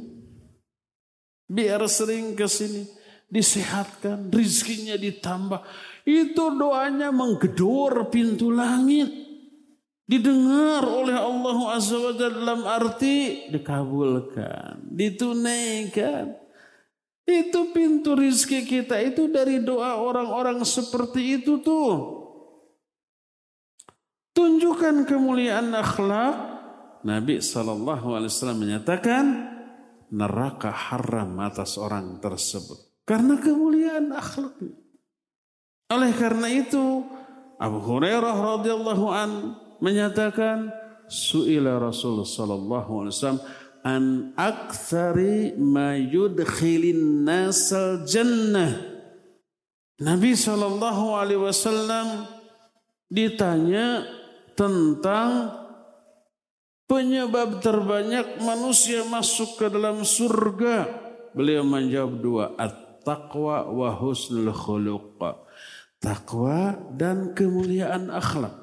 Biar 1.48 1.80
sering 1.88 2.36
ke 2.36 2.44
sini. 2.44 2.84
Disehatkan. 3.28 4.32
Rizkinya 4.32 4.96
ditambah. 4.96 5.60
Itu 6.08 6.56
doanya 6.56 7.12
menggedor 7.12 8.08
pintu 8.08 8.48
langit. 8.48 9.28
Didengar 10.08 10.88
oleh 10.88 11.12
Allah 11.12 11.58
Azza 11.76 12.00
wa 12.00 12.16
dalam 12.16 12.64
arti 12.64 13.44
dikabulkan. 13.52 14.80
Ditunaikan. 14.88 16.32
Itu 17.28 17.76
pintu 17.76 18.16
rizki 18.16 18.64
kita 18.64 18.96
itu 19.04 19.28
dari 19.28 19.60
doa 19.60 20.00
orang-orang 20.00 20.64
seperti 20.64 21.44
itu 21.44 21.60
tuh. 21.60 22.24
Tunjukkan 24.32 25.04
kemuliaan 25.04 25.76
akhlak. 25.76 26.56
Nabi 27.04 27.44
SAW 27.44 28.24
menyatakan 28.56 29.24
neraka 30.08 30.72
haram 30.72 31.36
atas 31.44 31.76
orang 31.76 32.16
tersebut. 32.16 32.87
Karena 33.08 33.40
kemuliaan 33.40 34.12
akhlak. 34.12 34.60
Oleh 35.88 36.12
karena 36.12 36.52
itu 36.52 37.08
Abu 37.56 37.80
Hurairah 37.80 38.60
radhiyallahu 38.60 39.06
an 39.08 39.56
menyatakan 39.80 40.68
suila 41.08 41.80
Rasulullah 41.80 42.28
sallallahu 42.28 42.90
alaihi 43.00 43.14
wasallam 43.16 43.42
an 43.80 44.02
aktsari 44.36 45.56
ma 45.56 45.96
yudkhilin 45.96 47.24
nasal 47.24 48.04
jannah. 48.04 48.76
Nabi 49.98 50.38
Shallallahu 50.38 51.18
alaihi 51.18 51.42
wasallam 51.42 52.28
ditanya 53.10 54.06
tentang 54.54 55.50
penyebab 56.86 57.58
terbanyak 57.58 58.38
manusia 58.44 59.02
masuk 59.08 59.58
ke 59.58 59.66
dalam 59.66 60.06
surga. 60.06 60.86
Beliau 61.34 61.66
menjawab 61.66 62.14
dua, 62.22 62.54
at-taqwa 63.08 63.72
wa 63.72 63.88
husnul 63.96 64.52
khuluq. 64.52 65.20
Takwa 65.98 66.78
dan 66.94 67.32
kemuliaan 67.34 68.12
akhlak. 68.12 68.54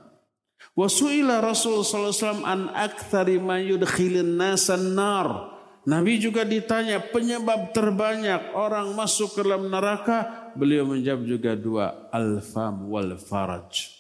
Wasuila 0.75 1.43
Rasul 1.43 1.83
SAW 1.83 2.45
an 2.45 2.71
aktsari 2.71 3.41
ma 3.41 3.59
yudkhilin 3.59 4.37
nasan 4.39 4.95
nar. 4.95 5.51
Nabi 5.85 6.17
juga 6.17 6.41
ditanya 6.47 6.97
penyebab 6.97 7.75
terbanyak 7.75 8.55
orang 8.57 8.95
masuk 8.95 9.37
ke 9.37 9.41
dalam 9.45 9.69
neraka. 9.69 10.51
Beliau 10.55 10.87
menjawab 10.87 11.23
juga 11.27 11.51
dua. 11.53 12.09
Al-fam 12.09 12.87
wal 12.89 13.19
faraj. 13.19 13.91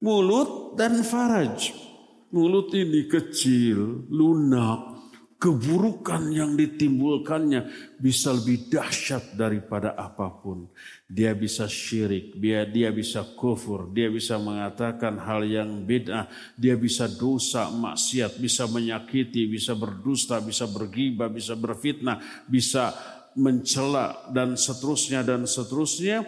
Mulut 0.00 0.78
dan 0.78 1.02
faraj. 1.02 1.74
Mulut 2.32 2.74
ini 2.74 3.06
kecil, 3.06 4.08
lunak, 4.10 4.95
keburukan 5.36 6.32
yang 6.32 6.56
ditimbulkannya 6.56 7.92
bisa 8.00 8.32
lebih 8.32 8.72
dahsyat 8.72 9.36
daripada 9.36 9.92
apa 9.92 10.32
pun. 10.32 10.72
Dia 11.04 11.36
bisa 11.36 11.68
syirik, 11.68 12.40
dia, 12.40 12.64
dia 12.64 12.88
bisa 12.88 13.22
kufur, 13.36 13.92
dia 13.92 14.08
bisa 14.08 14.40
mengatakan 14.40 15.20
hal 15.20 15.44
yang 15.44 15.84
bid'ah, 15.84 16.26
dia 16.56 16.74
bisa 16.74 17.04
dosa, 17.06 17.68
maksiat, 17.68 18.40
bisa 18.40 18.64
menyakiti, 18.66 19.44
bisa 19.46 19.76
berdusta, 19.76 20.40
bisa 20.40 20.64
bergibah, 20.64 21.28
bisa 21.28 21.52
berfitnah, 21.52 22.48
bisa 22.48 22.96
mencela 23.36 24.32
dan 24.32 24.56
seterusnya 24.56 25.20
dan 25.20 25.44
seterusnya. 25.44 26.24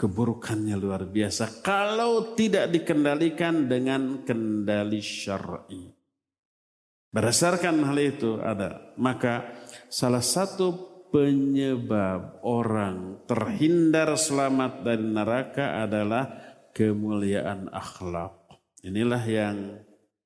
Keburukannya 0.00 0.80
luar 0.80 1.04
biasa 1.04 1.60
kalau 1.60 2.32
tidak 2.32 2.72
dikendalikan 2.72 3.68
dengan 3.68 4.24
kendali 4.24 5.04
syar'i. 5.04 5.99
Berdasarkan 7.10 7.82
hal 7.90 7.98
itu 7.98 8.38
ada. 8.38 8.94
Maka 8.94 9.50
salah 9.90 10.22
satu 10.22 10.90
penyebab 11.10 12.38
orang 12.46 13.26
terhindar 13.26 14.14
selamat 14.14 14.86
dari 14.86 15.06
neraka 15.10 15.82
adalah 15.82 16.30
kemuliaan 16.70 17.66
akhlak. 17.74 18.38
Inilah 18.86 19.22
yang 19.26 19.58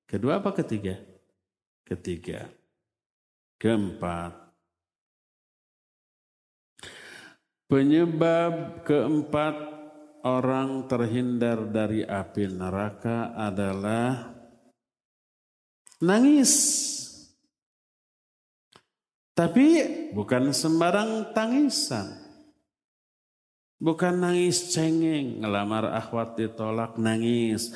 kedua 0.05 0.45
apa 0.45 0.53
ketiga? 0.61 1.01
Ketiga. 1.89 2.53
Keempat. 3.57 4.45
Penyebab 7.65 8.85
keempat 8.85 9.57
orang 10.29 10.85
terhindar 10.85 11.65
dari 11.73 12.05
api 12.05 12.45
neraka 12.53 13.33
adalah 13.33 14.34
nangis. 16.05 16.53
Tapi 19.35 19.67
bukan 20.15 20.55
sembarang 20.55 21.35
tangisan. 21.35 22.23
Bukan 23.83 24.23
nangis 24.23 24.71
cengeng, 24.71 25.43
ngelamar 25.43 25.91
akhwat 25.91 26.39
ditolak, 26.39 26.95
nangis. 26.97 27.75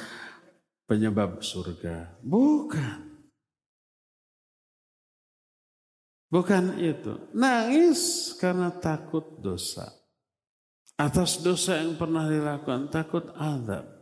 Penyebab 0.88 1.42
surga. 1.44 2.16
Bukan. 2.24 3.08
Bukan 6.30 6.78
itu. 6.80 7.12
Nangis 7.36 8.32
karena 8.36 8.72
takut 8.72 9.40
dosa. 9.42 9.90
Atas 10.96 11.42
dosa 11.44 11.76
yang 11.82 11.98
pernah 11.98 12.24
dilakukan, 12.30 12.88
takut 12.88 13.28
azab. 13.36 13.97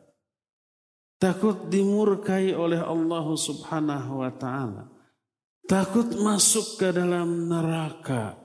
Takut 1.16 1.72
dimurkai 1.72 2.52
oleh 2.52 2.76
Allah 2.76 3.24
subhanahu 3.32 4.20
wa 4.20 4.28
ta'ala. 4.36 4.84
Takut 5.64 6.12
masuk 6.12 6.76
ke 6.76 6.92
dalam 6.92 7.48
neraka. 7.48 8.36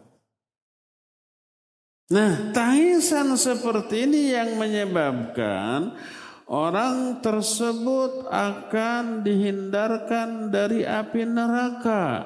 Nah, 2.15 2.55
tangisan 2.55 3.35
seperti 3.35 4.07
ini 4.07 4.31
yang 4.31 4.55
menyebabkan 4.55 5.99
orang 6.47 7.19
tersebut 7.19 8.31
akan 8.31 9.19
dihindarkan 9.23 10.47
dari 10.47 10.87
api 10.87 11.27
neraka. 11.27 12.23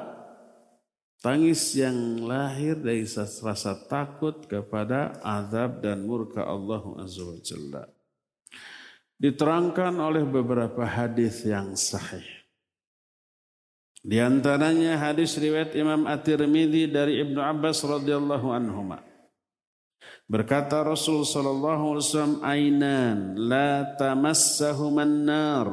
Tangis 1.26 1.74
yang 1.74 2.22
lahir 2.22 2.78
dari 2.78 3.02
rasa 3.02 3.74
takut 3.90 4.46
kepada 4.46 5.18
azab 5.26 5.82
dan 5.82 6.06
murka 6.06 6.46
Allah 6.46 6.86
Azza 7.02 7.26
wa 7.26 7.38
Jalla 7.42 7.95
diterangkan 9.20 9.96
oleh 10.00 10.24
beberapa 10.28 10.84
hadis 10.84 11.44
yang 11.48 11.74
sahih. 11.76 12.26
Di 14.06 14.22
antaranya 14.22 15.02
hadis 15.02 15.34
riwayat 15.42 15.74
Imam 15.74 16.06
At-Tirmidzi 16.06 16.94
dari 16.94 17.26
Ibnu 17.26 17.42
Abbas 17.42 17.82
radhiyallahu 17.82 18.48
anhu. 18.54 18.94
Berkata 20.30 20.86
Rasul 20.86 21.26
sallallahu 21.26 21.98
alaihi 21.98 22.06
wasallam, 22.06 22.38
"Ainan 22.46 23.18
la 23.50 23.98
tamassahuman 23.98 25.26
nar." 25.26 25.68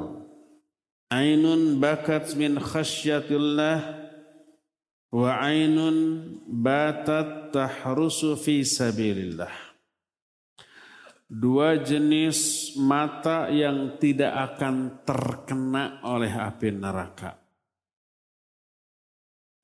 Ainun 1.12 1.76
bakat 1.76 2.32
min 2.40 2.56
khasyatillah 2.56 4.00
wa 5.12 5.28
ainun 5.44 6.24
batat 6.48 7.52
tahrusu 7.52 8.32
fi 8.40 8.64
sabilillah 8.64 9.71
dua 11.32 11.80
jenis 11.80 12.72
mata 12.76 13.48
yang 13.48 13.96
tidak 13.96 14.52
akan 14.52 15.00
terkena 15.00 16.04
oleh 16.04 16.28
api 16.28 16.68
neraka. 16.76 17.40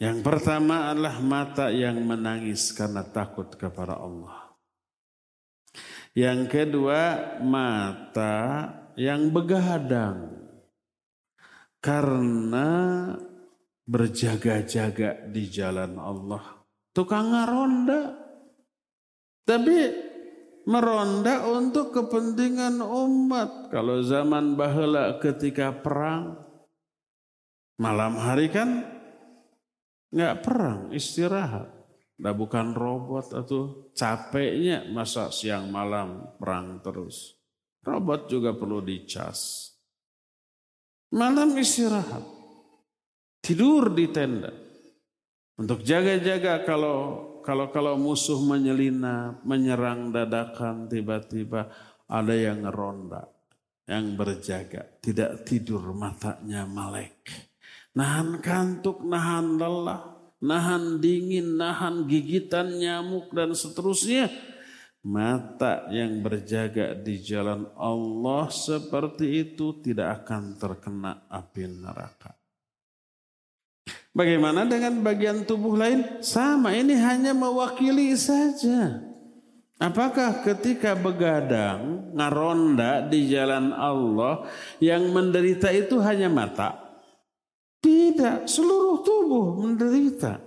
Yang 0.01 0.25
pertama 0.25 0.89
adalah 0.95 1.21
mata 1.21 1.69
yang 1.69 2.01
menangis 2.01 2.73
karena 2.73 3.05
takut 3.05 3.53
kepada 3.53 4.01
Allah. 4.01 4.49
Yang 6.17 6.41
kedua, 6.49 7.37
mata 7.45 8.37
yang 8.97 9.29
begadang 9.29 10.39
karena 11.83 12.71
berjaga-jaga 13.85 15.29
di 15.29 15.45
jalan 15.51 15.99
Allah. 16.01 16.65
Tukang 16.95 17.35
ngaronda. 17.35 18.01
Tapi 19.43 20.08
meronda 20.69 21.49
untuk 21.49 21.97
kepentingan 21.97 22.85
umat. 22.85 23.73
Kalau 23.73 24.05
zaman 24.05 24.53
bahula 24.53 25.17
ketika 25.17 25.73
perang, 25.73 26.37
malam 27.81 28.21
hari 28.21 28.53
kan 28.53 28.85
nggak 30.13 30.45
perang, 30.45 30.93
istirahat. 30.93 31.73
Nah 32.19 32.35
bukan 32.37 32.77
robot 32.77 33.33
atau 33.33 33.89
capeknya 33.97 34.85
masa 34.93 35.33
siang 35.33 35.73
malam 35.73 36.37
perang 36.37 36.85
terus. 36.85 37.33
Robot 37.81 38.29
juga 38.29 38.53
perlu 38.53 38.85
dicas. 38.85 39.73
Malam 41.15 41.57
istirahat. 41.57 42.21
Tidur 43.41 43.89
di 43.97 44.11
tenda. 44.13 44.53
Untuk 45.57 45.81
jaga-jaga 45.81 46.69
kalau 46.69 47.28
kalau 47.43 47.69
kalau 47.75 47.99
musuh 47.99 48.39
menyelinap, 48.41 49.43
menyerang 49.43 50.15
dadakan 50.15 50.87
tiba-tiba 50.87 51.69
ada 52.09 52.35
yang 52.35 52.65
ngeronda, 52.65 53.27
yang 53.85 54.15
berjaga, 54.15 54.87
tidak 55.03 55.43
tidur 55.45 55.93
matanya 55.93 56.65
melek. 56.65 57.27
Nahan 57.99 58.39
kantuk, 58.39 59.03
nahan 59.03 59.59
lelah, 59.59 60.15
nahan 60.39 61.03
dingin, 61.03 61.59
nahan 61.59 62.07
gigitan 62.07 62.79
nyamuk 62.79 63.35
dan 63.35 63.53
seterusnya. 63.59 64.31
Mata 65.03 65.91
yang 65.91 66.23
berjaga 66.23 66.95
di 66.95 67.19
jalan 67.19 67.67
Allah 67.75 68.47
seperti 68.51 69.51
itu 69.51 69.83
tidak 69.83 70.23
akan 70.23 70.55
terkena 70.55 71.27
api 71.27 71.65
neraka. 71.67 72.38
Bagaimana 74.19 74.67
dengan 74.67 74.99
bagian 75.07 75.47
tubuh 75.47 75.79
lain? 75.79 76.19
Sama, 76.27 76.75
ini 76.75 76.99
hanya 76.99 77.31
mewakili 77.31 78.19
saja. 78.19 78.99
Apakah 79.79 80.43
ketika 80.43 80.99
begadang, 80.99 82.11
ngaronda 82.19 83.07
di 83.07 83.31
jalan 83.31 83.71
Allah, 83.71 84.51
yang 84.83 85.15
menderita 85.15 85.71
itu 85.71 86.03
hanya 86.03 86.27
mata? 86.27 86.99
Tidak, 87.79 88.51
seluruh 88.51 89.07
tubuh 89.07 89.63
menderita. 89.63 90.43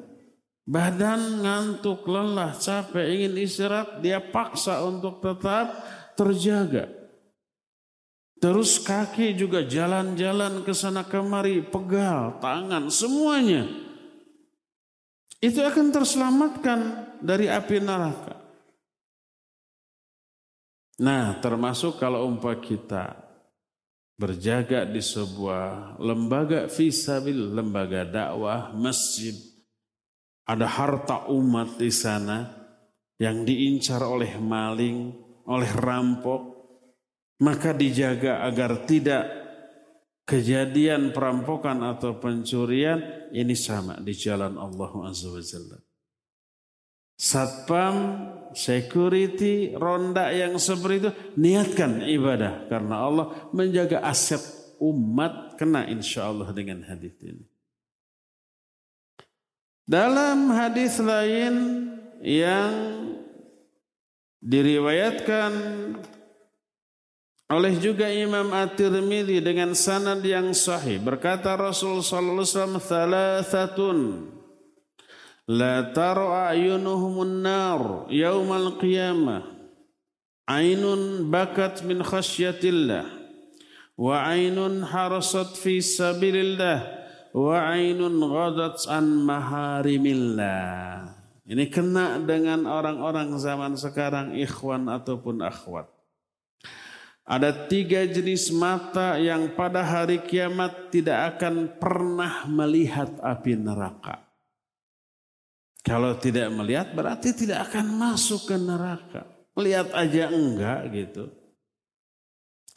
Badan 0.67 1.39
ngantuk, 1.39 2.03
lelah, 2.11 2.51
capek, 2.59 3.07
ingin 3.07 3.39
istirahat, 3.39 4.03
dia 4.03 4.19
paksa 4.19 4.83
untuk 4.83 5.23
tetap 5.23 5.79
terjaga. 6.19 7.00
Terus 8.41 8.81
kaki 8.81 9.37
juga 9.37 9.61
jalan-jalan 9.61 10.65
ke 10.65 10.73
sana 10.73 11.05
kemari, 11.05 11.61
pegal, 11.61 12.41
tangan, 12.41 12.89
semuanya. 12.89 13.69
Itu 15.37 15.61
akan 15.61 15.93
terselamatkan 15.93 16.79
dari 17.21 17.45
api 17.45 17.77
neraka. 17.77 18.41
Nah, 21.05 21.37
termasuk 21.37 22.01
kalau 22.01 22.25
umpah 22.25 22.57
kita 22.57 23.13
berjaga 24.17 24.89
di 24.89 25.01
sebuah 25.01 25.97
lembaga 26.01 26.65
fisabil, 26.65 27.53
lembaga 27.53 28.05
dakwah, 28.05 28.73
masjid. 28.73 29.33
Ada 30.49 30.65
harta 30.65 31.29
umat 31.29 31.77
di 31.77 31.93
sana 31.93 32.49
yang 33.21 33.45
diincar 33.45 34.01
oleh 34.01 34.37
maling, 34.41 35.13
oleh 35.45 35.71
rampok, 35.73 36.50
maka 37.41 37.73
dijaga 37.73 38.45
agar 38.45 38.85
tidak 38.85 39.25
kejadian 40.29 41.11
perampokan 41.11 41.81
atau 41.81 42.21
pencurian 42.21 43.27
ini 43.33 43.57
sama 43.57 43.97
di 43.99 44.13
jalan 44.13 44.55
Allah 44.55 44.91
Azza 45.09 45.27
wa 45.27 45.41
Jalla. 45.41 45.77
Satpam, 47.21 47.95
security, 48.57 49.77
ronda 49.77 50.33
yang 50.33 50.57
seperti 50.57 50.95
itu 51.05 51.11
niatkan 51.37 52.01
ibadah 52.01 52.65
karena 52.65 52.95
Allah 52.97 53.25
menjaga 53.53 54.01
aset 54.01 54.41
umat 54.81 55.53
kena 55.53 55.85
insya 55.85 56.33
Allah 56.33 56.49
dengan 56.49 56.81
hadis 56.81 57.13
ini. 57.21 57.45
Dalam 59.85 60.49
hadis 60.49 60.97
lain 60.97 61.53
yang 62.25 62.73
diriwayatkan 64.41 65.51
oleh 67.51 67.75
juga 67.75 68.07
Imam 68.07 68.55
At-Tirmidzi 68.55 69.43
dengan 69.43 69.75
sanad 69.75 70.23
yang 70.23 70.55
sahih 70.55 71.03
berkata 71.03 71.51
Rasul 71.59 71.99
sallallahu 71.99 72.47
alaihi 72.47 72.55
wasallam 72.55 72.77
thalathatun 72.79 73.97
la 75.51 75.91
tara 75.91 76.55
ayunuhumun 76.55 77.43
nar 77.43 78.07
yaumal 78.07 78.79
qiyamah. 78.79 79.43
Ainun 80.47 81.31
bakat 81.31 81.83
min 81.87 82.03
khasyatillah 82.03 83.07
wa 83.95 84.15
ainun 84.27 84.83
harasat 84.83 85.55
fi 85.55 85.79
sabilillah 85.79 86.83
wa 87.31 87.55
ainun 87.71 88.19
ghadat 88.19 88.83
an 88.91 89.05
maharimillah. 89.27 91.07
Ini 91.47 91.67
kena 91.67 92.19
dengan 92.19 92.63
orang-orang 92.63 93.35
zaman 93.39 93.75
sekarang 93.75 94.35
ikhwan 94.39 94.87
ataupun 94.87 95.43
akhwat 95.43 96.00
ada 97.21 97.53
tiga 97.69 98.01
jenis 98.09 98.49
mata 98.49 99.15
yang 99.21 99.53
pada 99.53 99.85
hari 99.85 100.25
kiamat 100.25 100.89
tidak 100.89 101.37
akan 101.37 101.77
pernah 101.77 102.49
melihat 102.49 103.13
api 103.21 103.53
neraka. 103.53 104.25
Kalau 105.81 106.17
tidak 106.17 106.49
melihat 106.53 106.93
berarti 106.93 107.33
tidak 107.33 107.69
akan 107.69 107.97
masuk 107.97 108.49
ke 108.49 108.55
neraka. 108.57 109.25
Melihat 109.57 109.93
aja 109.93 110.29
enggak 110.29 110.81
gitu. 110.93 111.25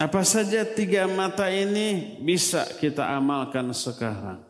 Apa 0.01 0.27
saja 0.27 0.67
tiga 0.67 1.07
mata 1.07 1.47
ini 1.49 2.19
bisa 2.21 2.67
kita 2.81 3.15
amalkan 3.15 3.71
sekarang. 3.73 4.43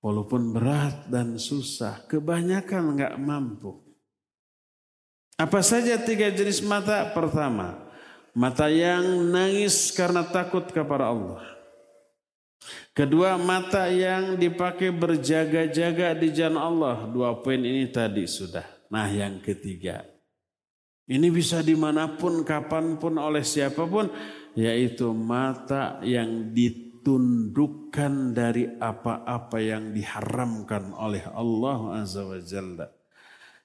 Walaupun 0.00 0.56
berat 0.56 1.12
dan 1.12 1.36
susah, 1.36 2.04
kebanyakan 2.08 2.96
enggak 2.96 3.14
mampu. 3.20 3.80
Apa 5.40 5.64
saja 5.64 5.96
tiga 5.96 6.28
jenis 6.28 6.60
mata? 6.60 7.08
Pertama, 7.16 7.89
Mata 8.30 8.70
yang 8.70 9.26
nangis 9.34 9.90
karena 9.90 10.22
takut 10.22 10.62
kepada 10.70 11.10
Allah. 11.10 11.42
Kedua, 12.94 13.34
mata 13.40 13.90
yang 13.90 14.38
dipakai 14.38 14.94
berjaga-jaga 14.94 16.14
di 16.14 16.28
jalan 16.30 16.60
Allah. 16.60 16.96
Dua 17.10 17.34
poin 17.42 17.58
ini 17.58 17.90
tadi 17.90 18.28
sudah. 18.30 18.66
Nah 18.90 19.10
yang 19.10 19.42
ketiga. 19.42 20.06
Ini 21.10 21.26
bisa 21.34 21.58
di 21.58 21.74
mana 21.74 22.06
pun, 22.06 22.46
kapan 22.46 22.94
pun, 23.02 23.18
oleh 23.18 23.42
siapa 23.42 23.82
pun. 23.82 24.06
Yaitu 24.54 25.10
mata 25.10 25.98
yang 26.06 26.54
ditundukkan 26.54 28.30
dari 28.30 28.66
apa-apa 28.78 29.58
yang 29.58 29.90
diharamkan 29.90 30.94
oleh 30.94 31.26
Allah 31.34 32.04
Azza 32.04 32.22
wa 32.22 32.38
Jalla. 32.38 32.99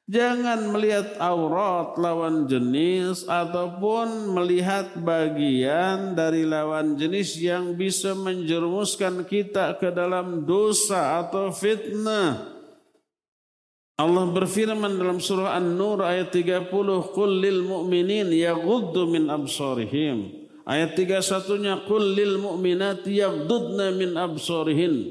Jangan 0.05 0.69
melihat 0.69 1.17
aurat 1.17 1.97
lawan 1.97 2.45
jenis 2.45 3.25
ataupun 3.25 4.37
melihat 4.37 4.93
bagian 5.01 6.13
dari 6.13 6.45
lawan 6.45 6.93
jenis 6.93 7.41
yang 7.41 7.73
bisa 7.73 8.13
menjerumuskan 8.13 9.25
kita 9.25 9.81
ke 9.81 9.89
dalam 9.89 10.45
dosa 10.45 11.25
atau 11.25 11.49
fitnah. 11.49 12.53
Allah 13.97 14.29
berfirman 14.29 14.93
dalam 14.93 15.17
surah 15.17 15.57
An-Nur 15.57 16.05
ayat 16.05 16.29
30, 16.29 17.09
"Qul 17.09 17.41
lil 17.41 17.65
mu'minin 17.65 18.29
yaghuddu 18.29 19.09
min 19.09 19.25
absarihim." 19.25 20.45
Ayat 20.69 20.93
31-nya, 20.93 21.81
"Qul 21.89 22.13
lil 22.13 22.37
mu'minati 22.37 23.25
yaghuddna 23.25 23.89
min 23.97 24.13
absarihin." 24.13 25.09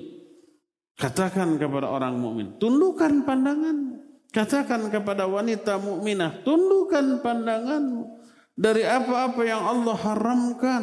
Katakan 0.95 1.59
kepada 1.59 1.91
orang 1.91 2.15
mukmin, 2.23 2.55
tundukkan 2.63 3.27
pandanganmu 3.27 3.94
Katakan 4.35 4.91
kepada 4.91 5.31
wanita 5.31 5.79
mukminah, 5.79 6.43
tundukkan 6.43 7.23
pandanganmu 7.23 8.19
dari 8.59 8.83
apa-apa 8.83 9.47
yang 9.47 9.63
Allah 9.63 9.95
haramkan, 9.95 10.83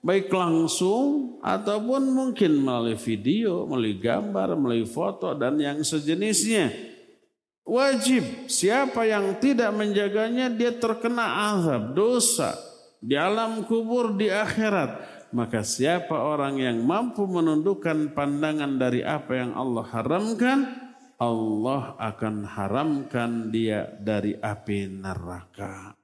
baik 0.00 0.32
langsung 0.32 1.36
ataupun 1.44 2.08
mungkin 2.08 2.64
melalui 2.64 2.96
video, 2.96 3.68
melalui 3.68 4.00
gambar, 4.00 4.56
melalui 4.56 4.88
foto 4.88 5.36
dan 5.36 5.60
yang 5.60 5.84
sejenisnya. 5.84 6.72
Wajib 7.68 8.48
siapa 8.48 9.04
yang 9.04 9.36
tidak 9.36 9.68
menjaganya 9.76 10.48
dia 10.48 10.72
terkena 10.72 11.52
azab, 11.52 11.92
dosa 11.92 12.56
di 13.04 13.20
alam 13.20 13.68
kubur 13.68 14.16
di 14.16 14.32
akhirat. 14.32 15.20
Maka 15.36 15.60
siapa 15.60 16.16
orang 16.16 16.56
yang 16.56 16.80
mampu 16.88 17.28
menundukkan 17.28 18.16
pandangan 18.16 18.80
dari 18.80 19.04
apa 19.04 19.36
yang 19.36 19.52
Allah 19.52 19.84
haramkan, 19.84 20.87
Allah 21.18 21.98
akan 21.98 22.46
haramkan 22.46 23.50
dia 23.50 23.90
dari 23.98 24.38
api 24.38 24.86
neraka. 24.86 25.98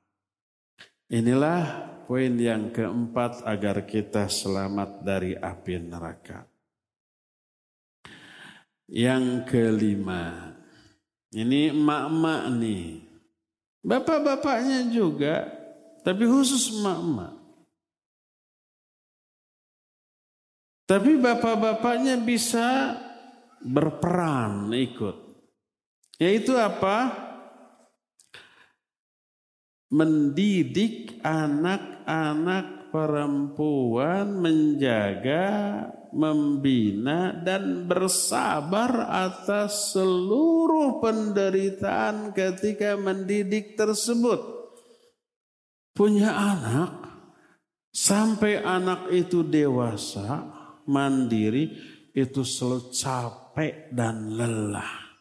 Inilah 1.06 1.86
poin 2.10 2.34
yang 2.34 2.74
keempat 2.74 3.46
agar 3.46 3.86
kita 3.86 4.26
selamat 4.26 5.06
dari 5.06 5.38
api 5.38 5.78
neraka. 5.78 6.42
Yang 8.90 9.46
kelima, 9.46 10.50
ini 11.30 11.70
emak-emak 11.70 12.42
nih. 12.58 12.86
Bapak-bapaknya 13.86 14.90
juga, 14.90 15.46
tapi 16.02 16.26
khusus 16.26 16.74
emak-emak. 16.74 17.38
Tapi 20.84 21.16
bapak-bapaknya 21.16 22.18
bisa 22.18 22.98
berperan 23.64 24.68
ikut. 24.70 25.16
Yaitu 26.20 26.54
apa? 26.54 27.10
Mendidik 29.90 31.18
anak-anak 31.24 32.92
perempuan 32.94 34.38
menjaga, 34.38 35.46
membina 36.14 37.34
dan 37.34 37.90
bersabar 37.90 39.10
atas 39.10 39.90
seluruh 39.90 41.02
penderitaan 41.02 42.30
ketika 42.30 42.94
mendidik 42.94 43.74
tersebut. 43.74 44.38
Punya 45.94 46.34
anak 46.34 46.90
sampai 47.94 48.62
anak 48.62 49.10
itu 49.14 49.46
dewasa, 49.46 50.42
mandiri, 50.86 51.70
itu 52.14 52.42
selalu 52.46 52.90
capek 52.94 53.43
capek 53.54 53.94
dan 53.94 54.34
lelah. 54.34 55.14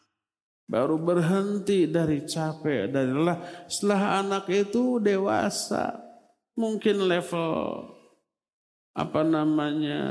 Baru 0.66 0.98
berhenti 0.98 1.86
dari 1.86 2.26
capek 2.26 2.90
dan 2.90 3.14
lelah 3.14 3.38
setelah 3.70 4.18
anak 4.26 4.50
itu 4.50 4.98
dewasa. 4.98 6.02
Mungkin 6.58 7.06
level 7.06 7.54
apa 8.90 9.22
namanya 9.22 10.02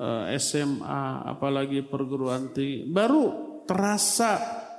eh, 0.00 0.40
SMA 0.40 1.28
apalagi 1.28 1.84
perguruan 1.84 2.52
tinggi 2.56 2.88
baru 2.88 3.24
terasa 3.64 4.36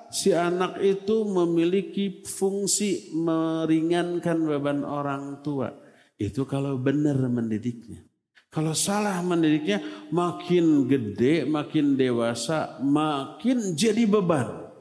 si 0.10 0.34
anak 0.34 0.82
itu 0.82 1.30
memiliki 1.30 2.26
fungsi 2.26 3.14
meringankan 3.14 4.50
beban 4.50 4.82
orang 4.82 5.46
tua. 5.46 5.70
Itu 6.18 6.50
kalau 6.50 6.82
benar 6.82 7.22
mendidiknya. 7.22 8.02
Kalau 8.48 8.72
salah 8.72 9.20
mendidiknya 9.20 10.08
makin 10.10 10.88
gede, 10.88 11.44
makin 11.44 12.00
dewasa, 12.00 12.80
makin 12.80 13.76
jadi 13.76 14.08
beban. 14.08 14.72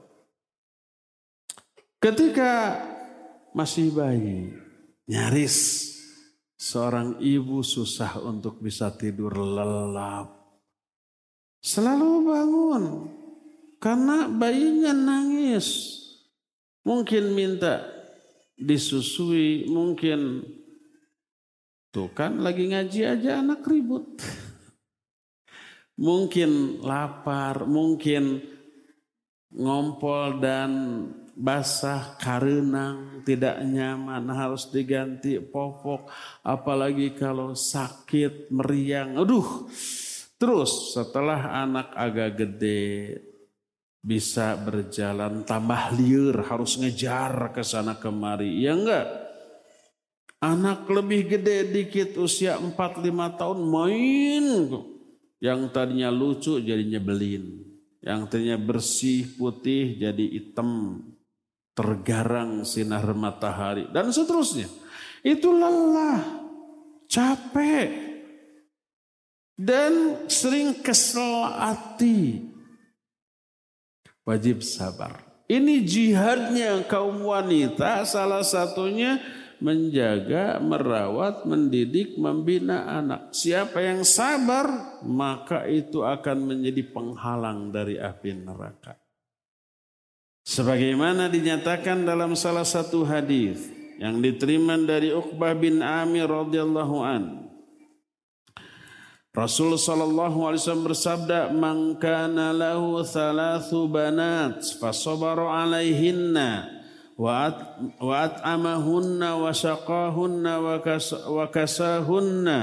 Ketika 1.99 2.79
masih 3.51 3.91
bayi, 3.91 4.55
nyaris 5.11 5.89
seorang 6.55 7.19
ibu 7.19 7.67
susah 7.67 8.23
untuk 8.23 8.63
bisa 8.63 8.95
tidur 8.95 9.35
lelap. 9.35 10.31
Selalu 11.59 12.11
bangun 12.23 12.85
karena 13.83 14.31
bayinya 14.31 14.95
nangis. 14.95 15.99
Mungkin 16.87 17.35
minta 17.35 17.83
disusui, 18.55 19.67
mungkin 19.67 20.47
Tuh 21.97 22.13
kan 22.13 22.45
lagi 22.45 22.69
ngaji 22.69 23.01
aja 23.09 23.41
anak 23.41 23.65
ribut. 23.65 24.21
Mungkin 25.97 26.85
lapar, 26.85 27.65
mungkin 27.65 28.45
ngompol 29.49 30.37
dan 30.37 30.73
basah, 31.33 32.21
karenang, 32.21 33.25
tidak 33.25 33.65
nyaman, 33.65 34.29
harus 34.29 34.69
diganti 34.69 35.41
popok. 35.41 36.13
Apalagi 36.45 37.17
kalau 37.17 37.57
sakit, 37.57 38.53
meriang. 38.53 39.17
Aduh, 39.17 39.65
terus 40.37 40.93
setelah 40.93 41.65
anak 41.65 41.97
agak 41.97 42.45
gede, 42.45 43.17
bisa 44.05 44.53
berjalan 44.61 45.49
tambah 45.49 45.97
liur, 45.97 46.45
harus 46.45 46.77
ngejar 46.77 47.57
ke 47.57 47.65
sana 47.65 47.97
kemari. 47.97 48.61
Ya 48.61 48.77
enggak? 48.77 49.26
Anak 50.37 50.85
lebih 50.93 51.33
gede 51.33 51.65
dikit 51.73 52.21
usia 52.21 52.61
4-5 52.61 53.41
tahun 53.41 53.61
main. 53.65 54.45
Yang 55.41 55.61
tadinya 55.73 56.13
lucu 56.13 56.61
jadi 56.61 56.85
nyebelin. 56.85 57.65
Yang 58.05 58.21
tadinya 58.29 58.59
bersih, 58.61 59.25
putih, 59.35 59.97
jadi 59.97 60.25
hitam, 60.29 61.03
tergarang 61.73 62.63
sinar 62.63 63.05
matahari, 63.17 63.89
dan 63.91 64.13
seterusnya. 64.13 64.69
Itu 65.27 65.51
lelah, 65.51 66.23
capek, 67.11 67.89
dan 69.57 70.25
sering 70.29 70.77
kesel 70.85 71.49
hati. 71.49 72.47
Wajib 74.23 74.61
sabar. 74.61 75.25
Ini 75.49 75.83
jihadnya 75.87 76.83
kaum 76.87 77.23
wanita, 77.23 78.07
salah 78.07 78.43
satunya 78.43 79.19
menjaga, 79.61 80.61
merawat, 80.61 81.49
mendidik, 81.49 82.21
membina 82.21 82.85
anak. 83.01 83.33
Siapa 83.33 83.81
yang 83.81 84.05
sabar, 84.05 85.01
maka 85.05 85.65
itu 85.65 86.05
akan 86.05 86.53
menjadi 86.53 86.83
penghalang 86.93 87.73
dari 87.73 87.97
api 87.97 88.31
neraka. 88.37 89.01
Sebagaimana 90.47 91.27
dinyatakan 91.27 92.07
dalam 92.07 92.39
salah 92.39 92.63
satu 92.63 93.03
hadis 93.03 93.67
yang 93.99 94.23
diterima 94.23 94.79
dari 94.79 95.11
Uqbah 95.11 95.57
bin 95.59 95.83
Amir 95.83 96.31
radhiyallahu 96.31 96.97
an. 97.03 97.23
Rasul 99.37 99.77
sallallahu 99.77 100.49
alaihi 100.49 100.61
wasallam 100.65 100.89
bersabda, 100.89 101.41
"Man 101.53 102.01
kana 102.01 102.57
lahu 102.57 103.05
thalathu 103.05 103.85
banat 103.85 104.65
fasabara 104.81 105.67
alaihinna 105.67 106.76
saqahunna 109.53 110.53
wa 110.61 111.47
kasahunna 111.49 112.59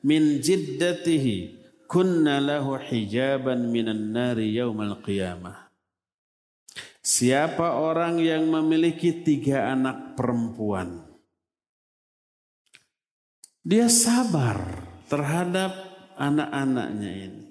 min 0.00 0.40
jiddatihi 0.40 1.60
kunna 1.84 2.40
lahu 2.40 2.80
hijaban 2.80 3.68
minan 3.68 4.16
nari 4.16 4.56
yaumal 4.56 5.04
qiyamah. 5.04 5.68
Siapa 7.00 7.80
orang 7.80 8.20
yang 8.20 8.48
memiliki 8.48 9.24
tiga 9.24 9.72
anak 9.72 10.16
perempuan 10.20 11.10
dia 13.60 13.92
sabar 13.92 14.56
terhadap 15.12 15.72
anak-anaknya 16.16 17.10
ini 17.28 17.49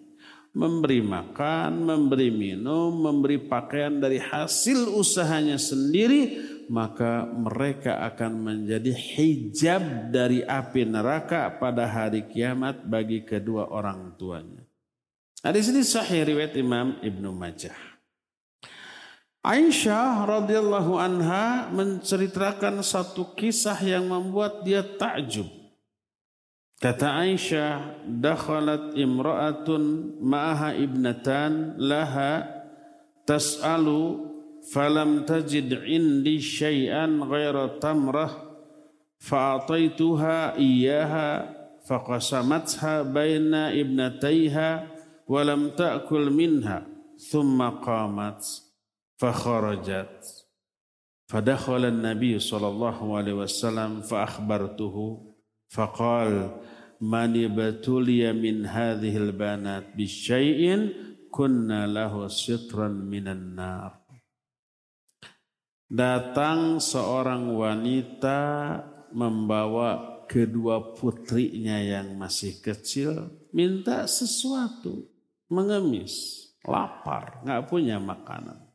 memberi 0.53 0.99
makan, 1.05 1.85
memberi 1.85 2.33
minum, 2.33 2.89
memberi 2.93 3.37
pakaian 3.37 4.01
dari 4.01 4.17
hasil 4.17 4.89
usahanya 4.91 5.61
sendiri, 5.61 6.41
maka 6.69 7.25
mereka 7.25 8.01
akan 8.05 8.31
menjadi 8.45 8.93
hijab 8.93 10.13
dari 10.13 10.45
api 10.45 10.85
neraka 10.85 11.49
pada 11.57 11.89
hari 11.89 12.29
kiamat 12.29 12.85
bagi 12.85 13.25
kedua 13.25 13.69
orang 13.69 14.13
tuanya. 14.17 14.61
Nah, 15.39 15.51
di 15.55 15.61
sini 15.63 15.81
sahih 15.85 16.27
riwayat 16.35 16.53
Imam 16.59 16.99
Ibnu 16.99 17.29
Majah. 17.31 17.89
Aisyah 19.39 20.27
radhiyallahu 20.27 20.99
anha 20.99 21.71
menceritakan 21.71 22.83
satu 22.83 23.31
kisah 23.39 23.79
yang 23.79 24.11
membuat 24.11 24.67
dia 24.67 24.83
takjub. 24.83 25.58
Kata 26.79 27.27
Aisyah, 27.27 28.07
dakhalat 28.07 28.95
imra'atun 28.95 30.15
ma'aha 30.23 30.79
ibnatan 30.79 31.75
laha 31.75 32.47
tas'alu 33.27 34.31
falam 34.71 35.27
tajid 35.27 35.75
indi 35.83 36.39
syai'an 36.39 37.19
ghaira 37.19 37.83
tamrah 37.83 38.31
fa'ataituha 39.19 40.55
iyyaha 40.55 41.51
faqasamatha 41.83 43.03
baina 43.03 43.75
ibnataiha 43.75 44.87
wa 45.27 45.39
lam 45.43 45.75
ta'kul 45.75 46.31
minha 46.31 46.87
thumma 47.19 47.83
qamat 47.83 48.39
fakharajat 49.19 50.15
fadakhala 51.27 51.91
an-nabiy 51.91 52.39
sallallahu 52.39 53.19
alaihi 53.19 53.35
wasallam 53.35 53.99
fa 53.99 54.23
akhbartuhu 54.23 55.28
faqal 55.69 56.59
man 56.99 57.31
ibtuliya 57.37 58.35
min 58.35 58.67
hadhil 58.67 59.31
banat 59.31 59.95
bisyai'in 59.95 60.91
kunna 61.29 61.85
lahu 61.87 62.27
sitran 62.27 63.07
minan 63.07 63.55
nar. 63.55 64.01
Datang 65.89 66.77
seorang 66.77 67.49
wanita 67.57 68.41
membawa 69.09 70.21
kedua 70.29 70.93
putrinya 70.93 71.81
yang 71.81 72.13
masih 72.13 72.61
kecil 72.61 73.33
minta 73.49 74.05
sesuatu 74.05 75.09
mengemis 75.49 76.45
lapar 76.61 77.41
nggak 77.41 77.65
punya 77.65 77.97
makanan 77.97 78.68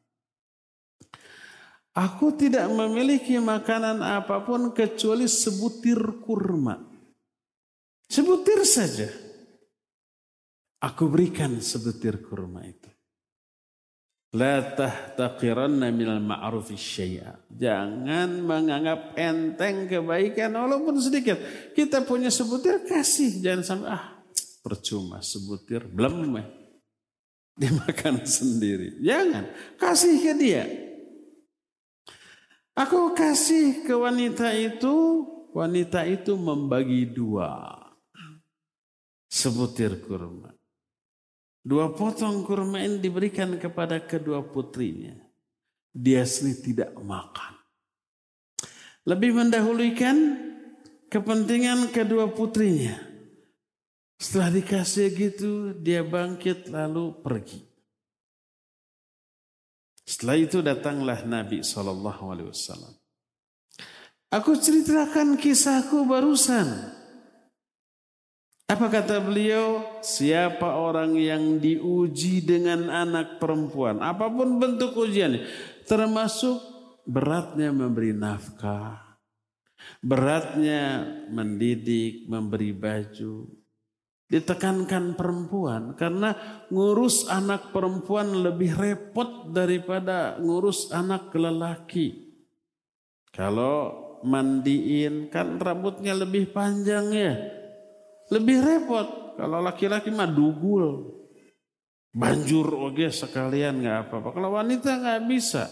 Aku 1.95 2.34
tidak 2.34 2.66
memiliki 2.74 3.38
makanan 3.38 4.03
apa 4.03 4.42
pun 4.42 4.74
kecuali 4.74 5.30
sebutir 5.30 6.18
kurma. 6.26 6.74
Sebutir 8.11 8.66
saja. 8.66 9.07
Aku 10.82 11.07
berikan 11.07 11.55
sebutir 11.62 12.18
kurma 12.26 12.66
itu. 12.66 12.90
La 14.34 14.59
tahtaqiranna 14.74 15.95
minal 15.95 16.18
ma'rufi 16.18 16.74
syai'a. 16.74 17.38
Jangan 17.47 18.42
menganggap 18.42 19.14
enteng 19.14 19.86
kebaikan 19.86 20.51
walaupun 20.51 20.99
sedikit. 20.99 21.38
Kita 21.78 22.03
punya 22.03 22.34
sebutir 22.34 22.82
kasih. 22.82 23.38
Jangan 23.38 23.62
sampai 23.62 23.88
ah 23.95 24.05
percuma 24.66 25.22
sebutir 25.22 25.86
belum. 25.86 26.42
Dimakan 27.55 28.26
sendiri. 28.42 28.99
Jangan. 28.99 29.47
Kasih 29.78 30.18
ke 30.18 30.34
dia. 30.34 30.66
Aku 32.74 33.14
kasih 33.14 33.86
ke 33.86 33.94
wanita 33.94 34.50
itu, 34.50 35.22
wanita 35.54 36.02
itu 36.10 36.34
membagi 36.34 37.06
dua. 37.06 37.70
Sebutir 39.30 40.02
kurma. 40.02 40.50
Dua 41.62 41.94
potong 41.94 42.42
kurma 42.42 42.82
ini 42.82 42.98
diberikan 42.98 43.54
kepada 43.62 44.02
kedua 44.02 44.42
putrinya. 44.42 45.14
Dia 45.94 46.26
sendiri 46.26 46.74
tidak 46.74 46.90
makan. 46.98 47.54
Lebih 49.06 49.38
mendahulukan 49.38 50.16
kepentingan 51.06 51.94
kedua 51.94 52.26
putrinya. 52.34 52.98
Setelah 54.18 54.50
dikasih 54.50 55.08
gitu, 55.14 55.52
dia 55.78 56.02
bangkit 56.02 56.74
lalu 56.74 57.14
pergi. 57.22 57.73
Setelah 60.05 60.36
itu 60.36 60.61
datanglah 60.61 61.24
Nabi 61.24 61.64
Wasallam. 61.64 62.94
Aku 64.28 64.52
ceritakan 64.59 65.40
kisahku 65.40 66.05
barusan. 66.05 66.92
Apa 68.64 68.88
kata 68.88 69.20
beliau? 69.20 70.00
Siapa 70.00 70.76
orang 70.76 71.16
yang 71.16 71.61
diuji 71.61 72.44
dengan 72.44 72.88
anak 72.88 73.36
perempuan, 73.40 74.00
apa 74.00 74.28
pun 74.32 74.57
bentuk 74.57 74.96
ujian, 74.96 75.36
termasuk 75.84 76.60
beratnya 77.05 77.70
memberi 77.70 78.16
nafkah, 78.16 79.20
beratnya 80.01 81.05
mendidik, 81.28 82.24
memberi 82.26 82.72
baju, 82.72 83.47
ditekankan 84.24 85.14
perempuan 85.14 85.92
karena 85.94 86.32
ngurus 86.72 87.28
anak 87.28 87.70
perempuan 87.70 88.32
lebih 88.40 88.72
repot 88.72 89.52
daripada 89.52 90.40
ngurus 90.40 90.88
anak 90.90 91.28
lelaki. 91.36 92.24
Kalau 93.34 94.05
mandiin 94.24 95.28
kan 95.28 95.60
rambutnya 95.60 96.16
lebih 96.16 96.51
panjang 96.55 97.12
ya. 97.12 97.34
Lebih 98.32 98.59
repot. 98.64 99.36
Kalau 99.36 99.60
laki-laki 99.60 100.09
mah 100.09 100.30
dugul. 100.30 101.12
Banjur 102.14 102.70
oke 102.70 103.10
sekalian 103.10 103.82
nggak 103.82 103.98
apa-apa. 104.09 104.28
Kalau 104.32 104.51
wanita 104.55 104.90
nggak 105.02 105.22
bisa. 105.26 105.66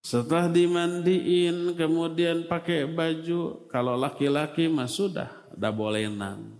Setelah 0.00 0.50
dimandiin 0.50 1.78
kemudian 1.78 2.50
pakai 2.50 2.90
baju. 2.90 3.70
Kalau 3.70 3.94
laki-laki 3.94 4.66
mah 4.66 4.90
sudah, 4.90 5.30
udah 5.54 5.72
boleh 5.72 6.10
nang. 6.10 6.59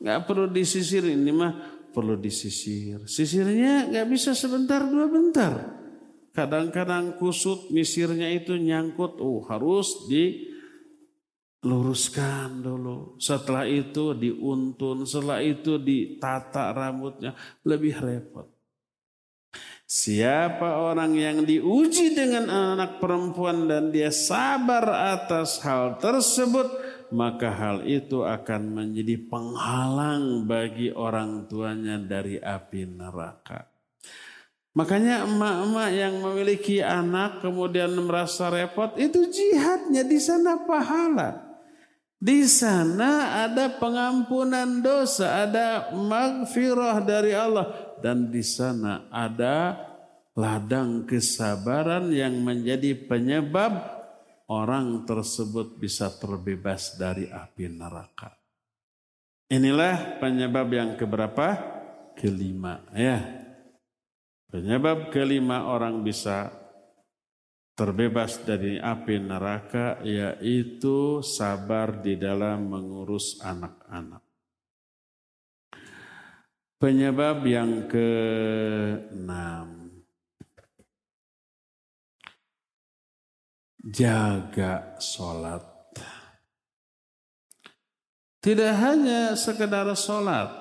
Nggak 0.00 0.24
perlu 0.24 0.48
disisir 0.48 1.04
ini 1.04 1.28
mah 1.28 1.52
perlu 1.92 2.16
disisir. 2.16 3.04
Sisirnya 3.04 3.84
nggak 3.92 4.08
bisa 4.08 4.32
sebentar 4.32 4.80
dua 4.88 5.06
bentar. 5.12 5.76
Kadang-kadang 6.30 7.18
kusut 7.18 7.74
misirnya 7.74 8.30
itu 8.30 8.54
nyangkut, 8.54 9.18
oh 9.18 9.42
harus 9.50 10.06
diluruskan 11.60 12.62
dulu. 12.62 13.18
Setelah 13.18 13.66
itu 13.66 14.14
diuntun, 14.14 15.04
setelah 15.04 15.42
itu 15.42 15.76
ditata 15.82 16.70
rambutnya, 16.70 17.34
lebih 17.66 17.98
repot. 17.98 18.46
Siapa 19.90 20.86
orang 20.86 21.18
yang 21.18 21.42
diuji 21.42 22.14
dengan 22.14 22.46
anak 22.46 23.02
perempuan 23.02 23.66
dan 23.66 23.90
dia 23.90 24.14
sabar 24.14 24.86
atas 25.18 25.58
hal 25.66 25.98
tersebut, 25.98 26.89
maka 27.10 27.50
hal 27.50 27.86
itu 27.86 28.22
akan 28.22 28.62
menjadi 28.74 29.18
penghalang 29.26 30.46
bagi 30.46 30.94
orang 30.94 31.50
tuanya 31.50 31.98
dari 31.98 32.38
api 32.38 32.86
neraka. 32.86 33.66
Makanya 34.70 35.26
emak-emak 35.26 35.90
yang 35.90 36.14
memiliki 36.22 36.78
anak 36.78 37.42
kemudian 37.42 37.90
merasa 37.98 38.54
repot 38.54 38.94
itu 38.94 39.26
jihadnya 39.26 40.06
di 40.06 40.18
sana 40.22 40.62
pahala. 40.62 41.50
Di 42.20 42.46
sana 42.46 43.42
ada 43.48 43.80
pengampunan 43.80 44.78
dosa, 44.84 45.42
ada 45.48 45.90
magfirah 45.90 47.02
dari 47.02 47.34
Allah 47.34 47.66
dan 47.98 48.30
di 48.30 48.44
sana 48.44 49.08
ada 49.10 49.74
ladang 50.38 51.04
kesabaran 51.04 52.12
yang 52.14 52.38
menjadi 52.40 52.94
penyebab 52.94 53.99
orang 54.50 55.06
tersebut 55.06 55.78
bisa 55.78 56.10
terbebas 56.10 56.98
dari 56.98 57.30
api 57.30 57.70
neraka. 57.70 58.34
Inilah 59.50 60.18
penyebab 60.18 60.68
yang 60.74 60.98
keberapa? 60.98 61.78
Kelima 62.18 62.82
ya. 62.90 63.22
Penyebab 64.50 65.14
kelima 65.14 65.70
orang 65.70 66.02
bisa 66.02 66.50
terbebas 67.78 68.42
dari 68.42 68.76
api 68.82 69.22
neraka 69.22 70.02
yaitu 70.02 71.22
sabar 71.22 72.02
di 72.02 72.18
dalam 72.18 72.66
mengurus 72.66 73.38
anak-anak. 73.40 74.20
Penyebab 76.76 77.46
yang 77.46 77.86
keenam. 77.88 79.79
Jaga 83.80 85.00
sholat. 85.00 85.64
Tidak 88.40 88.72
hanya 88.72 89.36
sekedar 89.36 89.88
sholat, 89.96 90.60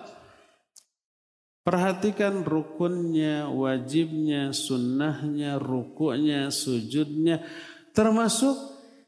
Perhatikan 1.70 2.42
rukunnya, 2.42 3.46
wajibnya, 3.46 4.50
sunnahnya, 4.50 5.62
rukuknya, 5.62 6.50
sujudnya, 6.50 7.46
termasuk 7.94 8.58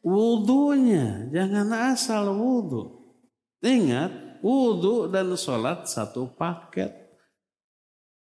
wudhunya. 0.05 1.33
Jangan 1.33 1.95
asal 1.95 2.29
wudhu. 2.37 3.17
Ingat, 3.65 4.43
wudhu 4.45 5.09
dan 5.09 5.33
sholat 5.33 5.89
satu 5.89 6.29
paket. 6.37 7.00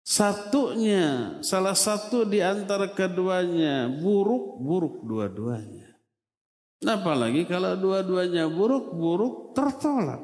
Satunya, 0.04 1.40
salah 1.40 1.72
satu 1.72 2.28
di 2.28 2.44
antara 2.44 2.92
keduanya 2.92 3.88
buruk, 3.88 4.60
buruk 4.60 5.00
dua-duanya. 5.00 5.96
Apalagi 6.84 7.48
kalau 7.48 7.72
dua-duanya 7.80 8.44
buruk, 8.52 8.92
buruk 8.92 9.34
tertolak. 9.56 10.20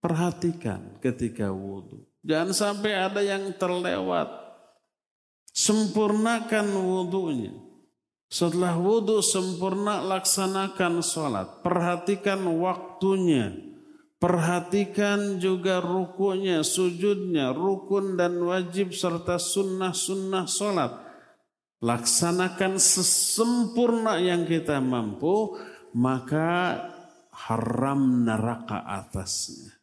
Perhatikan 0.00 0.96
ketika 1.04 1.52
wudhu. 1.52 2.08
Jangan 2.24 2.56
sampai 2.56 2.96
ada 2.96 3.20
yang 3.20 3.52
terlewat. 3.60 4.40
Sempurnakan 5.52 6.72
wudhunya. 6.72 7.52
Setelah 8.32 8.80
wudhu 8.80 9.20
sempurna 9.20 10.00
laksanakan 10.00 11.04
sholat. 11.04 11.60
Perhatikan 11.60 12.40
waktunya. 12.56 13.71
Perhatikan 14.22 15.42
juga 15.42 15.82
rukunya, 15.82 16.62
sujudnya, 16.62 17.50
rukun 17.50 18.14
dan 18.14 18.38
wajib 18.38 18.94
serta 18.94 19.34
sunnah-sunnah 19.34 20.46
sholat. 20.46 20.94
Laksanakan 21.82 22.78
sesempurna 22.78 24.22
yang 24.22 24.46
kita 24.46 24.78
mampu, 24.78 25.58
maka 25.98 26.78
haram 27.34 28.22
neraka 28.22 28.86
atasnya. 28.86 29.74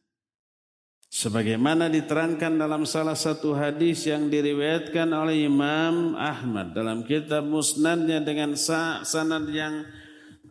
Sebagaimana 1.12 1.92
diterangkan 1.92 2.56
dalam 2.56 2.88
salah 2.88 3.20
satu 3.20 3.52
hadis 3.60 4.08
yang 4.08 4.32
diriwayatkan 4.32 5.12
oleh 5.12 5.52
Imam 5.52 6.16
Ahmad 6.16 6.72
dalam 6.72 7.04
kitab 7.04 7.44
Musnadnya 7.44 8.24
dengan 8.24 8.56
sanad 8.56 9.52
yang 9.52 9.84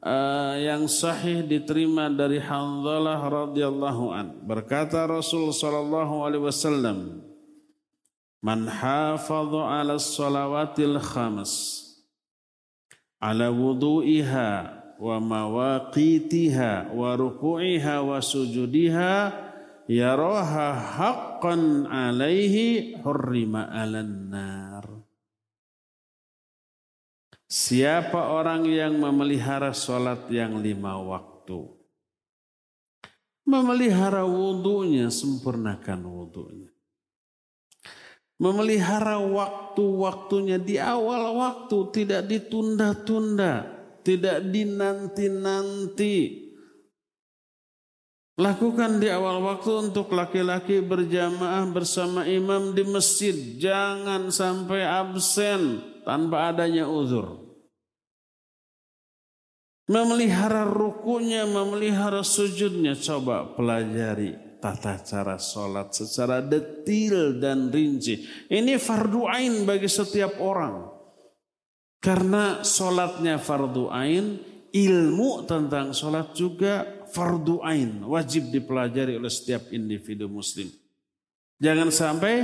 uh, 0.02 0.54
yang 0.58 0.86
sahih 0.90 1.46
diterima 1.46 2.10
dari 2.10 2.38
Hanzalah 2.42 3.20
radhiyallahu 3.26 4.04
an. 4.14 4.26
Berkata 4.42 5.06
Rasul 5.06 5.50
sallallahu 5.50 6.26
alaihi 6.26 6.44
wasallam, 6.44 7.22
"Man 8.42 8.66
hafadha 8.66 9.82
'ala 9.82 9.98
salawatil 9.98 10.98
khams 11.02 11.52
ala 13.18 13.50
wudu'iha 13.50 14.50
wa 14.98 15.16
mawaqitiha 15.18 16.94
wa 16.94 17.14
ruku'iha 17.14 18.02
wa 18.02 18.18
sujudiha" 18.22 19.48
yaraha 19.88 20.76
haqqan 21.00 21.88
alaihi 21.88 23.00
hurrima 23.00 23.72
alan 23.72 24.28
nar. 24.28 24.97
Siapa 27.48 28.28
orang 28.28 28.68
yang 28.68 29.00
memelihara 29.00 29.72
sholat 29.72 30.28
yang 30.28 30.60
lima 30.60 31.00
waktu. 31.00 31.64
Memelihara 33.48 34.28
wudhunya, 34.28 35.08
sempurnakan 35.08 36.04
wudhunya. 36.04 36.68
Memelihara 38.36 39.16
waktu-waktunya 39.16 40.60
di 40.60 40.76
awal 40.76 41.40
waktu, 41.40 41.76
tidak 41.96 42.28
ditunda-tunda, 42.28 43.64
tidak 44.04 44.44
dinanti-nanti, 44.44 46.44
Lakukan 48.38 49.02
di 49.02 49.10
awal 49.10 49.42
waktu 49.42 49.90
untuk 49.90 50.14
laki-laki 50.14 50.78
berjamaah 50.78 51.66
bersama 51.74 52.22
imam 52.22 52.70
di 52.70 52.86
masjid. 52.86 53.34
Jangan 53.34 54.30
sampai 54.30 54.86
absen 54.86 55.82
tanpa 56.08 56.48
adanya 56.48 56.88
uzur. 56.88 57.44
Memelihara 59.92 60.64
rukunya, 60.64 61.44
memelihara 61.44 62.24
sujudnya. 62.24 62.96
Coba 62.96 63.52
pelajari 63.52 64.36
tata 64.56 65.00
cara 65.04 65.36
sholat 65.36 65.92
secara 65.92 66.40
detil 66.40 67.36
dan 67.36 67.68
rinci. 67.68 68.24
Ini 68.48 68.80
fardu 68.80 69.28
ain 69.28 69.68
bagi 69.68 69.88
setiap 69.88 70.40
orang. 70.40 70.96
Karena 72.00 72.64
sholatnya 72.64 73.36
fardu 73.40 73.92
ain, 73.92 74.40
ilmu 74.72 75.44
tentang 75.48 75.92
sholat 75.92 76.32
juga 76.36 77.04
fardu 77.08 77.64
ain, 77.64 78.04
wajib 78.04 78.52
dipelajari 78.52 79.16
oleh 79.16 79.32
setiap 79.32 79.72
individu 79.72 80.28
muslim. 80.28 80.68
Jangan 81.58 81.90
sampai 81.90 82.34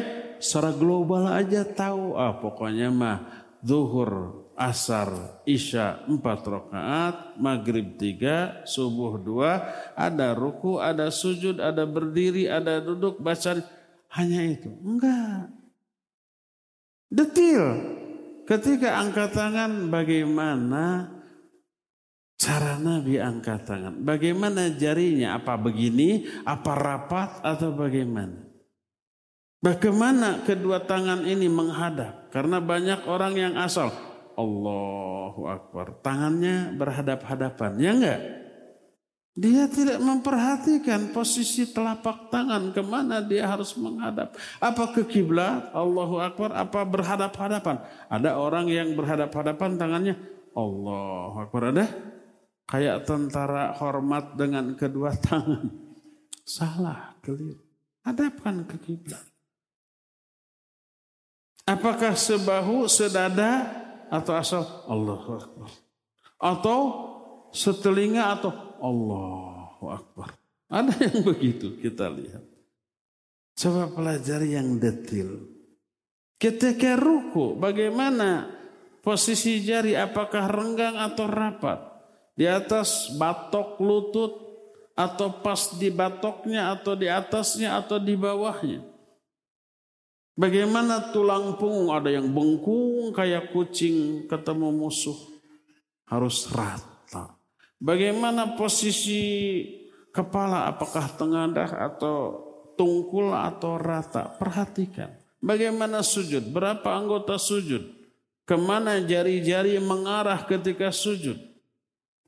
secara 0.43 0.75
global 0.75 1.31
aja 1.31 1.63
tahu, 1.63 2.19
ah 2.19 2.35
pokoknya 2.41 2.91
mah 2.91 3.44
zuhur, 3.65 4.45
asar, 4.55 5.41
isya 5.49 6.05
empat 6.07 6.45
rakaat, 6.45 7.41
maghrib 7.41 7.97
tiga, 7.97 8.63
subuh 8.69 9.17
dua, 9.19 9.65
ada 9.97 10.37
ruku, 10.37 10.79
ada 10.79 11.09
sujud, 11.09 11.59
ada 11.59 11.89
berdiri, 11.89 12.47
ada 12.47 12.79
duduk, 12.79 13.19
baca, 13.19 13.65
hanya 14.15 14.41
itu. 14.45 14.71
Enggak. 14.85 15.51
Detil. 17.09 17.65
Ketika 18.45 19.01
angkat 19.01 19.33
tangan 19.33 19.89
bagaimana 19.89 21.15
Cara 22.35 22.77
Nabi 22.77 23.17
angkat 23.17 23.65
tangan. 23.65 24.05
Bagaimana 24.05 24.69
jarinya? 24.77 25.41
Apa 25.41 25.57
begini? 25.57 26.29
Apa 26.45 26.77
rapat? 26.77 27.41
Atau 27.41 27.73
bagaimana? 27.73 28.44
Bagaimana 29.65 30.45
kedua 30.45 30.85
tangan 30.85 31.25
ini 31.25 31.49
menghadap? 31.49 32.29
Karena 32.29 32.61
banyak 32.61 33.09
orang 33.09 33.33
yang 33.33 33.55
asal. 33.57 33.89
Allahu 34.37 35.49
Akbar. 35.49 36.05
Tangannya 36.05 36.77
berhadap-hadapan. 36.77 37.73
Ya 37.81 37.97
enggak? 37.97 38.21
Dia 39.35 39.65
tidak 39.67 40.05
memperhatikan 40.05 41.17
posisi 41.17 41.65
telapak 41.73 42.29
tangan 42.29 42.77
ke 42.77 42.85
mana 42.85 43.25
dia 43.25 43.49
harus 43.49 43.73
menghadap. 43.81 44.37
Apa 44.61 44.93
ke 44.93 45.09
kiblat? 45.09 45.73
Allahu 45.73 46.21
Akbar. 46.21 46.53
Apa 46.53 46.85
berhadap-hadapan? 46.85 47.81
Ada 48.13 48.37
orang 48.37 48.69
yang 48.69 48.93
berhadap-hadapan 48.93 49.81
tangannya. 49.81 50.15
Allahu 50.53 51.41
Akbar. 51.41 51.73
Ada? 51.73 51.89
Kayak 52.69 53.09
tentara 53.09 53.73
hormat 53.81 54.37
dengan 54.37 54.77
kedua 54.77 55.17
tangan. 55.17 55.73
Salah, 56.45 57.17
keliru. 57.25 57.65
Hadapkan 58.05 58.69
ke 58.69 58.77
kiblat. 58.77 59.34
Apakah 61.65 62.13
sebahu, 62.13 62.85
sedada, 62.87 63.65
atau 64.13 64.33
asal 64.37 64.63
Allahu 64.85 65.31
Akbar. 65.41 65.71
Atau 66.37 66.81
setelinga 67.57 68.37
atau 68.37 68.53
Allahu 68.79 69.85
Akbar. 69.89 70.37
Ada 70.69 70.93
yang 71.09 71.25
begitu 71.25 71.81
kita 71.81 72.13
lihat. 72.13 72.45
Coba 73.57 73.89
pelajari 73.89 74.59
yang 74.59 74.77
detil. 74.77 75.49
Ketika 76.37 77.01
ruku, 77.01 77.57
bagaimana 77.57 78.53
posisi 79.01 79.65
jari? 79.65 79.97
Apakah 79.97 80.51
renggang 80.51 81.01
atau 81.01 81.25
rapat? 81.31 81.95
di 82.35 82.47
atas 82.51 83.15
batok 83.15 83.79
lutut 83.79 84.33
atau 84.95 85.43
pas 85.43 85.75
di 85.75 85.91
batoknya 85.91 86.75
atau 86.75 86.95
di 86.95 87.11
atasnya 87.11 87.79
atau 87.79 87.99
di 87.99 88.15
bawahnya. 88.15 88.83
Bagaimana 90.35 91.15
tulang 91.15 91.55
punggung 91.55 91.95
ada 91.95 92.11
yang 92.11 92.27
bengkung 92.27 93.15
kayak 93.15 93.55
kucing 93.55 94.27
ketemu 94.27 94.75
musuh 94.75 95.15
harus 96.11 96.51
rata. 96.51 97.39
Bagaimana 97.79 98.59
posisi 98.59 99.23
kepala 100.11 100.67
apakah 100.67 101.07
tengadah 101.15 101.71
atau 101.91 102.17
tungkul 102.75 103.31
atau 103.31 103.79
rata? 103.79 104.35
Perhatikan. 104.35 105.15
Bagaimana 105.39 106.03
sujud? 106.03 106.51
Berapa 106.51 106.97
anggota 106.97 107.39
sujud? 107.39 107.95
Ke 108.43 108.57
mana 108.57 109.01
jari-jari 109.05 109.79
mengarah 109.79 110.43
ketika 110.51 110.91
sujud? 110.91 111.37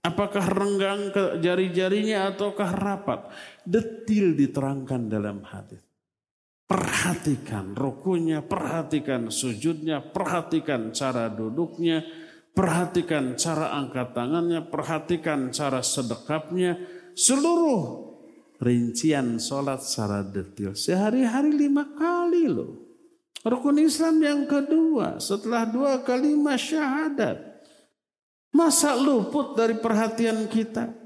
Apakah 0.07 0.47
renggang 0.47 1.11
ke 1.11 1.43
jari-jarinya 1.43 2.31
ataukah 2.31 2.71
rapat? 2.71 3.27
Detil 3.67 4.39
diterangkan 4.39 5.11
dalam 5.11 5.43
hadis. 5.43 5.86
Perhatikan 6.67 7.79
rukunya, 7.79 8.43
perhatikan 8.43 9.31
sujudnya, 9.31 10.03
perhatikan 10.03 10.91
cara 10.91 11.31
duduknya, 11.31 12.03
perhatikan 12.51 13.39
cara 13.39 13.71
angkat 13.79 14.11
tangannya, 14.11 14.67
perhatikan 14.67 15.55
cara 15.55 15.79
sedekapnya, 15.79 16.75
seluruh 17.15 18.11
rincian 18.59 19.39
sholat 19.39 19.79
secara 19.79 20.27
detil. 20.27 20.75
Sehari-hari 20.75 21.55
lima 21.55 21.87
kali 21.95 22.51
loh. 22.51 22.83
Rukun 23.47 23.79
Islam 23.79 24.19
yang 24.27 24.43
kedua 24.51 25.23
setelah 25.23 25.71
dua 25.71 26.03
kalimat 26.03 26.59
syahadat. 26.59 27.39
Masa 28.51 28.99
luput 28.99 29.55
dari 29.55 29.79
perhatian 29.79 30.51
kita? 30.51 31.06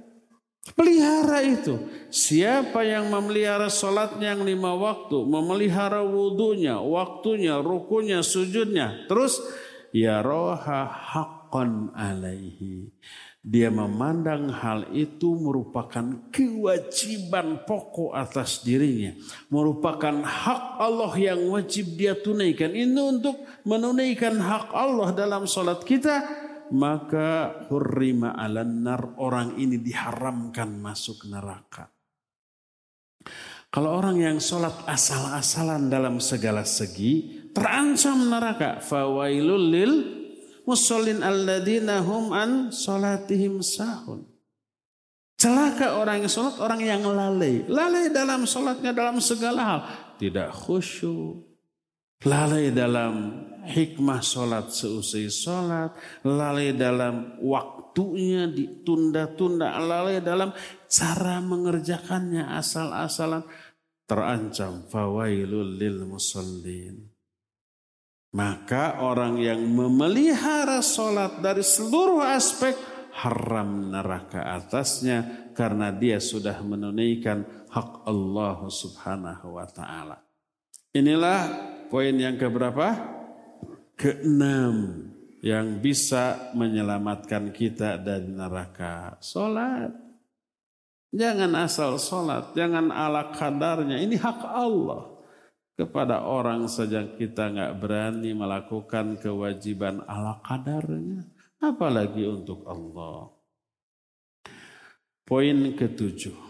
Pelihara 0.61 1.41
itu. 1.41 1.81
Siapa 2.13 2.85
yang 2.85 3.09
memelihara 3.09 3.73
sholatnya 3.73 4.37
yang 4.37 4.45
lima 4.45 4.77
waktu, 4.77 5.25
memelihara 5.25 6.05
wudhunya, 6.05 6.77
waktunya, 6.85 7.57
rukunya, 7.65 8.21
sujudnya. 8.21 9.09
Terus, 9.09 9.41
ya 9.89 10.21
roha 10.21 10.85
haqqan 10.85 11.97
alaihi. 11.97 12.93
Dia 13.41 13.73
memandang 13.73 14.53
hal 14.53 14.93
itu 14.93 15.33
merupakan 15.33 16.29
kewajiban 16.29 17.65
pokok 17.65 18.13
atas 18.13 18.61
dirinya. 18.61 19.17
Merupakan 19.49 20.21
hak 20.21 20.77
Allah 20.77 21.13
yang 21.17 21.49
wajib 21.49 21.97
dia 21.97 22.13
tunaikan. 22.13 22.69
Ini 22.69 23.01
untuk 23.01 23.41
menunaikan 23.65 24.37
hak 24.37 24.77
Allah 24.77 25.17
dalam 25.17 25.49
sholat 25.49 25.81
kita 25.89 26.21
maka 26.71 27.63
hurrima 27.71 28.35
nar 28.65 29.19
orang 29.19 29.59
ini 29.59 29.79
diharamkan 29.79 30.79
masuk 30.79 31.27
neraka. 31.27 31.91
Kalau 33.71 33.95
orang 33.95 34.19
yang 34.19 34.39
sholat 34.43 34.83
asal-asalan 34.83 35.87
dalam 35.87 36.19
segala 36.19 36.67
segi 36.67 37.47
terancam 37.55 38.27
neraka. 38.27 38.83
Fawailul 38.83 39.67
lil 39.71 39.93
musallin 40.67 41.23
alladina 41.23 42.03
hum 42.03 42.35
an 42.35 42.75
sholatihim 42.75 43.63
sahun. 43.63 44.27
Celaka 45.41 45.97
orang 45.97 46.21
yang 46.21 46.29
sholat, 46.29 46.55
orang 46.61 46.81
yang 46.85 47.03
lalai. 47.07 47.65
Lalai 47.65 48.13
dalam 48.13 48.45
sholatnya 48.45 48.93
dalam 48.93 49.23
segala 49.25 49.61
hal. 49.65 49.81
Tidak 50.21 50.53
khusyuk. 50.53 51.49
Lalai 52.29 52.69
dalam 52.69 53.49
hikmah 53.67 54.21
sholat 54.25 54.73
seusai 54.73 55.29
sholat, 55.29 55.93
lalai 56.25 56.73
dalam 56.73 57.41
waktunya 57.43 58.49
ditunda-tunda, 58.49 59.77
lalai 59.81 60.23
dalam 60.25 60.55
cara 60.89 61.39
mengerjakannya 61.41 62.47
asal-asalan 62.57 63.45
terancam 64.09 64.87
fawailul 64.91 65.79
lil 65.79 66.03
musallin. 66.07 67.11
Maka 68.31 69.03
orang 69.03 69.43
yang 69.43 69.59
memelihara 69.67 70.79
sholat 70.83 71.43
dari 71.43 71.67
seluruh 71.67 72.23
aspek 72.23 72.79
haram 73.23 73.91
neraka 73.91 74.55
atasnya 74.55 75.51
karena 75.51 75.91
dia 75.91 76.23
sudah 76.23 76.63
menunaikan 76.63 77.43
hak 77.71 78.07
Allah 78.07 78.59
subhanahu 78.71 79.59
wa 79.59 79.67
ta'ala. 79.67 80.19
Inilah 80.95 81.41
poin 81.91 82.15
yang 82.15 82.39
keberapa? 82.39 83.19
Keenam 84.01 85.05
yang 85.45 85.77
bisa 85.85 86.53
menyelamatkan 86.57 87.53
kita 87.53 88.01
dari 88.01 88.33
neraka. 88.33 89.21
Sholat. 89.21 89.93
Jangan 91.13 91.53
asal 91.61 92.01
sholat, 92.01 92.57
jangan 92.57 92.89
ala 92.89 93.29
kadarnya. 93.35 94.01
Ini 94.01 94.17
hak 94.17 94.41
Allah. 94.47 95.21
Kepada 95.77 96.29
orang 96.29 96.69
saja 96.69 97.05
kita 97.05 97.53
nggak 97.53 97.77
berani 97.81 98.33
melakukan 98.33 99.21
kewajiban 99.21 100.01
ala 100.09 100.41
kadarnya. 100.45 101.25
Apalagi 101.61 102.25
untuk 102.25 102.65
Allah. 102.65 103.33
Poin 105.29 105.77
ketujuh. 105.77 106.50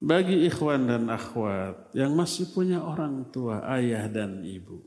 Bagi 0.00 0.48
ikhwan 0.48 0.88
dan 0.88 1.12
akhwat 1.12 1.92
yang 1.92 2.16
masih 2.16 2.48
punya 2.56 2.80
orang 2.80 3.28
tua, 3.28 3.60
ayah 3.68 4.08
dan 4.08 4.40
ibu. 4.40 4.80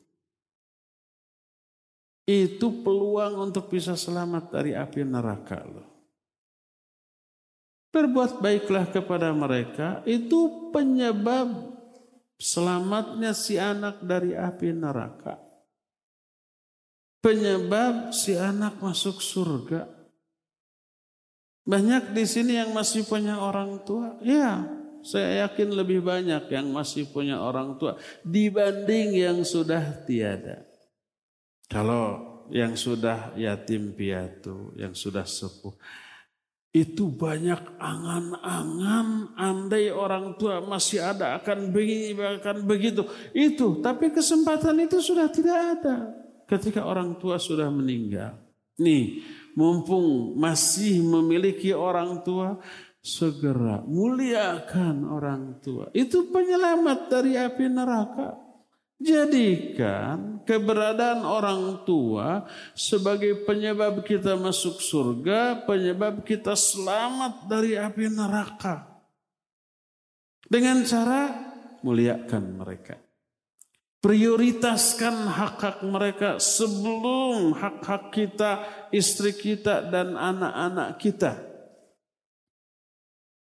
Itu 2.25 2.81
peluang 2.81 3.37
untuk 3.37 3.69
bisa 3.69 3.93
selamat 3.93 4.49
dari 4.49 4.73
api 4.73 5.05
neraka 5.05 5.61
loh. 5.61 5.87
Berbuat 7.93 8.41
baiklah 8.41 8.89
kepada 8.89 9.29
mereka, 9.29 10.01
itu 10.09 10.73
penyebab 10.73 11.77
selamatnya 12.41 13.37
si 13.37 13.61
anak 13.61 14.01
dari 14.01 14.33
api 14.33 14.73
neraka. 14.73 15.37
Penyebab 17.21 18.09
si 18.17 18.33
anak 18.33 18.81
masuk 18.81 19.21
surga. 19.21 19.85
Banyak 21.69 22.17
di 22.17 22.25
sini 22.25 22.57
yang 22.57 22.73
masih 22.73 23.05
punya 23.05 23.39
orang 23.39 23.79
tua. 23.85 24.17
Ya, 24.19 24.82
saya 25.03 25.47
yakin 25.47 25.75
lebih 25.75 25.99
banyak 25.99 26.47
yang 26.47 26.71
masih 26.71 27.05
punya 27.11 27.43
orang 27.43 27.75
tua 27.75 27.99
dibanding 28.23 29.19
yang 29.19 29.39
sudah 29.43 30.03
tiada. 30.07 30.63
Kalau 31.67 32.33
yang 32.51 32.75
sudah 32.75 33.35
yatim 33.35 33.95
piatu, 33.95 34.75
yang 34.75 34.95
sudah 34.95 35.23
sepuh, 35.23 35.75
itu 36.73 37.05
banyak 37.13 37.77
angan-angan 37.77 39.37
andai 39.37 39.93
orang 39.93 40.33
tua 40.41 40.57
masih 40.65 41.05
ada 41.05 41.37
akan 41.37 41.69
begini 41.69 42.17
akan 42.17 42.65
begitu. 42.65 43.05
Itu 43.29 43.77
tapi 43.85 44.09
kesempatan 44.09 44.81
itu 44.81 44.97
sudah 44.97 45.29
tidak 45.29 45.57
ada. 45.77 45.95
Ketika 46.49 46.81
orang 46.81 47.21
tua 47.21 47.37
sudah 47.37 47.69
meninggal 47.69 48.41
nih 48.81 49.21
mumpung 49.53 50.33
masih 50.33 51.05
memiliki 51.05 51.69
orang 51.77 52.25
tua 52.25 52.57
segera 53.03 53.83
muliakan 53.83 55.03
orang 55.03 55.59
tua. 55.59 55.91
Itu 55.91 56.31
penyelamat 56.31 56.99
dari 57.11 57.35
api 57.35 57.67
neraka. 57.67 58.39
Jadikan 59.03 60.39
keberadaan 60.47 61.27
orang 61.27 61.83
tua 61.83 62.47
sebagai 62.71 63.43
penyebab 63.43 63.99
kita 64.07 64.39
masuk 64.39 64.79
surga, 64.79 65.67
penyebab 65.67 66.23
kita 66.23 66.55
selamat 66.55 67.51
dari 67.51 67.75
api 67.75 68.07
neraka. 68.07 68.87
Dengan 70.47 70.87
cara 70.87 71.35
muliakan 71.83 72.43
mereka. 72.55 72.95
Prioritaskan 73.99 75.31
hak-hak 75.31 75.83
mereka 75.83 76.39
sebelum 76.39 77.55
hak-hak 77.59 78.11
kita, 78.15 78.51
istri 78.95 79.35
kita, 79.35 79.83
dan 79.91 80.15
anak-anak 80.15 80.99
kita. 80.99 81.52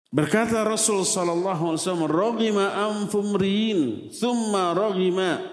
Berkata 0.07 0.63
Rasul 0.63 1.03
sallallahu 1.03 1.75
alaihi 1.75 1.81
wasallam, 1.83 2.07
"Ragima 2.07 2.65
anfumrin, 2.79 4.07
thumma 4.15 4.71
ragima." 4.71 5.43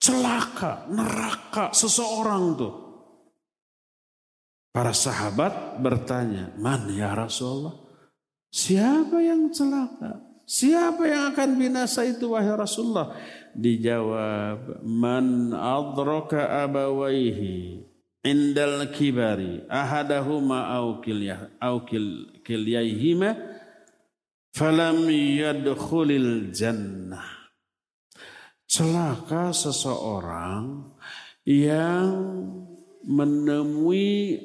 Celaka, 0.00 0.88
neraka 0.88 1.76
seseorang 1.76 2.56
tuh. 2.56 2.74
Para 4.72 4.96
sahabat 4.96 5.76
bertanya, 5.84 6.56
"Man 6.56 6.88
ya 6.96 7.12
Rasulullah?" 7.12 7.76
Siapa 8.48 9.20
yang 9.20 9.52
celaka? 9.52 10.24
Siapa 10.48 11.04
yang 11.04 11.36
akan 11.36 11.60
binasa 11.60 12.08
itu 12.08 12.32
wahai 12.32 12.56
Rasulullah? 12.56 13.12
Dijawab, 13.52 14.80
"Man 14.80 15.52
adraka 15.52 16.64
abawaihi 16.64 17.84
indal 18.24 18.90
kibari 18.90 19.62
ahadahuma 19.70 20.74
au 20.78 20.98
kilyah 21.02 21.54
au 21.62 21.84
kilyaihima 22.42 23.36
falam 24.54 25.06
yadkhulil 25.12 26.50
jannah 26.50 27.38
celaka 28.68 29.54
seseorang 29.56 30.92
yang 31.48 32.12
menemui 33.08 34.36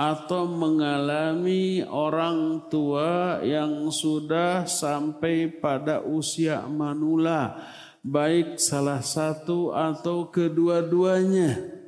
atau 0.00 0.48
mengalami 0.48 1.84
orang 1.84 2.72
tua 2.72 3.44
yang 3.44 3.92
sudah 3.92 4.64
sampai 4.64 5.60
pada 5.60 6.00
usia 6.00 6.64
manula, 6.64 7.60
baik 8.00 8.56
salah 8.56 9.04
satu 9.04 9.76
atau 9.76 10.32
kedua-duanya. 10.32 11.79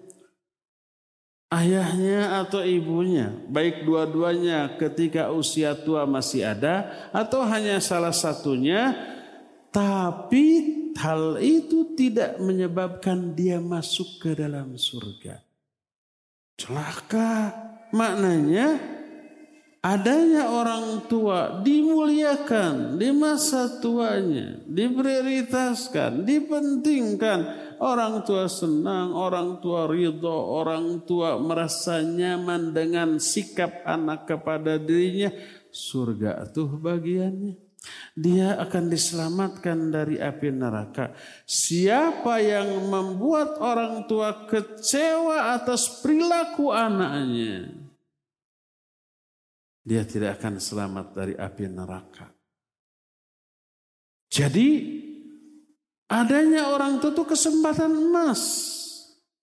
Ayahnya 1.52 2.40
atau 2.40 2.64
ibunya, 2.64 3.28
baik 3.52 3.84
dua-duanya 3.84 4.72
ketika 4.80 5.28
usia 5.28 5.76
tua 5.76 6.08
masih 6.08 6.48
ada 6.48 6.88
atau 7.12 7.44
hanya 7.44 7.76
salah 7.76 8.16
satunya, 8.16 8.96
tapi 9.68 10.48
hal 10.96 11.36
itu 11.44 11.92
tidak 11.92 12.40
menyebabkan 12.40 13.36
dia 13.36 13.60
masuk 13.60 14.16
ke 14.16 14.32
dalam 14.32 14.80
surga. 14.80 15.44
Celaka 16.56 17.52
maknanya 17.92 18.80
adanya 19.82 20.46
orang 20.46 21.04
tua 21.10 21.60
dimuliakan 21.60 22.96
di 22.96 23.10
masa 23.10 23.82
tuanya, 23.82 24.62
diprioritaskan, 24.64 26.22
dipentingkan. 26.22 27.38
Orang 27.82 28.22
tua 28.22 28.46
senang, 28.46 29.10
orang 29.10 29.58
tua 29.58 29.90
ridho, 29.90 30.30
orang 30.30 31.02
tua 31.02 31.34
merasa 31.34 31.98
nyaman 31.98 32.70
dengan 32.70 33.18
sikap 33.18 33.82
anak 33.82 34.30
kepada 34.30 34.78
dirinya. 34.78 35.34
Surga 35.74 36.46
tuh 36.54 36.78
bagiannya. 36.78 37.58
Dia 38.14 38.54
akan 38.62 38.86
diselamatkan 38.86 39.90
dari 39.90 40.14
api 40.22 40.54
neraka. 40.54 41.10
Siapa 41.42 42.38
yang 42.38 42.86
membuat 42.86 43.58
orang 43.58 44.06
tua 44.06 44.46
kecewa 44.46 45.58
atas 45.58 45.98
perilaku 45.98 46.70
anaknya, 46.70 47.66
dia 49.82 50.06
tidak 50.06 50.38
akan 50.38 50.62
selamat 50.62 51.06
dari 51.18 51.34
api 51.34 51.66
neraka. 51.66 52.30
Jadi 54.30 55.01
adanya 56.12 56.68
orang 56.68 57.00
tua 57.00 57.16
itu 57.16 57.24
kesempatan 57.24 57.88
emas. 57.88 58.68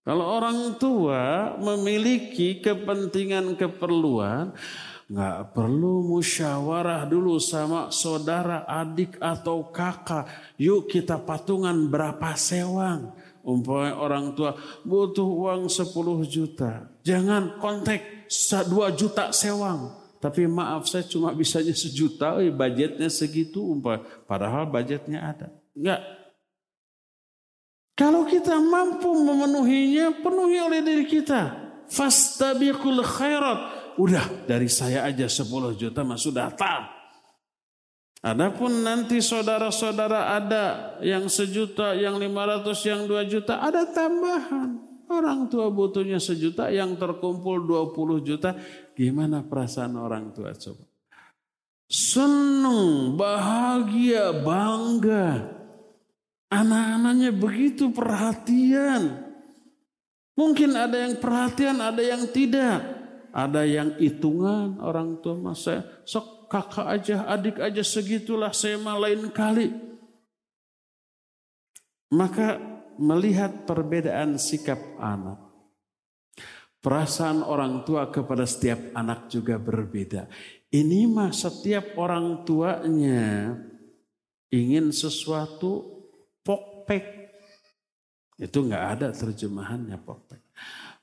Kalau 0.05 0.25
orang 0.25 0.77
tua 0.77 1.53
memiliki 1.57 2.61
kepentingan 2.61 3.57
keperluan, 3.57 4.53
nggak 5.09 5.53
perlu 5.53 6.05
musyawarah 6.05 7.09
dulu 7.09 7.41
sama 7.41 7.89
saudara, 7.89 8.65
adik 8.69 9.17
atau 9.17 9.69
kakak. 9.73 10.29
Yuk 10.61 10.89
kita 10.89 11.17
patungan 11.21 11.75
berapa 11.89 12.37
sewang. 12.37 13.13
Umpamanya 13.39 13.97
orang 13.97 14.25
tua 14.37 14.53
butuh 14.85 15.25
uang 15.25 15.71
10 15.71 16.25
juta. 16.25 16.89
Jangan 17.01 17.57
kontak 17.57 18.29
2 18.29 18.69
juta 18.93 19.33
sewang. 19.33 19.97
Tapi 20.19 20.45
maaf 20.51 20.83
saya 20.83 21.07
cuma 21.07 21.31
bisanya 21.31 21.71
sejuta, 21.71 22.43
eh, 22.43 22.51
budgetnya 22.51 23.07
segitu, 23.07 23.63
umpah. 23.63 24.03
padahal 24.27 24.67
budgetnya 24.67 25.23
ada. 25.23 25.47
Enggak. 25.71 26.18
Kalau 27.99 28.23
kita 28.23 28.55
mampu 28.63 29.11
memenuhinya, 29.11 30.23
penuhi 30.23 30.55
oleh 30.55 30.79
diri 30.79 31.03
kita. 31.03 31.51
Fastabiqul 31.91 33.03
khairat. 33.03 33.59
Udah 33.99 34.47
dari 34.47 34.71
saya 34.71 35.03
aja 35.03 35.27
10 35.27 35.75
juta 35.75 36.07
mah 36.07 36.15
sudah 36.15 36.47
tak. 36.55 36.95
Adapun 38.23 38.87
nanti 38.87 39.19
saudara-saudara 39.19 40.31
ada 40.31 40.95
yang 41.03 41.27
sejuta, 41.27 41.91
yang 41.91 42.15
lima 42.15 42.47
ratus, 42.47 42.87
yang 42.87 43.03
dua 43.03 43.27
juta, 43.27 43.59
ada 43.59 43.83
tambahan. 43.83 44.79
Orang 45.11 45.51
tua 45.51 45.67
butuhnya 45.67 46.23
sejuta, 46.23 46.71
yang 46.71 46.95
terkumpul 46.95 47.67
20 47.67 48.23
juta. 48.23 48.55
Gimana 48.95 49.43
perasaan 49.43 49.99
orang 49.99 50.31
tua 50.31 50.55
coba? 50.55 50.87
Senang, 51.91 53.19
bahagia, 53.19 54.31
bangga. 54.39 55.58
Anak-anaknya 56.49 57.29
begitu 57.29 57.93
perhatian. 57.93 59.29
Mungkin 60.33 60.73
ada 60.73 60.97
yang 60.97 61.21
perhatian, 61.21 61.77
ada 61.77 62.01
yang 62.01 62.25
tidak. 62.33 62.97
Ada 63.29 63.61
yang 63.61 63.93
hitungan 64.01 64.81
orang 64.81 65.21
tua 65.21 65.37
masa 65.37 65.85
sok 66.01 66.49
kakak 66.49 66.87
aja, 66.89 67.29
adik 67.29 67.61
aja 67.61 67.85
segitulah 67.85 68.49
saya 68.49 68.81
mah 68.81 68.97
lain 68.97 69.29
kali. 69.29 69.69
Maka 72.09 72.57
melihat 72.97 73.69
perbedaan 73.69 74.41
sikap 74.41 74.81
anak. 74.97 75.37
Perasaan 76.79 77.45
orang 77.45 77.85
tua 77.85 78.09
kepada 78.09 78.47
setiap 78.49 78.95
anak 78.97 79.29
juga 79.29 79.61
berbeda. 79.61 80.25
Ini 80.71 81.05
mah 81.05 81.29
setiap 81.29 81.99
orang 81.99 82.47
tuanya 82.47 83.53
ingin 84.49 84.89
sesuatu 84.89 85.98
pokpek. 86.43 87.05
Itu 88.39 88.63
nggak 88.65 88.85
ada 88.95 89.07
terjemahannya 89.11 89.99
pokpek. 89.99 90.41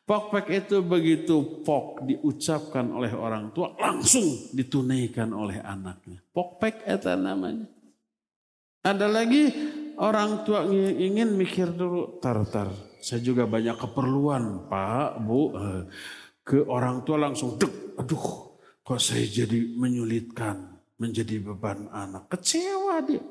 Pokpek 0.06 0.46
itu 0.54 0.86
begitu 0.86 1.66
pok 1.66 2.06
diucapkan 2.06 2.86
oleh 2.94 3.10
orang 3.10 3.50
tua 3.50 3.74
langsung 3.74 4.54
ditunaikan 4.54 5.34
oleh 5.34 5.58
anaknya. 5.58 6.22
Pokpek 6.30 6.86
itu 6.86 7.10
namanya. 7.18 7.66
Ada 8.86 9.10
lagi 9.10 9.50
orang 9.98 10.46
tua 10.46 10.62
ingin 10.70 11.34
mikir 11.34 11.74
dulu, 11.74 12.22
tar 12.22 12.46
tar, 12.46 12.70
saya 13.02 13.18
juga 13.18 13.50
banyak 13.50 13.74
keperluan 13.74 14.70
pak, 14.70 15.18
bu, 15.26 15.40
eh, 15.58 15.82
ke 16.46 16.62
orang 16.62 17.02
tua 17.02 17.26
langsung 17.26 17.58
dek, 17.58 17.98
aduh, 17.98 18.54
kok 18.86 19.00
saya 19.02 19.26
jadi 19.26 19.74
menyulitkan, 19.74 20.78
menjadi 21.02 21.42
beban 21.42 21.90
anak, 21.90 22.30
kecewa 22.30 23.02
dia. 23.02 23.26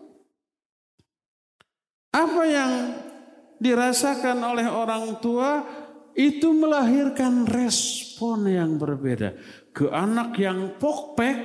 Apa 2.16 2.44
yang 2.48 2.72
dirasakan 3.60 4.40
oleh 4.40 4.72
orang 4.72 5.20
tua 5.20 5.68
itu 6.16 6.56
melahirkan 6.56 7.44
respon 7.44 8.48
yang 8.48 8.80
berbeda. 8.80 9.36
Ke 9.76 9.92
anak 9.92 10.40
yang 10.40 10.80
pokpek, 10.80 11.38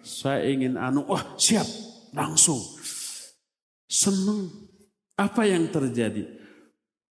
saya 0.00 0.48
ingin 0.48 0.80
anu, 0.80 1.04
wah 1.04 1.36
siap, 1.36 1.68
langsung 2.16 2.56
senang. 3.84 4.48
Apa 5.20 5.44
yang 5.44 5.68
terjadi? 5.68 6.24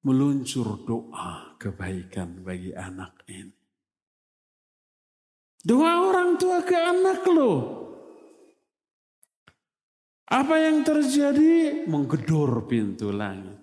Meluncur 0.06 0.86
doa 0.86 1.58
kebaikan 1.62 2.42
bagi 2.42 2.74
anak 2.74 3.26
ini. 3.30 3.54
Doa 5.66 6.10
orang 6.10 6.38
tua 6.38 6.62
ke 6.62 6.78
anak 6.78 7.26
loh. 7.26 7.85
Apa 10.26 10.58
yang 10.58 10.82
terjadi? 10.82 11.86
Menggedor 11.86 12.66
pintu 12.66 13.14
langit. 13.14 13.62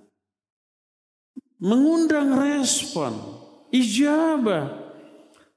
Mengundang 1.59 2.39
respon. 2.39 3.15
Ijabah. 3.75 4.95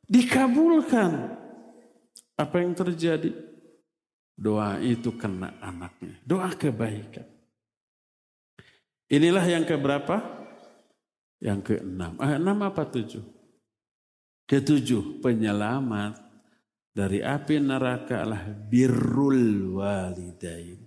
Dikabulkan. 0.05 1.37
Apa 2.37 2.55
yang 2.61 2.73
terjadi? 2.73 3.33
Doa 4.35 4.81
itu 4.83 5.15
kena 5.15 5.55
anaknya. 5.61 6.19
Doa 6.25 6.51
kebaikan. 6.51 7.25
Inilah 9.07 9.45
yang 9.45 9.63
keberapa? 9.63 10.19
Yang 11.37 11.59
keenam. 11.73 12.17
Ah, 12.17 12.41
enam 12.41 12.57
apa 12.65 12.83
tujuh? 12.89 13.21
Ketujuh, 14.45 15.21
penyelamat 15.25 16.21
dari 16.93 17.21
api 17.21 17.61
neraka 17.61 18.21
adalah 18.25 18.45
birrul 18.45 19.77
walidain. 19.77 20.84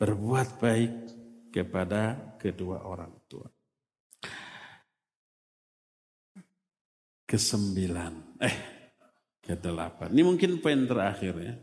Berbuat 0.00 0.56
baik 0.56 0.92
kepada 1.52 2.32
kedua 2.40 2.88
orang 2.88 3.12
tua. 3.28 3.44
Kesembilan, 7.28 8.40
eh 8.40 8.56
kedelapan. 9.44 10.08
Ini 10.08 10.22
mungkin 10.24 10.56
poin 10.64 10.88
terakhir 10.88 11.34
ya. 11.36 11.54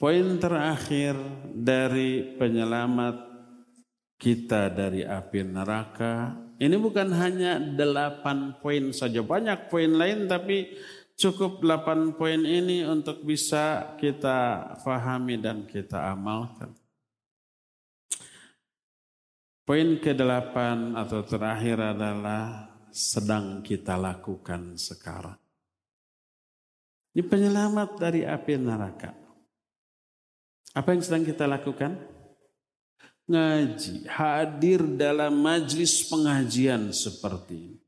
Poin 0.00 0.40
terakhir 0.40 1.12
dari 1.52 2.24
penyelamat 2.40 3.16
kita 4.16 4.72
dari 4.72 5.04
api 5.04 5.40
neraka. 5.44 6.32
Ini 6.56 6.76
bukan 6.76 7.08
hanya 7.12 7.60
delapan 7.60 8.56
poin 8.60 8.92
saja, 8.96 9.20
banyak 9.20 9.68
poin 9.68 9.92
lain 9.92 10.28
tapi 10.28 10.72
cukup 11.20 11.60
delapan 11.60 12.16
poin 12.16 12.40
ini 12.40 12.80
untuk 12.88 13.20
bisa 13.20 13.92
kita 14.00 14.72
fahami 14.80 15.36
dan 15.36 15.68
kita 15.68 16.08
amalkan. 16.08 16.72
Poin 19.68 20.00
ke-8 20.00 20.56
atau 20.96 21.20
terakhir 21.22 21.78
adalah 21.94 22.72
sedang 22.88 23.60
kita 23.60 24.00
lakukan 24.00 24.80
sekarang. 24.80 25.36
Ini 27.12 27.22
penyelamat 27.22 28.00
dari 28.00 28.24
api 28.24 28.56
neraka. 28.56 29.12
Apa 30.72 30.96
yang 30.96 31.02
sedang 31.04 31.22
kita 31.28 31.44
lakukan? 31.44 32.10
ngaji, 33.30 34.10
hadir 34.10 34.82
dalam 34.98 35.38
majlis 35.38 36.02
pengajian 36.10 36.90
seperti 36.90 37.54
ini. 37.54 37.79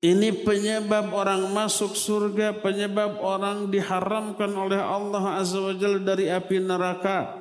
Ini 0.00 0.32
penyebab 0.48 1.12
orang 1.12 1.52
masuk 1.52 1.92
surga, 1.92 2.56
penyebab 2.64 3.20
orang 3.20 3.68
diharamkan 3.68 4.48
oleh 4.56 4.80
Allah 4.80 5.36
Azza 5.36 5.60
wa 5.60 5.76
Jalla 5.76 6.00
dari 6.00 6.32
api 6.32 6.56
neraka. 6.56 7.36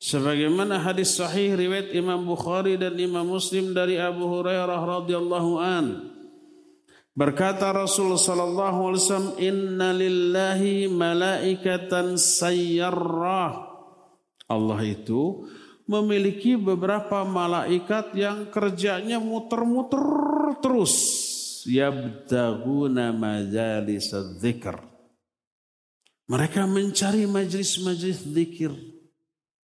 Sebagaimana 0.00 0.80
hadis 0.80 1.20
sahih 1.20 1.60
riwayat 1.60 1.92
Imam 1.92 2.24
Bukhari 2.24 2.80
dan 2.80 2.96
Imam 2.96 3.28
Muslim 3.28 3.76
dari 3.76 4.00
Abu 4.00 4.24
Hurairah 4.24 4.80
radhiyallahu 4.80 5.52
an. 5.60 5.86
Berkata 7.12 7.68
Rasul 7.68 8.16
sallallahu 8.16 8.88
alaihi 8.88 9.02
wasallam, 9.04 9.36
"Inna 9.36 9.88
lillahi 9.92 10.88
malaikatan 10.88 12.16
sayyarrah." 12.16 13.68
Allah 14.48 14.80
itu 14.88 15.44
memiliki 15.84 16.56
beberapa 16.56 17.28
malaikat 17.28 18.16
yang 18.16 18.48
kerjanya 18.48 19.20
muter-muter 19.20 20.00
terus 20.64 20.94
yabtaguna 21.66 23.10
majalis 23.10 24.12
dzikr. 24.12 24.78
Mereka 26.28 26.68
mencari 26.68 27.24
majlis-majlis 27.24 28.28
zikir. 28.28 28.70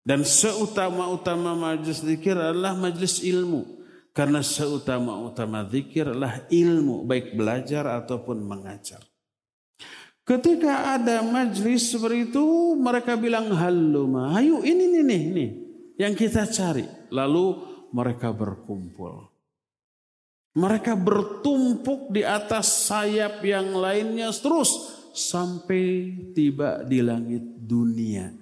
Dan 0.01 0.25
seutama-utama 0.25 1.53
majlis 1.53 2.01
zikir 2.01 2.33
adalah 2.33 2.73
majlis 2.73 3.21
ilmu. 3.21 3.77
Karena 4.17 4.41
seutama-utama 4.41 5.69
zikir 5.69 6.09
adalah 6.09 6.49
ilmu, 6.49 7.05
baik 7.05 7.37
belajar 7.37 7.85
ataupun 8.01 8.41
mengajar. 8.41 9.05
Ketika 10.25 10.97
ada 10.97 11.21
majlis 11.21 11.93
seperti 11.93 12.33
itu, 12.33 12.73
mereka 12.77 13.13
bilang 13.13 13.53
haluma, 13.53 14.33
ayo 14.33 14.65
ini 14.65 14.89
nih 15.05 15.23
nih 15.29 15.49
yang 16.01 16.17
kita 16.17 16.49
cari. 16.49 16.85
Lalu 17.13 17.45
mereka 17.93 18.33
berkumpul. 18.33 19.28
Mereka 20.59 20.99
bertumpuk 20.99 22.11
di 22.11 22.27
atas 22.27 22.91
sayap 22.91 23.39
yang 23.47 23.71
lainnya 23.79 24.27
terus 24.35 24.67
sampai 25.15 26.11
tiba 26.35 26.83
di 26.83 26.99
langit 26.99 27.63
dunia. 27.63 28.35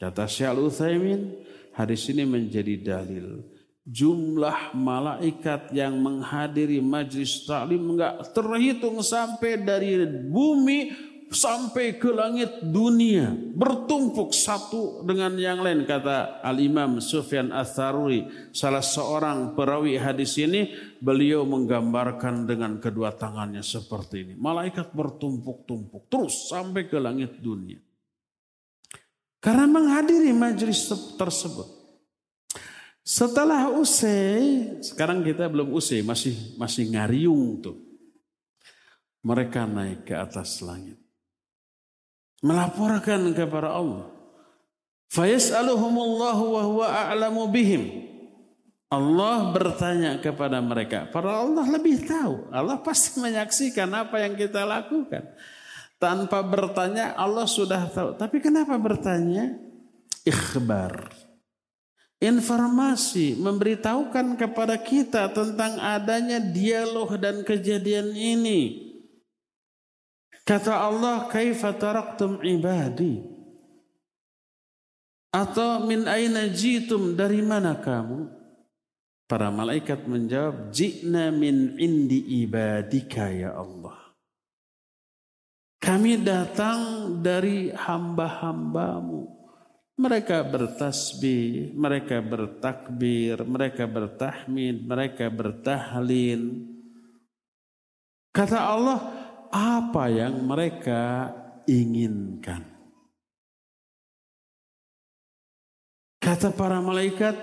Kata 0.00 0.24
Syekh 0.24 0.56
Utsaimin, 0.56 1.36
hadis 1.76 2.08
ini 2.08 2.24
menjadi 2.24 2.80
dalil 2.80 3.44
jumlah 3.88 4.76
malaikat 4.76 5.72
yang 5.72 5.96
menghadiri 5.96 6.84
majlis 6.84 7.48
taklim 7.48 7.96
enggak 7.96 8.20
terhitung 8.36 9.00
sampai 9.00 9.64
dari 9.64 10.04
bumi 10.28 10.92
sampai 11.28 12.00
ke 12.00 12.08
langit 12.08 12.64
dunia 12.64 13.28
bertumpuk 13.52 14.32
satu 14.32 15.04
dengan 15.04 15.36
yang 15.36 15.60
lain 15.60 15.84
kata 15.84 16.40
Al 16.40 16.56
Imam 16.56 17.04
Sufyan 17.04 17.52
Ats-Tsaruri 17.52 18.52
salah 18.56 18.84
seorang 18.84 19.52
perawi 19.52 20.00
hadis 20.00 20.36
ini. 20.40 20.72
Beliau 20.98 21.46
menggambarkan 21.46 22.42
dengan 22.42 22.82
kedua 22.82 23.14
tangannya 23.14 23.62
seperti 23.62 24.26
ini. 24.26 24.34
Malaikat 24.34 24.90
bertumpuk-tumpuk 24.90 26.10
terus 26.10 26.50
sampai 26.50 26.90
ke 26.90 26.98
langit 26.98 27.38
dunia. 27.38 27.78
Karena 29.38 29.70
menghadiri 29.70 30.34
majlis 30.34 30.90
tersebut. 31.14 31.78
Setelah 33.06 33.70
usai 33.70 34.82
sekarang 34.82 35.22
kita 35.22 35.46
belum 35.46 35.70
usai 35.70 36.02
masih 36.02 36.34
masih 36.58 36.90
ngariung 36.90 37.62
tuh. 37.62 37.78
Mereka 39.22 39.70
naik 39.70 40.10
ke 40.10 40.14
atas 40.18 40.58
langit 40.66 40.98
melaporkan 42.42 43.34
kepada 43.34 43.74
Allah. 43.74 44.06
Fayas'aluhumullahu 45.08 46.44
wa 46.52 46.62
huwa 46.68 46.86
a'lamu 46.86 47.48
bihim. 47.48 48.08
Allah 48.88 49.52
bertanya 49.52 50.16
kepada 50.16 50.64
mereka. 50.64 51.04
Para 51.12 51.44
Allah 51.44 51.64
lebih 51.68 52.08
tahu. 52.08 52.48
Allah 52.48 52.80
pasti 52.80 53.20
menyaksikan 53.20 53.88
apa 53.92 54.16
yang 54.24 54.32
kita 54.32 54.64
lakukan. 54.64 55.28
Tanpa 56.00 56.40
bertanya 56.40 57.12
Allah 57.12 57.44
sudah 57.44 57.84
tahu. 57.92 58.16
Tapi 58.16 58.40
kenapa 58.40 58.80
bertanya? 58.80 59.60
Ikhbar. 60.24 61.12
Informasi 62.18 63.36
memberitahukan 63.38 64.40
kepada 64.40 64.74
kita 64.80 65.30
tentang 65.36 65.78
adanya 65.78 66.40
dialog 66.40 67.12
dan 67.20 67.44
kejadian 67.44 68.16
ini. 68.16 68.87
Kata 70.48 70.80
Allah, 70.80 71.28
"Kaifa 71.28 71.76
taraktum 71.76 72.40
ibadi?" 72.40 73.20
Atau 75.28 75.84
min 75.84 76.08
aina 76.08 76.48
jitum 76.48 77.12
dari 77.12 77.44
mana 77.44 77.76
kamu? 77.76 78.32
Para 79.28 79.52
malaikat 79.52 80.08
menjawab, 80.08 80.72
"Ji'na 80.72 81.28
min 81.28 81.76
indi 81.76 82.40
ibadika 82.40 83.28
ya 83.28 83.60
Allah." 83.60 84.16
Kami 85.76 86.16
datang 86.24 86.80
dari 87.20 87.68
hamba-hambamu. 87.68 89.28
Mereka 90.00 90.48
bertasbih, 90.48 91.76
mereka 91.76 92.24
bertakbir, 92.24 93.44
mereka 93.44 93.84
bertahmid, 93.84 94.80
mereka 94.80 95.28
bertahlil. 95.28 96.64
Kata 98.32 98.58
Allah, 98.64 99.17
apa 99.52 100.08
yang 100.12 100.44
mereka 100.44 101.32
inginkan. 101.68 102.64
Kata 106.18 106.52
para 106.52 106.84
malaikat, 106.84 107.36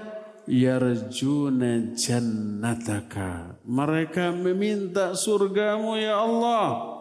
yarjuna 0.45 1.97
jannataka. 1.97 3.61
Mereka 3.65 4.29
meminta 4.35 5.17
surgamu 5.17 5.97
ya 5.97 6.21
Allah. 6.21 6.93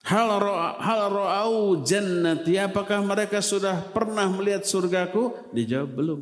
Hal 0.00 0.40
hal 0.80 1.02
ro'au 1.12 1.84
jannati. 1.84 2.56
Apakah 2.56 3.04
mereka 3.04 3.44
sudah 3.44 3.92
pernah 3.92 4.26
melihat 4.32 4.64
surgaku? 4.64 5.36
Dijawab 5.52 5.90
belum. 5.92 6.20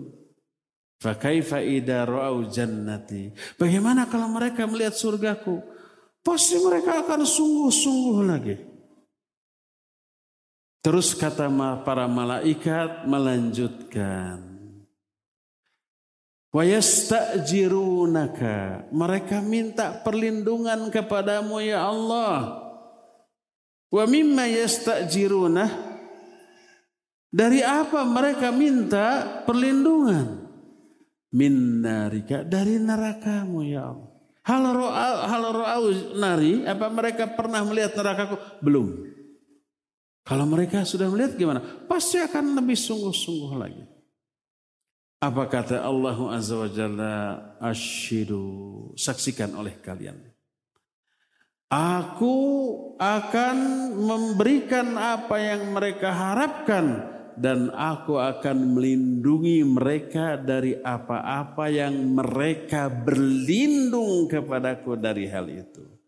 Fakaifa 0.99 1.63
ida 1.63 2.03
ro'au 2.03 2.51
jannati. 2.51 3.31
Bagaimana 3.55 4.11
kalau 4.11 4.27
mereka 4.35 4.67
melihat 4.67 4.99
surgaku? 4.99 5.63
Pasti 6.29 6.61
mereka 6.61 7.01
akan 7.01 7.25
sungguh-sungguh 7.25 8.21
lagi. 8.29 8.53
Terus 10.85 11.17
kata 11.17 11.49
para 11.81 12.05
malaikat 12.05 13.09
melanjutkan. 13.09 14.45
Wayastajirunaka. 16.53 18.93
Mereka 18.93 19.41
minta 19.41 20.05
perlindungan 20.05 20.93
kepadamu 20.93 21.65
ya 21.65 21.89
Allah. 21.89 22.61
Wa 23.89 24.05
mimma 24.05 24.53
yastajirunah. 24.53 25.97
Dari 27.33 27.65
apa 27.65 28.05
mereka 28.05 28.53
minta 28.53 29.25
perlindungan? 29.49 30.45
Min 31.33 31.81
narika. 31.81 32.45
Dari 32.45 32.77
nerakamu 32.77 33.65
ya 33.65 33.97
Allah. 33.97 34.08
Hal 34.49 34.65
ro'au 35.53 35.93
nari, 36.17 36.65
apa 36.65 36.89
mereka 36.89 37.29
pernah 37.29 37.61
melihat 37.69 37.93
nerakaku? 38.01 38.41
Belum. 38.65 39.05
Kalau 40.25 40.49
mereka 40.49 40.89
sudah 40.89 41.13
melihat 41.13 41.37
gimana? 41.37 41.61
Pasti 41.85 42.17
akan 42.17 42.57
lebih 42.57 42.77
sungguh-sungguh 42.77 43.53
lagi. 43.61 43.85
Apa 45.21 45.51
kata 45.53 45.85
Allah 45.85 46.17
Azza 46.33 46.57
wa 46.57 46.71
Jalla? 46.71 47.17
Ashidu. 47.61 48.89
Saksikan 48.97 49.53
oleh 49.53 49.77
kalian. 49.85 50.17
Aku 51.69 52.37
akan 52.97 53.57
memberikan 54.01 54.97
apa 54.97 55.37
yang 55.37 55.77
mereka 55.77 56.09
harapkan 56.09 57.05
dan 57.39 57.71
aku 57.71 58.19
akan 58.19 58.75
melindungi 58.75 59.63
mereka 59.63 60.35
dari 60.35 60.75
apa-apa 60.75 61.71
yang 61.71 61.95
mereka 62.19 62.91
berlindung 62.91 64.27
kepadaku 64.27 64.99
dari 64.99 65.31
hal 65.31 65.47
itu. 65.47 65.99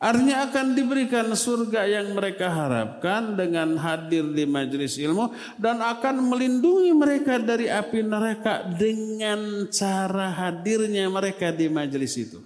Artinya 0.00 0.48
akan 0.48 0.72
diberikan 0.72 1.28
surga 1.36 1.84
yang 1.84 2.16
mereka 2.16 2.48
harapkan 2.48 3.36
dengan 3.36 3.76
hadir 3.76 4.32
di 4.32 4.48
majelis 4.48 4.96
ilmu 4.96 5.28
dan 5.60 5.84
akan 5.84 6.24
melindungi 6.24 6.88
mereka 6.96 7.36
dari 7.36 7.68
api 7.68 8.00
neraka 8.00 8.64
dengan 8.80 9.68
cara 9.68 10.32
hadirnya 10.32 11.04
mereka 11.12 11.52
di 11.52 11.68
majelis 11.68 12.16
itu. 12.16 12.40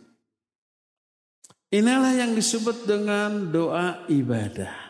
Inilah 1.71 2.27
yang 2.27 2.35
disebut 2.35 2.91
dengan 2.91 3.55
doa 3.55 4.03
ibadah. 4.11 4.84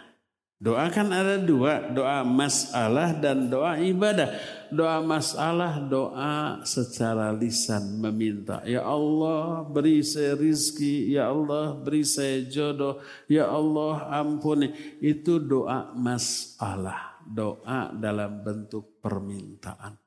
Doa 0.65 0.89
kan 0.89 1.12
ada 1.12 1.36
dua, 1.36 1.93
doa 1.93 2.24
masalah 2.24 3.12
dan 3.12 3.53
doa 3.53 3.77
ibadah. 3.77 4.32
Doa 4.73 5.05
masalah, 5.05 5.77
doa 5.77 6.65
secara 6.65 7.36
lisan 7.36 8.01
meminta. 8.01 8.65
Ya 8.65 8.81
Allah 8.81 9.69
beri 9.69 10.01
saya 10.01 10.32
rizki, 10.32 11.12
Ya 11.12 11.28
Allah 11.28 11.77
beri 11.77 12.01
saya 12.01 12.49
jodoh, 12.49 12.97
Ya 13.28 13.45
Allah 13.45 14.09
ampuni. 14.09 14.73
Itu 15.05 15.36
doa 15.36 15.93
masalah, 15.93 17.20
doa 17.28 17.93
dalam 17.93 18.41
bentuk 18.41 19.05
permintaan. 19.05 20.01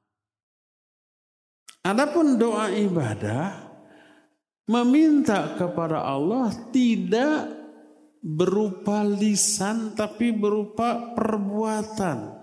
Adapun 1.86 2.42
doa 2.42 2.74
ibadah, 2.74 3.68
Meminta 4.68 5.56
kepada 5.56 6.04
Allah 6.04 6.52
tidak 6.76 7.57
berupa 8.22 9.04
lisan 9.06 9.94
tapi 9.94 10.34
berupa 10.34 11.14
perbuatan. 11.14 12.38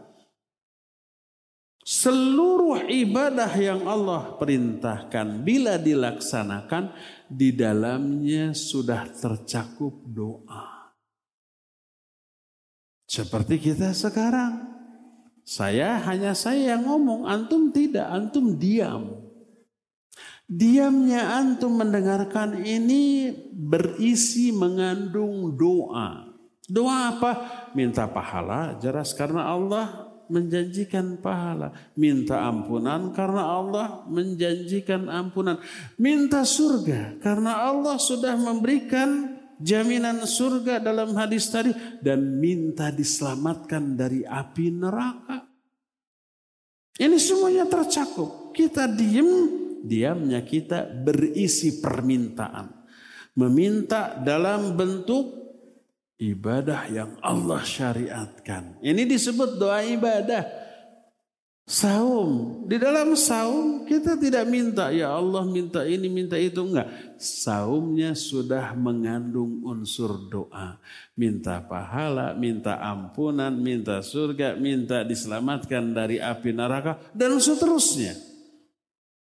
Seluruh 1.85 2.89
ibadah 2.89 3.53
yang 3.61 3.85
Allah 3.85 4.41
perintahkan 4.41 5.45
bila 5.45 5.77
dilaksanakan 5.77 6.97
di 7.29 7.53
dalamnya 7.53 8.57
sudah 8.57 9.05
tercakup 9.13 9.93
doa. 10.09 10.85
Seperti 13.05 13.61
kita 13.61 13.93
sekarang. 13.93 14.73
Saya 15.45 16.01
hanya 16.09 16.33
saya 16.33 16.73
yang 16.73 16.89
ngomong, 16.89 17.29
antum 17.29 17.69
tidak, 17.69 18.09
antum 18.09 18.57
diam. 18.57 19.24
Diamnya 20.55 21.35
antum 21.35 21.75
mendengarkan 21.75 22.63
ini 22.63 23.35
berisi 23.51 24.55
mengandung 24.55 25.59
doa. 25.59 26.31
Doa 26.71 27.11
apa? 27.11 27.33
Minta 27.75 28.07
pahala, 28.07 28.79
jelas 28.79 29.11
karena 29.19 29.51
Allah 29.51 30.15
menjanjikan 30.31 31.19
pahala. 31.19 31.75
Minta 31.99 32.47
ampunan 32.47 33.11
karena 33.11 33.43
Allah 33.51 34.07
menjanjikan 34.07 35.11
ampunan. 35.11 35.59
Minta 35.99 36.47
surga 36.47 37.19
karena 37.19 37.67
Allah 37.67 37.99
sudah 37.99 38.39
memberikan 38.39 39.35
jaminan 39.59 40.23
surga 40.23 40.79
dalam 40.79 41.19
hadis 41.19 41.51
tadi 41.51 41.75
dan 41.99 42.39
minta 42.39 42.95
diselamatkan 42.95 43.99
dari 43.99 44.23
api 44.23 44.67
neraka. 44.71 45.51
Ini 46.95 47.19
semuanya 47.19 47.67
tercakup. 47.67 48.55
Kita 48.55 48.87
diem, 48.87 49.51
diamnya 49.85 50.41
kita 50.43 50.89
berisi 50.89 51.79
permintaan. 51.79 52.83
Meminta 53.35 54.17
dalam 54.17 54.79
bentuk 54.79 55.45
ibadah 56.19 56.87
yang 56.89 57.19
Allah 57.21 57.61
syariatkan. 57.61 58.79
Ini 58.81 59.03
disebut 59.05 59.59
doa 59.59 59.83
ibadah. 59.83 60.65
Saum. 61.65 62.61
Di 62.69 62.77
dalam 62.77 63.17
saum 63.17 63.89
kita 63.89 64.21
tidak 64.21 64.45
minta 64.45 64.93
ya 64.93 65.17
Allah 65.17 65.49
minta 65.49 65.81
ini 65.89 66.13
minta 66.13 66.37
itu 66.37 66.61
enggak. 66.61 67.17
Saumnya 67.17 68.13
sudah 68.13 68.77
mengandung 68.77 69.65
unsur 69.65 70.29
doa. 70.29 70.77
Minta 71.17 71.65
pahala, 71.65 72.37
minta 72.37 72.77
ampunan, 72.85 73.57
minta 73.57 74.05
surga, 74.05 74.61
minta 74.61 75.09
diselamatkan 75.09 75.97
dari 75.97 76.21
api 76.21 76.53
neraka 76.53 77.01
dan 77.17 77.41
seterusnya. 77.41 78.34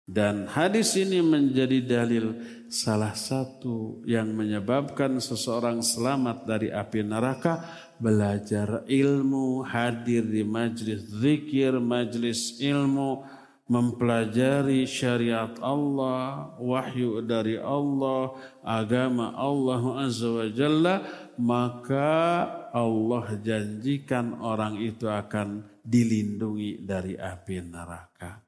Dan 0.07 0.47
hadis 0.47 0.95
ini 0.95 1.19
menjadi 1.19 1.83
dalil 1.83 2.39
salah 2.71 3.11
satu 3.11 3.99
yang 4.07 4.31
menyebabkan 4.31 5.19
seseorang 5.19 5.83
selamat 5.83 6.47
dari 6.47 6.71
api 6.71 7.03
neraka 7.03 7.67
belajar 7.99 8.87
ilmu, 8.87 9.67
hadir 9.67 10.23
di 10.23 10.47
majlis 10.47 11.11
zikir, 11.11 11.75
majlis 11.83 12.55
ilmu, 12.63 13.27
mempelajari 13.67 14.87
syariat 14.87 15.51
Allah, 15.59 16.55
wahyu 16.55 17.19
dari 17.19 17.59
Allah, 17.59 18.31
agama 18.63 19.35
Allah 19.35 20.07
Azza 20.07 20.31
wa 20.31 20.47
Jalla, 20.47 20.95
maka 21.35 22.47
Allah 22.71 23.27
janjikan 23.43 24.39
orang 24.39 24.79
itu 24.79 25.11
akan 25.11 25.67
dilindungi 25.83 26.79
dari 26.87 27.19
api 27.19 27.59
neraka. 27.59 28.47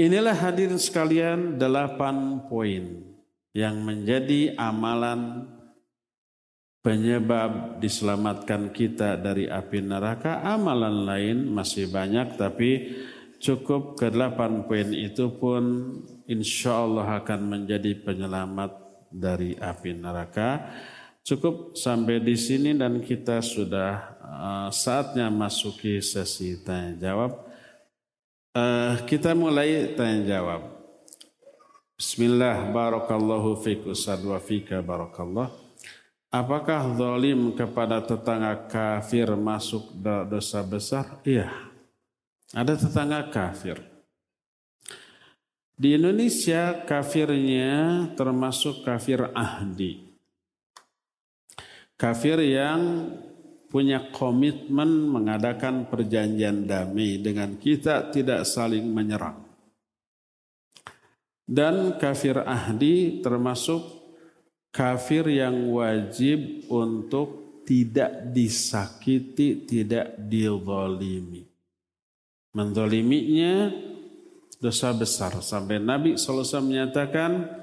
Inilah 0.00 0.32
hadirin 0.32 0.80
sekalian 0.80 1.60
delapan 1.60 2.40
poin 2.48 3.04
yang 3.52 3.84
menjadi 3.84 4.56
amalan 4.56 5.44
penyebab 6.80 7.76
diselamatkan 7.84 8.72
kita 8.72 9.20
dari 9.20 9.44
api 9.44 9.84
neraka. 9.84 10.40
Amalan 10.40 11.04
lain 11.04 11.38
masih 11.52 11.92
banyak 11.92 12.40
tapi 12.40 12.96
cukup 13.44 14.00
ke 14.00 14.08
delapan 14.08 14.64
poin 14.64 14.88
itu 14.88 15.36
pun 15.36 15.92
insya 16.24 16.80
Allah 16.80 17.20
akan 17.20 17.60
menjadi 17.60 17.92
penyelamat 18.00 18.72
dari 19.12 19.52
api 19.60 20.00
neraka. 20.00 20.64
Cukup 21.20 21.76
sampai 21.76 22.24
di 22.24 22.40
sini 22.40 22.72
dan 22.72 23.04
kita 23.04 23.44
sudah 23.44 24.16
uh, 24.24 24.68
saatnya 24.72 25.28
masuki 25.28 26.00
sesi 26.00 26.56
tanya 26.64 26.96
jawab. 26.96 27.49
Uh, 28.50 28.98
kita 29.06 29.30
mulai 29.30 29.94
tanya 29.94 30.26
jawab. 30.26 30.74
Bismillah, 31.94 32.74
barakallahu 32.74 33.54
fiik 33.62 33.86
Ustaz 33.86 34.18
wa 34.26 34.42
fika 34.42 34.82
barakallah. 34.82 35.54
Apakah 36.34 36.98
zalim 36.98 37.54
kepada 37.54 38.02
tetangga 38.02 38.58
kafir 38.66 39.30
masuk 39.38 39.94
dosa 40.26 40.66
besar? 40.66 41.22
Iya. 41.22 41.46
Ada 42.50 42.74
tetangga 42.74 43.30
kafir. 43.30 43.78
Di 45.78 45.94
Indonesia 45.94 46.74
kafirnya 46.82 48.10
termasuk 48.18 48.82
kafir 48.82 49.30
ahdi. 49.30 50.10
Kafir 51.94 52.42
yang 52.42 53.14
punya 53.70 54.10
komitmen 54.10 55.06
mengadakan 55.06 55.86
perjanjian 55.86 56.66
damai 56.66 57.22
dengan 57.22 57.54
kita 57.54 58.10
tidak 58.10 58.42
saling 58.42 58.84
menyerang. 58.90 59.46
Dan 61.46 61.98
kafir 61.98 62.42
ahdi 62.42 63.22
termasuk 63.22 63.82
kafir 64.70 65.26
yang 65.30 65.70
wajib 65.70 66.66
untuk 66.70 67.62
tidak 67.66 68.30
disakiti, 68.34 69.66
tidak 69.66 70.14
dizalimi. 70.18 71.46
Menzaliminya 72.50 73.70
dosa 74.58 74.90
besar. 74.94 75.38
Sampai 75.42 75.78
Nabi 75.78 76.18
SAW 76.18 76.66
menyatakan, 76.66 77.62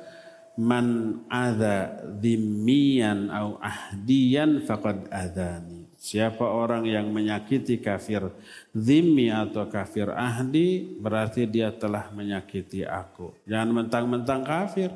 Man 0.57 1.21
adha 1.29 2.01
dhimmiyan 2.17 3.29
au 3.29 3.61
ahdiyan 3.61 4.65
faqad 4.65 5.05
adhani. 5.13 5.86
Siapa 5.97 6.45
orang 6.45 6.85
yang 6.85 7.09
menyakiti 7.09 7.81
kafir 7.81 8.29
zimmi 8.69 9.33
atau 9.33 9.65
kafir 9.65 10.13
ahdi 10.13 10.93
berarti 11.01 11.49
dia 11.49 11.73
telah 11.73 12.13
menyakiti 12.13 12.85
aku. 12.85 13.33
Jangan 13.49 13.73
mentang-mentang 13.73 14.45
kafir. 14.45 14.93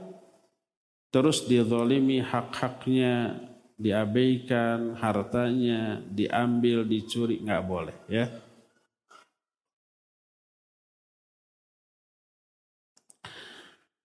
Terus 1.12 1.44
dizolimi 1.44 2.22
hak-haknya, 2.24 3.36
diabaikan, 3.76 4.96
hartanya, 4.96 6.00
diambil, 6.06 6.86
dicuri, 6.86 7.42
nggak 7.42 7.64
boleh 7.66 7.98
ya. 8.08 8.30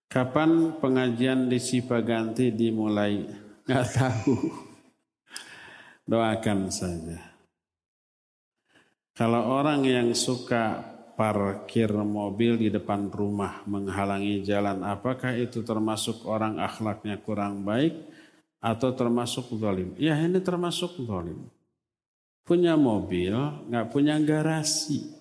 Kapan 0.09 0.73
pengajian 0.81 1.45
di 1.45 1.61
Sipaganti 1.61 2.49
dimulai? 2.49 3.21
Nggak 3.69 3.87
tahu. 3.93 4.66
Doakan 6.07 6.71
saja. 6.71 7.19
Kalau 9.11 9.43
orang 9.59 9.83
yang 9.83 10.15
suka 10.15 10.79
parkir 11.19 11.91
mobil 11.91 12.55
di 12.55 12.71
depan 12.71 13.11
rumah 13.11 13.59
menghalangi 13.67 14.39
jalan, 14.39 14.87
apakah 14.87 15.35
itu 15.35 15.67
termasuk 15.67 16.23
orang 16.23 16.63
akhlaknya 16.63 17.19
kurang 17.19 17.67
baik 17.67 18.07
atau 18.63 18.95
termasuk 18.95 19.51
zalim? 19.59 19.99
Ya 19.99 20.15
ini 20.15 20.39
termasuk 20.39 20.95
zalim. 21.03 21.51
Punya 22.47 22.79
mobil, 22.79 23.35
nggak 23.67 23.91
punya 23.91 24.15
garasi. 24.23 25.11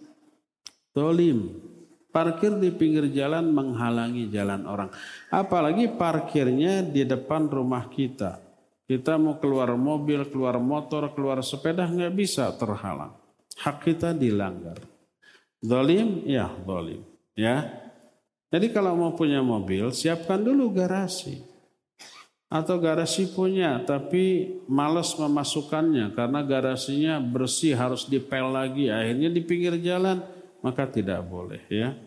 Zalim. 0.94 1.66
Parkir 2.14 2.62
di 2.62 2.70
pinggir 2.70 3.10
jalan 3.10 3.50
menghalangi 3.50 4.30
jalan 4.30 4.62
orang. 4.70 4.94
Apalagi 5.34 5.90
parkirnya 5.98 6.86
di 6.86 7.02
depan 7.02 7.50
rumah 7.50 7.90
kita. 7.90 8.45
Kita 8.86 9.18
mau 9.18 9.42
keluar 9.42 9.74
mobil, 9.74 10.30
keluar 10.30 10.62
motor, 10.62 11.10
keluar 11.10 11.42
sepeda 11.42 11.90
nggak 11.90 12.14
bisa 12.14 12.54
terhalang. 12.54 13.18
Hak 13.58 13.82
kita 13.82 14.14
dilanggar. 14.14 14.78
Zalim, 15.58 16.22
ya 16.22 16.54
zalim. 16.62 17.02
Ya. 17.34 17.66
Jadi 18.46 18.70
kalau 18.70 18.94
mau 18.94 19.12
punya 19.18 19.42
mobil, 19.42 19.90
siapkan 19.90 20.38
dulu 20.38 20.70
garasi. 20.70 21.42
Atau 22.46 22.78
garasi 22.78 23.34
punya, 23.34 23.82
tapi 23.82 24.54
males 24.70 25.18
memasukkannya 25.18 26.14
karena 26.14 26.46
garasinya 26.46 27.18
bersih 27.18 27.74
harus 27.74 28.06
dipel 28.06 28.54
lagi. 28.54 28.86
Akhirnya 28.86 29.26
di 29.34 29.42
pinggir 29.42 29.74
jalan, 29.82 30.22
maka 30.62 30.86
tidak 30.86 31.26
boleh 31.26 31.58
ya. 31.66 32.05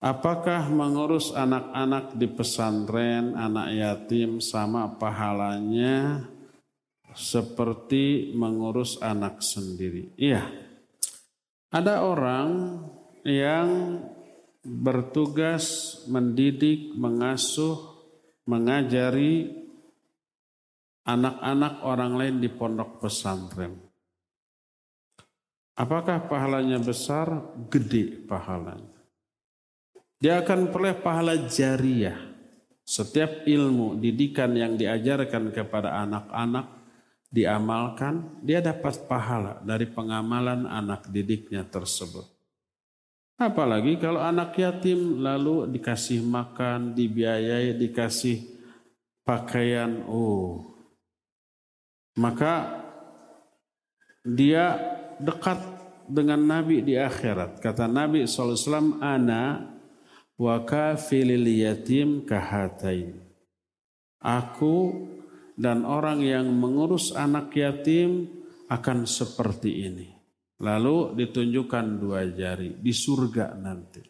Apakah 0.00 0.72
mengurus 0.72 1.28
anak-anak 1.28 2.16
di 2.16 2.24
pesantren, 2.24 3.36
anak 3.36 3.68
yatim 3.76 4.40
sama 4.40 4.96
pahalanya 4.96 6.24
seperti 7.12 8.32
mengurus 8.32 8.96
anak 9.04 9.44
sendiri? 9.44 10.08
Iya. 10.16 10.48
Ada 11.68 12.00
orang 12.00 12.80
yang 13.28 14.00
bertugas 14.64 16.00
mendidik, 16.08 16.96
mengasuh, 16.96 18.00
mengajari 18.48 19.52
anak-anak 21.04 21.84
orang 21.84 22.12
lain 22.16 22.36
di 22.40 22.48
pondok 22.48 23.04
pesantren. 23.04 23.76
Apakah 25.76 26.24
pahalanya 26.24 26.80
besar? 26.80 27.52
Gede 27.68 28.24
pahalanya. 28.24 28.89
Dia 30.20 30.44
akan 30.44 30.68
peroleh 30.68 31.00
pahala 31.00 31.48
jariah. 31.48 32.28
Setiap 32.84 33.48
ilmu, 33.48 33.96
didikan 33.96 34.52
yang 34.52 34.76
diajarkan 34.76 35.48
kepada 35.48 35.96
anak-anak 36.04 36.66
diamalkan, 37.32 38.42
dia 38.44 38.60
dapat 38.60 39.06
pahala 39.08 39.62
dari 39.64 39.88
pengamalan 39.88 40.68
anak 40.68 41.08
didiknya 41.08 41.64
tersebut. 41.64 42.26
Apalagi 43.40 43.96
kalau 43.96 44.20
anak 44.20 44.52
yatim 44.60 45.24
lalu 45.24 45.64
dikasih 45.72 46.20
makan, 46.20 46.92
dibiayai, 46.92 47.72
dikasih 47.72 48.44
pakaian, 49.24 50.04
oh, 50.04 50.76
maka 52.20 52.84
dia 54.20 54.76
dekat 55.16 55.56
dengan 56.04 56.44
Nabi 56.44 56.84
di 56.84 57.00
akhirat. 57.00 57.62
Kata 57.64 57.88
Nabi 57.88 58.28
SAW, 58.28 59.00
Ana 59.00 59.70
wa 60.40 60.64
kafilil 60.64 61.44
yatim 61.44 62.24
kahatain. 62.24 63.20
Aku 64.24 65.04
dan 65.60 65.84
orang 65.84 66.24
yang 66.24 66.48
mengurus 66.48 67.12
anak 67.12 67.52
yatim 67.52 68.24
akan 68.72 69.04
seperti 69.04 69.84
ini. 69.84 70.08
Lalu 70.60 71.16
ditunjukkan 71.16 71.86
dua 72.00 72.24
jari 72.32 72.80
di 72.80 72.92
surga 72.92 73.56
nanti. 73.56 74.00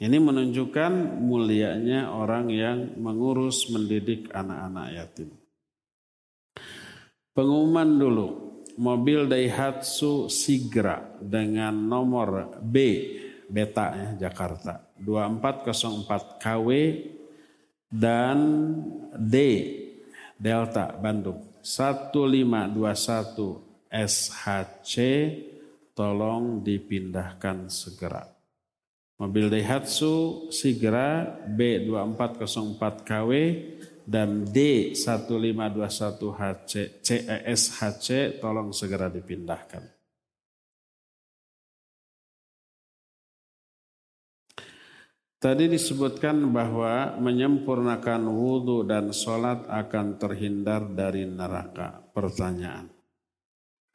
Ini 0.00 0.16
menunjukkan 0.16 1.20
mulianya 1.20 2.10
orang 2.14 2.48
yang 2.50 2.78
mengurus 2.98 3.68
mendidik 3.70 4.32
anak-anak 4.32 4.86
yatim. 4.96 5.30
Pengumuman 7.30 8.00
dulu, 8.00 8.28
mobil 8.80 9.28
Daihatsu 9.30 10.26
Sigra 10.26 11.20
dengan 11.20 11.86
nomor 11.86 12.58
B 12.64 12.74
beta 13.50 13.90
ya 13.92 14.30
Jakarta 14.30 14.94
2404 15.02 16.38
KW 16.38 16.70
dan 17.90 18.38
D 19.18 19.34
Delta 20.38 20.94
Bandung 20.94 21.50
1521 21.60 23.90
SHC 23.90 24.94
tolong 25.92 26.62
dipindahkan 26.62 27.66
segera. 27.68 28.22
Mobil 29.20 29.52
Daihatsu 29.52 30.48
Sigra 30.48 31.36
B2404 31.44 33.04
KW 33.04 33.32
dan 34.08 34.48
D1521HC 34.48 37.04
CESHC 37.04 38.40
tolong 38.40 38.72
segera 38.72 39.12
dipindahkan. 39.12 39.99
Tadi 45.40 45.72
disebutkan 45.72 46.52
bahwa 46.52 47.16
menyempurnakan 47.16 48.28
wudhu 48.28 48.84
dan 48.84 49.08
sholat 49.08 49.64
akan 49.72 50.20
terhindar 50.20 50.84
dari 50.84 51.24
neraka. 51.24 51.96
Pertanyaan. 52.12 52.92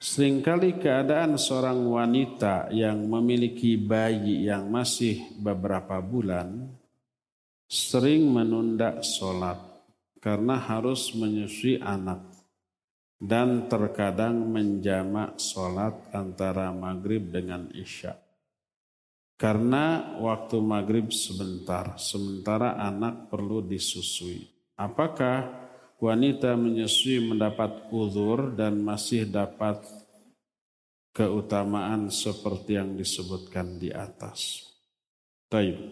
Seringkali 0.02 0.82
keadaan 0.82 1.38
seorang 1.38 1.86
wanita 1.86 2.74
yang 2.74 2.98
memiliki 3.06 3.78
bayi 3.78 4.50
yang 4.50 4.74
masih 4.74 5.38
beberapa 5.38 6.02
bulan 6.02 6.66
sering 7.70 8.26
menunda 8.26 9.06
sholat 9.06 9.62
karena 10.18 10.58
harus 10.58 11.14
menyusui 11.14 11.78
anak 11.78 12.26
dan 13.22 13.70
terkadang 13.70 14.50
menjamak 14.50 15.38
sholat 15.38 15.94
antara 16.10 16.74
maghrib 16.74 17.30
dengan 17.30 17.70
isya. 17.70 18.25
Karena 19.36 20.16
waktu 20.24 20.64
maghrib 20.64 21.12
sebentar, 21.12 22.00
sementara 22.00 22.80
anak 22.80 23.28
perlu 23.28 23.60
disusui. 23.60 24.48
Apakah 24.80 25.68
wanita 26.00 26.56
menyusui 26.56 27.20
mendapat 27.20 27.92
uzur 27.92 28.56
dan 28.56 28.80
masih 28.80 29.28
dapat 29.28 29.84
keutamaan 31.12 32.08
seperti 32.08 32.80
yang 32.80 32.96
disebutkan 32.96 33.76
di 33.76 33.92
atas? 33.92 34.72
Taib. 35.52 35.84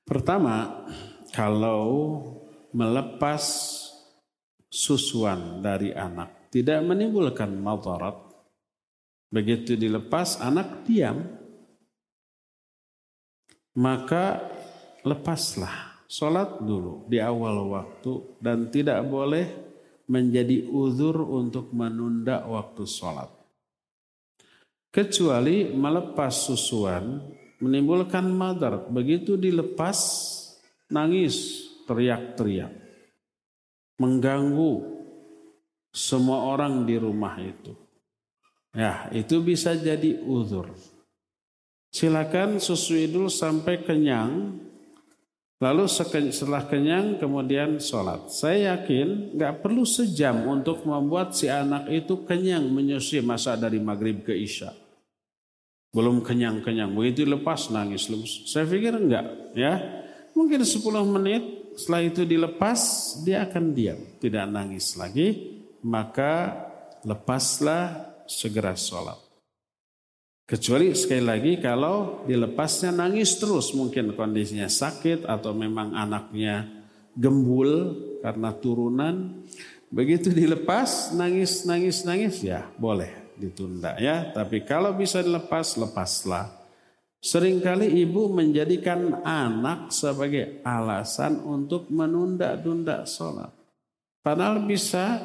Pertama, 0.00 0.88
kalau 1.36 1.84
melepas 2.72 3.44
susuan 4.72 5.60
dari 5.60 5.92
anak 5.92 6.48
tidak 6.48 6.80
menimbulkan 6.88 7.52
madarat, 7.52 8.16
begitu 9.28 9.76
dilepas 9.76 10.40
anak 10.40 10.88
diam, 10.88 11.45
maka 13.76 14.40
lepaslah 15.04 16.04
sholat 16.08 16.64
dulu 16.64 17.04
di 17.06 17.20
awal 17.20 17.68
waktu 17.70 18.40
dan 18.40 18.72
tidak 18.72 19.04
boleh 19.04 19.46
menjadi 20.06 20.70
uzur 20.70 21.18
untuk 21.22 21.74
menunda 21.74 22.46
waktu 22.46 22.86
sholat. 22.86 23.30
Kecuali 24.88 25.76
melepas 25.76 26.32
susuan 26.32 27.20
menimbulkan 27.60 28.24
madar. 28.32 28.88
Begitu 28.88 29.36
dilepas 29.36 29.98
nangis, 30.88 31.68
teriak-teriak. 31.84 32.72
Mengganggu 34.00 34.72
semua 35.92 36.48
orang 36.52 36.84
di 36.84 36.96
rumah 36.96 37.36
itu. 37.40 37.72
Ya, 38.76 39.08
itu 39.12 39.40
bisa 39.40 39.72
jadi 39.72 40.20
uzur. 40.20 40.68
Silakan 41.96 42.60
susui 42.60 43.08
dulu 43.08 43.32
sampai 43.32 43.80
kenyang. 43.80 44.52
Lalu 45.56 45.88
setelah 45.88 46.68
kenyang 46.68 47.16
kemudian 47.16 47.80
sholat. 47.80 48.28
Saya 48.28 48.76
yakin 48.76 49.32
nggak 49.32 49.64
perlu 49.64 49.88
sejam 49.88 50.44
untuk 50.44 50.84
membuat 50.84 51.32
si 51.32 51.48
anak 51.48 51.88
itu 51.88 52.28
kenyang 52.28 52.68
menyusui 52.68 53.24
masa 53.24 53.56
dari 53.56 53.80
maghrib 53.80 54.20
ke 54.20 54.36
isya. 54.36 54.76
Belum 55.96 56.20
kenyang-kenyang. 56.20 56.92
Begitu 56.92 57.24
lepas 57.24 57.72
nangis. 57.72 58.12
Saya 58.44 58.68
pikir 58.68 58.92
enggak 58.92 59.56
ya. 59.56 59.80
Mungkin 60.36 60.60
10 60.68 60.84
menit 61.08 61.72
setelah 61.80 62.04
itu 62.04 62.28
dilepas 62.28 62.80
dia 63.24 63.48
akan 63.48 63.72
diam. 63.72 63.96
Tidak 64.20 64.44
nangis 64.44 65.00
lagi. 65.00 65.56
Maka 65.80 66.60
lepaslah 67.08 68.12
segera 68.28 68.76
sholat. 68.76 69.25
Kecuali 70.46 70.94
sekali 70.94 71.26
lagi 71.26 71.52
kalau 71.58 72.22
dilepasnya 72.22 72.94
nangis 72.94 73.34
terus 73.34 73.74
mungkin 73.74 74.14
kondisinya 74.14 74.70
sakit 74.70 75.26
atau 75.26 75.50
memang 75.50 75.90
anaknya 75.90 76.70
gembul 77.18 77.98
karena 78.22 78.54
turunan. 78.54 79.42
Begitu 79.90 80.30
dilepas 80.30 81.10
nangis 81.18 81.66
nangis 81.66 82.06
nangis 82.06 82.46
ya 82.46 82.62
boleh 82.78 83.34
ditunda 83.34 83.98
ya. 83.98 84.30
Tapi 84.30 84.62
kalau 84.62 84.94
bisa 84.94 85.18
dilepas 85.18 85.74
lepaslah. 85.74 86.62
Seringkali 87.26 87.98
ibu 88.06 88.30
menjadikan 88.30 89.26
anak 89.26 89.90
sebagai 89.90 90.62
alasan 90.62 91.42
untuk 91.42 91.90
menunda-tunda 91.90 93.02
sholat. 93.02 93.50
Padahal 94.22 94.62
bisa 94.62 95.18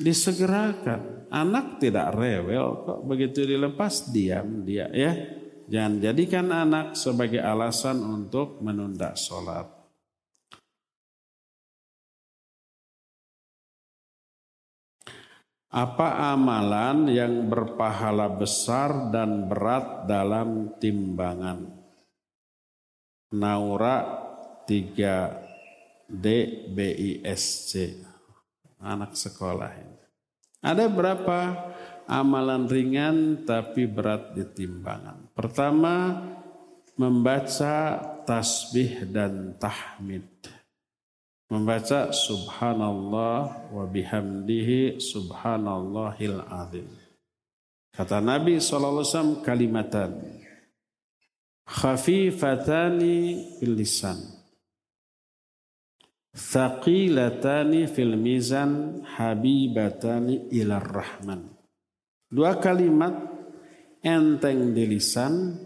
disegerakan. 0.00 1.28
Anak 1.32 1.82
tidak 1.82 2.14
rewel 2.14 2.86
kok 2.86 3.00
begitu 3.02 3.42
dilepas 3.44 4.08
diam 4.14 4.62
dia 4.62 4.86
ya. 4.94 5.12
Jangan 5.66 5.98
jadikan 5.98 6.46
anak 6.54 6.94
sebagai 6.94 7.42
alasan 7.42 7.98
untuk 7.98 8.62
menunda 8.62 9.18
sholat. 9.18 9.66
Apa 15.74 16.32
amalan 16.32 17.10
yang 17.10 17.50
berpahala 17.50 18.30
besar 18.30 19.10
dan 19.10 19.50
berat 19.50 20.06
dalam 20.06 20.78
timbangan? 20.78 21.66
Naura 23.34 24.06
3 24.64 26.06
D 26.06 26.26
BISC 26.70 28.05
anak 28.80 29.16
sekolah 29.16 29.70
ini. 29.76 29.96
Ada 30.64 30.90
berapa 30.90 31.38
amalan 32.10 32.66
ringan 32.66 33.46
tapi 33.46 33.86
berat 33.86 34.34
di 34.34 34.42
timbangan. 34.46 35.30
Pertama, 35.34 36.22
membaca 36.96 38.00
tasbih 38.24 39.06
dan 39.06 39.54
tahmid. 39.60 40.26
Membaca 41.46 42.10
subhanallah 42.10 43.70
wa 43.70 43.84
bihamdihi 43.86 44.98
subhanallahil 44.98 46.42
azim. 46.50 46.90
Kata 47.94 48.18
Nabi 48.18 48.58
SAW 48.58 49.40
kalimatan. 49.46 50.42
Khafifatani 51.62 53.16
fil 53.56 53.78
lisan. 53.78 54.35
Thaqilatani 56.36 57.88
fil 57.88 58.12
mizan 58.20 59.00
habibatani 59.16 60.52
ilar 60.52 60.84
rahman. 60.84 61.48
Dua 62.28 62.60
kalimat 62.60 63.16
enteng 64.04 64.76
di 64.76 64.84
lisan, 64.84 65.56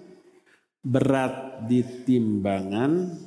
berat 0.79 1.67
di 1.67 1.83
timbangan, 2.07 3.19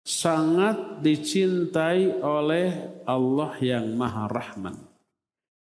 sangat 0.00 1.04
dicintai 1.04 2.24
oleh 2.24 3.04
Allah 3.04 3.52
yang 3.60 3.92
Maha 3.92 4.24
Rahman 4.24 4.94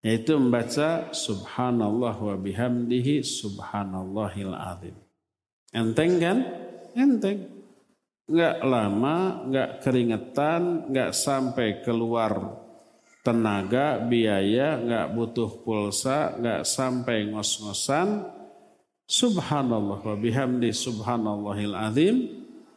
yaitu 0.03 0.39
membaca 0.39 1.11
subhanallah 1.11 2.15
wa 2.15 2.37
bihamdihi 2.39 3.23
subhanallahil 3.27 4.55
azim. 4.55 4.97
Enteng 5.75 6.23
kan? 6.23 6.39
Enteng. 6.95 7.58
Enggak 8.29 8.61
lama, 8.61 9.17
enggak 9.49 9.71
keringetan, 9.81 10.93
enggak 10.93 11.17
sampai 11.17 11.81
keluar 11.81 12.61
tenaga, 13.25 14.05
biaya, 14.05 14.77
enggak 14.77 15.07
butuh 15.17 15.51
pulsa, 15.65 16.37
enggak 16.37 16.69
sampai 16.69 17.33
ngos-ngosan. 17.33 18.29
Subhanallah 19.09 20.05
wa 20.05 20.17
bihamdi 20.21 20.69
subhanallahil 20.69 21.73
azim, 21.73 22.17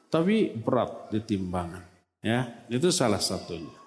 tapi 0.07 0.55
berat 0.55 1.11
di 1.11 1.19
timbangan. 1.19 1.83
Ya, 2.23 2.63
itu 2.71 2.87
salah 2.87 3.19
satunya. 3.19 3.80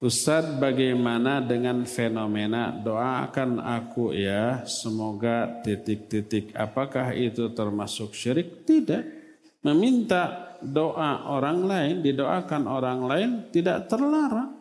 Ustadz 0.00 0.56
bagaimana 0.56 1.44
dengan 1.44 1.84
fenomena 1.84 2.72
doakan 2.72 3.60
aku 3.60 4.16
ya 4.16 4.64
semoga 4.64 5.60
titik-titik 5.60 6.56
apakah 6.56 7.12
itu 7.12 7.52
termasuk 7.52 8.16
syirik? 8.16 8.64
Tidak. 8.64 9.20
Meminta 9.60 10.56
doa 10.64 11.28
orang 11.28 11.68
lain 11.68 11.94
didoakan 12.00 12.62
orang 12.64 13.00
lain 13.04 13.30
tidak 13.52 13.92
terlarang. 13.92 14.56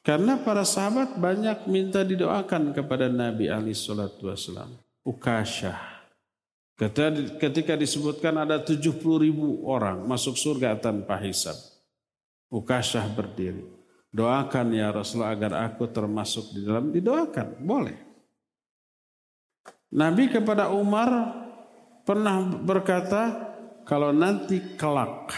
Karena 0.00 0.40
para 0.40 0.64
sahabat 0.64 1.20
banyak 1.20 1.68
minta 1.68 2.00
didoakan 2.00 2.72
kepada 2.72 3.12
Nabi 3.12 3.52
Ali 3.52 3.76
Shallallahu 3.76 4.32
Wasallam. 4.32 4.80
Ukasyah. 5.04 6.08
Ketika 7.36 7.76
disebutkan 7.76 8.32
ada 8.40 8.64
70 8.64 8.96
ribu 8.96 9.60
orang 9.68 10.08
masuk 10.08 10.40
surga 10.40 10.80
tanpa 10.80 11.20
hisab. 11.20 11.77
Ukasah 12.48 13.04
berdiri. 13.12 13.64
Doakan 14.08 14.72
ya 14.72 14.88
Rasulullah 14.88 15.36
agar 15.36 15.52
aku 15.68 15.84
termasuk 15.92 16.56
di 16.56 16.64
dalam. 16.64 16.88
Didoakan, 16.88 17.60
boleh. 17.60 17.98
Nabi 19.92 20.28
kepada 20.32 20.72
Umar 20.72 21.08
pernah 22.04 22.40
berkata, 22.44 23.52
kalau 23.84 24.12
nanti 24.12 24.76
kelak 24.76 25.32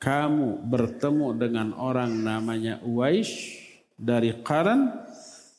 kamu 0.00 0.64
bertemu 0.64 1.36
dengan 1.36 1.68
orang 1.76 2.12
namanya 2.24 2.80
Uwais 2.80 3.28
dari 4.00 4.32
Qaran, 4.40 4.88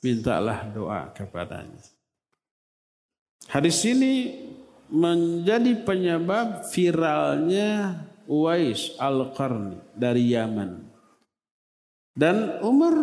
mintalah 0.01 0.65
doa 0.73 1.13
kepadanya. 1.13 1.85
Hadis 3.45 3.85
ini 3.85 4.37
menjadi 4.89 5.81
penyebab 5.85 6.65
viralnya 6.73 8.01
Uwais 8.25 8.97
Al-Qarni 8.97 9.77
dari 9.93 10.33
Yaman. 10.33 10.90
Dan 12.11 12.59
Umar 12.61 12.93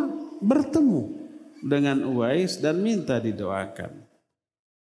bertemu 0.44 1.16
dengan 1.64 2.05
Uwais 2.06 2.60
dan 2.60 2.85
minta 2.85 3.18
didoakan. 3.18 4.05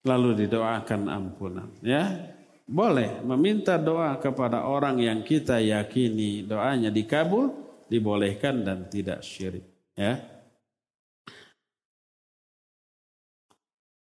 Lalu 0.07 0.47
didoakan 0.47 1.03
ampunan. 1.11 1.71
Ya, 1.83 2.35
boleh 2.69 3.25
meminta 3.25 3.81
doa 3.81 4.21
kepada 4.21 4.69
orang 4.69 5.01
yang 5.01 5.25
kita 5.25 5.57
yakini 5.57 6.45
doanya 6.45 6.93
dikabul, 6.93 7.49
dibolehkan 7.89 8.61
dan 8.61 8.85
tidak 8.93 9.25
syirik. 9.25 9.65
Ya. 9.97 10.21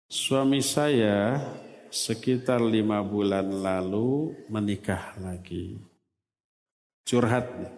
Suami 0.08 0.64
saya 0.64 1.38
sekitar 1.92 2.60
lima 2.64 3.00
bulan 3.04 3.48
lalu 3.48 4.34
menikah 4.50 5.14
lagi. 5.20 5.78
Curhat. 7.06 7.77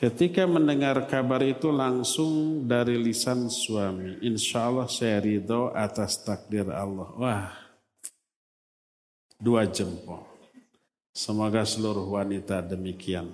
Ketika 0.00 0.48
mendengar 0.48 0.96
kabar 1.04 1.44
itu 1.44 1.68
langsung 1.68 2.64
dari 2.64 2.96
lisan 2.96 3.52
suami. 3.52 4.16
Insya 4.24 4.72
Allah 4.72 4.88
saya 4.88 5.20
ridho 5.20 5.76
atas 5.76 6.24
takdir 6.24 6.72
Allah. 6.72 7.12
Wah, 7.20 7.52
dua 9.36 9.68
jempol. 9.68 10.24
Semoga 11.12 11.68
seluruh 11.68 12.16
wanita 12.16 12.64
demikian. 12.64 13.28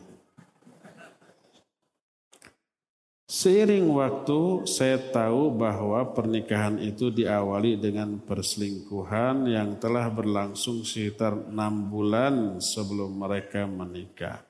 Seiring 3.30 3.86
waktu 3.90 4.66
saya 4.66 4.98
tahu 4.98 5.54
bahwa 5.54 6.02
pernikahan 6.18 6.82
itu 6.82 7.14
diawali 7.14 7.78
dengan 7.78 8.18
perselingkuhan 8.22 9.46
yang 9.46 9.78
telah 9.78 10.10
berlangsung 10.10 10.82
sekitar 10.82 11.46
enam 11.46 11.94
bulan 11.94 12.58
sebelum 12.58 13.14
mereka 13.14 13.70
menikah. 13.70 14.45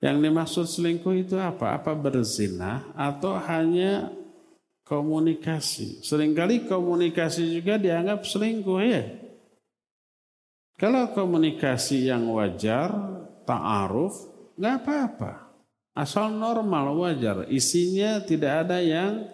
Yang 0.00 0.16
dimaksud 0.24 0.66
selingkuh 0.66 1.12
itu 1.12 1.36
apa? 1.36 1.76
Apa 1.76 1.92
berzina 1.92 2.88
atau 2.96 3.36
hanya 3.36 4.08
komunikasi? 4.88 6.00
Seringkali 6.00 6.64
komunikasi 6.64 7.52
juga 7.52 7.76
dianggap 7.76 8.24
selingkuh 8.24 8.80
ya. 8.80 9.04
Kalau 10.80 11.12
komunikasi 11.12 12.08
yang 12.08 12.32
wajar, 12.32 12.88
ta'aruf, 13.44 14.16
nggak 14.56 14.76
apa-apa. 14.80 15.32
Asal 15.92 16.32
normal 16.32 16.96
wajar, 16.96 17.44
isinya 17.52 18.24
tidak 18.24 18.64
ada 18.64 18.80
yang 18.80 19.28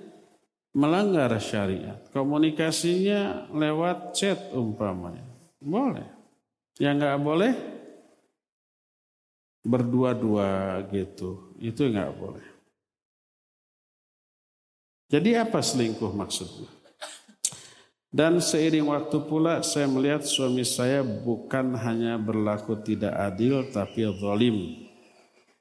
melanggar 0.75 1.31
syariat. 1.39 2.03
Komunikasinya 2.11 3.47
lewat 3.55 4.19
chat 4.19 4.51
umpamanya. 4.51 5.23
Boleh. 5.63 6.11
Yang 6.83 6.95
nggak 6.99 7.19
boleh 7.23 7.53
berdua-dua 9.67 10.79
gitu. 10.95 11.51
Itu 11.59 11.91
nggak 11.91 12.13
boleh. 12.15 12.47
Jadi 15.11 15.35
apa 15.39 15.59
selingkuh 15.63 16.15
maksudnya? 16.15 16.71
Dan 18.11 18.41
seiring 18.41 18.87
waktu 18.87 19.19
pula 19.29 19.61
saya 19.61 19.91
melihat 19.91 20.25
suami 20.25 20.65
saya 20.65 21.05
bukan 21.05 21.77
hanya 21.77 22.17
berlaku 22.17 22.79
tidak 22.81 23.13
adil 23.13 23.67
tapi 23.69 24.07
zalim. 24.09 24.89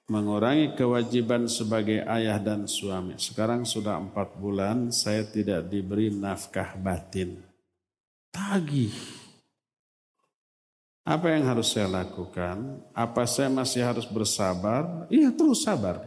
Mengurangi 0.05 0.77
kewajiban 0.77 1.49
sebagai 1.49 2.05
ayah 2.05 2.37
dan 2.37 2.69
suami. 2.69 3.17
Sekarang 3.17 3.65
sudah 3.65 3.97
empat 3.97 4.37
bulan 4.37 4.93
saya 4.93 5.25
tidak 5.25 5.65
diberi 5.65 6.13
nafkah 6.13 6.77
batin. 6.77 7.41
Tagih 8.29 9.24
apa 11.05 11.29
yang 11.29 11.45
harus 11.45 11.69
saya 11.69 11.85
lakukan? 11.85 12.81
Apa 12.89 13.29
saya 13.29 13.53
masih 13.53 13.85
harus 13.85 14.09
bersabar? 14.09 15.05
Iya 15.13 15.29
terus 15.29 15.61
sabar. 15.61 16.01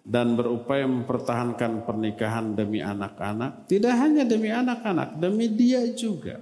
Dan 0.00 0.34
berupaya 0.34 0.88
mempertahankan 0.88 1.84
pernikahan 1.84 2.56
demi 2.56 2.80
anak-anak. 2.80 3.68
Tidak 3.68 3.92
hanya 3.92 4.24
demi 4.24 4.48
anak-anak, 4.48 5.20
demi 5.20 5.52
dia 5.52 5.84
juga. 5.92 6.40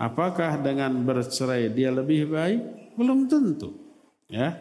Apakah 0.00 0.56
dengan 0.56 0.96
bercerai 1.04 1.68
dia 1.68 1.92
lebih 1.92 2.32
baik? 2.32 2.60
Belum 2.96 3.28
tentu. 3.28 3.76
Ya, 4.32 4.56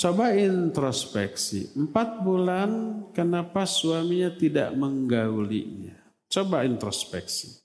Coba 0.00 0.32
introspeksi. 0.32 1.76
Empat 1.76 2.24
bulan 2.24 3.04
kenapa 3.12 3.68
suaminya 3.68 4.32
tidak 4.32 4.72
menggaulinya? 4.72 5.92
Coba 6.24 6.64
introspeksi. 6.64 7.59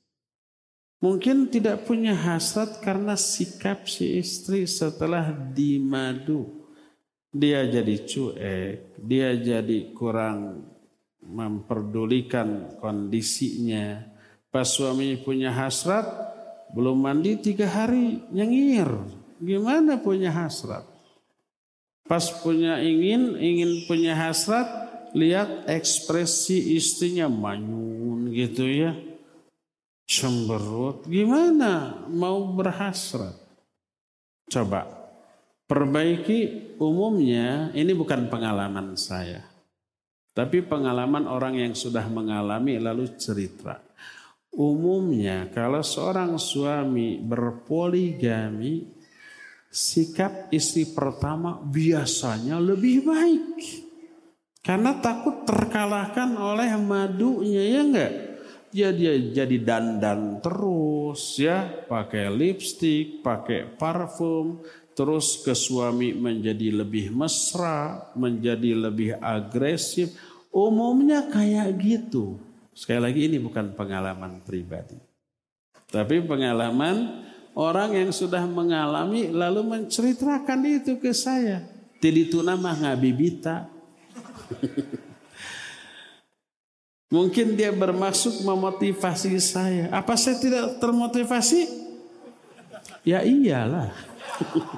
Mungkin 1.04 1.52
tidak 1.52 1.84
punya 1.84 2.16
hasrat 2.16 2.80
karena 2.80 3.20
sikap 3.20 3.86
si 3.86 4.16
istri 4.16 4.64
setelah 4.64 5.36
dimadu. 5.52 6.66
Dia 7.36 7.68
jadi 7.68 8.00
cuek, 8.08 8.96
dia 9.04 9.36
jadi 9.36 9.92
kurang 9.92 10.64
memperdulikan 11.20 12.80
kondisinya. 12.80 14.08
Pas 14.48 14.64
suami 14.64 15.20
punya 15.20 15.52
hasrat, 15.52 16.08
belum 16.72 16.96
mandi 16.96 17.36
tiga 17.44 17.68
hari, 17.68 18.24
nyengir. 18.32 18.88
Gimana 19.44 20.00
punya 20.00 20.32
hasrat? 20.32 20.88
Pas 22.08 22.24
punya 22.40 22.80
ingin, 22.80 23.36
ingin 23.36 23.84
punya 23.84 24.16
hasrat, 24.16 24.64
lihat 25.12 25.68
ekspresi 25.68 26.76
istrinya 26.80 27.28
manyun 27.28 28.32
gitu 28.32 28.64
ya 28.64 29.15
cemberut, 30.06 31.06
gimana 31.10 32.06
mau 32.10 32.54
berhasrat? 32.54 33.36
Coba 34.46 35.06
Perbaiki 35.66 36.78
umumnya 36.78 37.74
ini 37.74 37.90
bukan 37.98 38.30
pengalaman 38.30 38.94
saya. 38.94 39.42
Tapi 40.30 40.62
pengalaman 40.62 41.26
orang 41.26 41.58
yang 41.58 41.74
sudah 41.74 42.06
mengalami 42.06 42.78
lalu 42.78 43.18
cerita. 43.18 43.82
Umumnya 44.54 45.50
kalau 45.50 45.82
seorang 45.82 46.38
suami 46.38 47.18
berpoligami, 47.18 48.94
sikap 49.74 50.54
istri 50.54 50.86
pertama 50.86 51.58
biasanya 51.66 52.62
lebih 52.62 53.02
baik. 53.02 53.58
Karena 54.62 55.02
takut 55.02 55.50
terkalahkan 55.50 56.30
oleh 56.38 56.78
madunya 56.78 57.64
ya 57.74 57.82
enggak? 57.82 58.14
Ya 58.76 58.92
dia 58.92 59.16
jadi 59.16 59.56
dandan 59.64 60.44
terus 60.44 61.40
ya, 61.40 61.64
pakai 61.88 62.28
lipstick, 62.28 63.24
pakai 63.24 63.72
parfum, 63.80 64.60
terus 64.92 65.40
ke 65.40 65.56
suami 65.56 66.12
menjadi 66.12 66.84
lebih 66.84 67.08
mesra, 67.16 68.12
menjadi 68.20 68.76
lebih 68.76 69.16
agresif. 69.24 70.12
Umumnya 70.52 71.32
kayak 71.32 71.72
gitu. 71.80 72.36
Sekali 72.76 73.00
lagi 73.00 73.32
ini 73.32 73.40
bukan 73.40 73.72
pengalaman 73.80 74.44
pribadi. 74.44 75.00
Tapi 75.88 76.20
pengalaman 76.28 77.24
orang 77.56 77.96
yang 77.96 78.12
sudah 78.12 78.44
mengalami 78.44 79.32
lalu 79.32 79.64
menceritakan 79.64 80.60
itu 80.68 81.00
ke 81.00 81.16
saya. 81.16 81.64
Tidak 82.04 82.28
itu 82.28 82.44
nama 82.44 82.76
ngabibita. 82.76 83.72
Mungkin 87.14 87.54
dia 87.54 87.70
bermaksud 87.70 88.42
memotivasi 88.42 89.38
saya. 89.38 89.94
Apa 89.94 90.18
saya 90.18 90.42
tidak 90.42 90.82
termotivasi? 90.82 91.70
Ya 93.06 93.22
iyalah. 93.22 93.94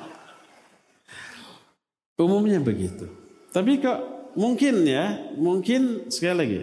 Umumnya 2.19 2.59
begitu. 2.59 3.07
Tapi 3.55 3.79
kok 3.79 4.35
mungkin 4.35 4.83
ya, 4.83 5.31
mungkin 5.39 6.11
sekali 6.11 6.35
lagi 6.35 6.61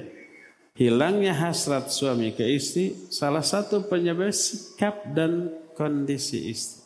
Hilangnya 0.75 1.31
hasrat 1.31 1.95
suami 1.95 2.35
ke 2.35 2.43
istri 2.51 2.99
salah 3.07 3.47
satu 3.47 3.87
penyebab 3.87 4.35
sikap 4.35 5.07
dan 5.15 5.55
kondisi 5.79 6.51
istri. 6.51 6.83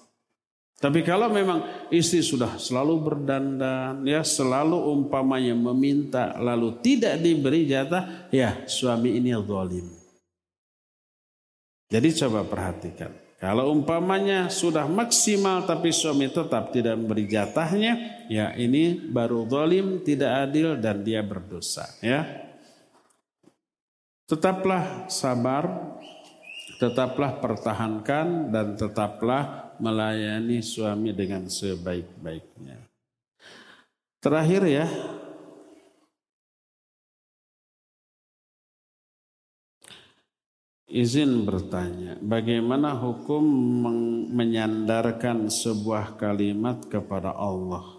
Tapi 0.78 1.02
kalau 1.02 1.26
memang 1.26 1.90
istri 1.90 2.22
sudah 2.22 2.54
selalu 2.54 3.02
berdandan, 3.02 4.06
ya 4.06 4.22
selalu 4.22 4.78
umpamanya 4.94 5.50
meminta 5.50 6.38
lalu 6.38 6.78
tidak 6.78 7.18
diberi 7.18 7.66
jatah, 7.66 8.30
ya 8.30 8.62
suami 8.70 9.18
ini 9.18 9.34
zalim. 9.34 9.86
Jadi 11.90 12.08
coba 12.22 12.46
perhatikan. 12.46 13.10
Kalau 13.42 13.74
umpamanya 13.74 14.50
sudah 14.50 14.86
maksimal 14.86 15.66
tapi 15.66 15.90
suami 15.90 16.30
tetap 16.30 16.70
tidak 16.70 16.94
memberi 16.94 17.26
jatahnya, 17.26 18.26
ya 18.30 18.54
ini 18.54 19.02
baru 19.10 19.50
zalim, 19.50 20.06
tidak 20.06 20.46
adil 20.46 20.78
dan 20.78 21.02
dia 21.02 21.26
berdosa, 21.26 21.90
ya. 21.98 22.22
Tetaplah 24.30 25.10
sabar, 25.10 25.94
tetaplah 26.78 27.42
pertahankan 27.42 28.54
dan 28.54 28.74
tetaplah 28.78 29.67
melayani 29.78 30.62
suami 30.62 31.10
dengan 31.14 31.46
sebaik-baiknya. 31.46 32.78
Terakhir 34.18 34.62
ya, 34.66 34.86
izin 40.90 41.46
bertanya, 41.46 42.18
bagaimana 42.18 42.98
hukum 42.98 43.44
menyandarkan 44.34 45.46
sebuah 45.46 46.18
kalimat 46.18 46.82
kepada 46.90 47.30
Allah? 47.30 47.98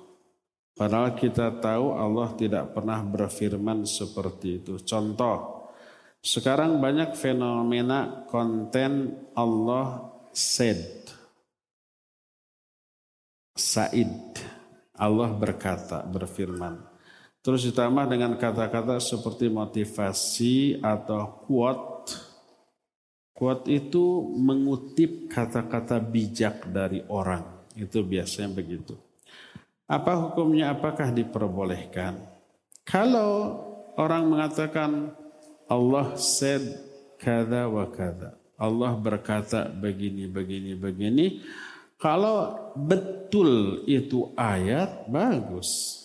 Padahal 0.80 1.12
kita 1.16 1.60
tahu 1.60 1.92
Allah 1.92 2.32
tidak 2.40 2.72
pernah 2.72 3.04
berfirman 3.04 3.84
seperti 3.84 4.64
itu. 4.64 4.80
Contoh, 4.84 5.68
sekarang 6.20 6.80
banyak 6.80 7.16
fenomena 7.20 8.28
konten 8.28 9.16
Allah 9.36 10.08
said. 10.32 11.19
Said. 13.60 14.40
Allah 14.95 15.30
berkata, 15.36 16.07
berfirman. 16.07 16.80
Terus 17.44 17.68
ditambah 17.68 18.07
dengan 18.07 18.36
kata-kata 18.36 18.99
seperti 18.99 19.48
motivasi 19.52 20.80
atau 20.80 21.44
quote. 21.44 22.11
Quote 23.31 23.72
itu 23.72 24.27
mengutip 24.36 25.31
kata-kata 25.31 26.03
bijak 26.03 26.68
dari 26.72 26.99
orang. 27.07 27.68
Itu 27.76 28.03
biasanya 28.03 28.52
begitu. 28.52 28.99
Apa 29.88 30.19
hukumnya? 30.19 30.76
Apakah 30.76 31.15
diperbolehkan? 31.15 32.19
Kalau 32.84 33.64
orang 33.95 34.27
mengatakan 34.27 35.15
Allah 35.72 36.19
said 36.19 36.61
kada 37.15 37.72
wa 37.72 37.88
kada. 37.88 38.36
Allah 38.60 38.91
berkata 38.99 39.72
begini, 39.72 40.27
begini, 40.27 40.76
begini. 40.76 41.40
Kalau 42.00 42.72
betul 42.80 43.84
itu 43.84 44.32
ayat, 44.40 45.04
bagus. 45.12 46.00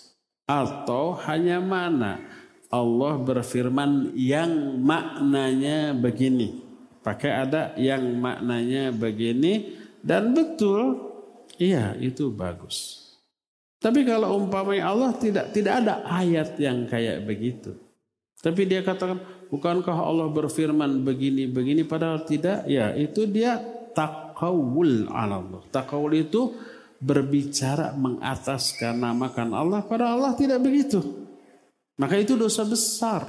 Atau 0.45 1.15
hanya 1.25 1.63
mana? 1.63 2.19
Allah 2.67 3.15
berfirman 3.23 4.11
yang 4.19 4.83
maknanya 4.83 5.95
begini. 5.95 6.67
Pakai 7.07 7.31
ada 7.31 7.71
yang 7.79 8.19
maknanya 8.19 8.91
begini 8.91 9.79
dan 10.03 10.35
betul, 10.35 10.99
iya 11.63 11.95
itu 11.95 12.35
bagus. 12.35 13.07
Tapi 13.79 14.03
kalau 14.03 14.41
umpamanya 14.41 14.91
Allah 14.91 15.15
tidak 15.15 15.55
tidak 15.55 15.85
ada 15.85 16.03
ayat 16.09 16.59
yang 16.59 16.89
kayak 16.91 17.23
begitu. 17.23 17.77
Tapi 18.43 18.67
dia 18.67 18.83
katakan, 18.83 19.21
bukankah 19.49 19.95
Allah 19.95 20.29
berfirman 20.29 21.05
begini-begini 21.07 21.87
padahal 21.87 22.25
tidak? 22.29 22.65
Ya, 22.69 22.93
itu 22.93 23.25
dia 23.25 23.61
takawul 24.35 25.07
Allah. 25.15 25.63
Takawul 25.71 26.27
itu 26.27 26.51
berbicara 26.99 27.95
mengataskan 27.95 28.99
namakan 28.99 29.55
Allah 29.55 29.81
pada 29.87 30.11
Allah 30.11 30.35
tidak 30.35 30.59
begitu. 30.59 30.99
Maka 31.95 32.19
itu 32.19 32.35
dosa 32.35 32.67
besar. 32.67 33.23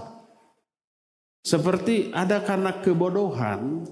Seperti 1.46 2.10
ada 2.10 2.42
karena 2.42 2.74
kebodohan, 2.82 3.86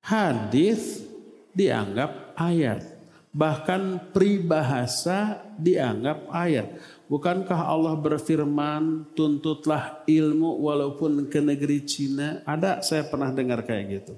hadis 0.00 1.04
dianggap 1.52 2.32
ayat. 2.40 2.96
Bahkan 3.28 4.08
pribahasa 4.16 5.44
dianggap 5.60 6.32
ayat. 6.32 6.80
Bukankah 7.12 7.68
Allah 7.68 7.92
berfirman, 7.92 9.12
tuntutlah 9.12 10.00
ilmu 10.08 10.64
walaupun 10.64 11.28
ke 11.28 11.44
negeri 11.44 11.84
Cina? 11.84 12.40
Ada, 12.48 12.80
saya 12.80 13.04
pernah 13.04 13.28
dengar 13.36 13.68
kayak 13.68 13.84
gitu. 13.92 14.16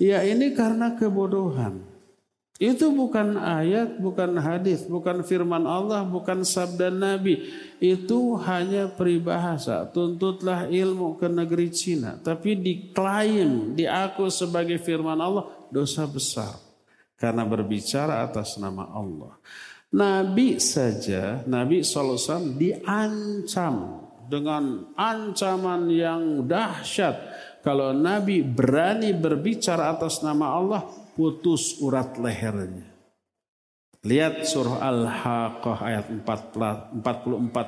Ya 0.00 0.24
ini 0.24 0.56
karena 0.56 0.96
kebodohan. 0.96 1.84
Itu 2.60 2.92
bukan 2.92 3.40
ayat, 3.40 4.00
bukan 4.04 4.36
hadis, 4.36 4.84
bukan 4.84 5.24
firman 5.24 5.64
Allah, 5.64 6.04
bukan 6.04 6.44
sabda 6.44 6.92
Nabi. 6.92 7.48
Itu 7.80 8.36
hanya 8.36 8.88
peribahasa. 8.88 9.88
Tuntutlah 9.88 10.68
ilmu 10.68 11.16
ke 11.16 11.24
negeri 11.24 11.72
Cina. 11.72 12.20
Tapi 12.20 12.60
diklaim, 12.60 13.72
diaku 13.72 14.28
sebagai 14.28 14.76
firman 14.76 15.16
Allah, 15.20 15.48
dosa 15.72 16.04
besar. 16.04 16.52
Karena 17.16 17.48
berbicara 17.48 18.20
atas 18.24 18.60
nama 18.60 18.92
Allah. 18.92 19.40
Nabi 19.96 20.60
saja, 20.60 21.40
Nabi 21.48 21.80
SAW 21.80 22.60
diancam 22.60 24.04
dengan 24.30 24.94
ancaman 24.94 25.90
yang 25.90 26.44
dahsyat. 26.44 27.16
Kalau 27.60 27.92
Nabi 27.92 28.40
berani 28.40 29.12
berbicara 29.12 29.92
atas 29.92 30.24
nama 30.24 30.56
Allah, 30.56 30.82
putus 31.12 31.76
urat 31.84 32.16
lehernya. 32.16 32.88
Lihat 34.00 34.48
surah 34.48 34.80
Al-Haqqah 34.80 35.76
ayat 35.84 36.06
44 36.08 36.96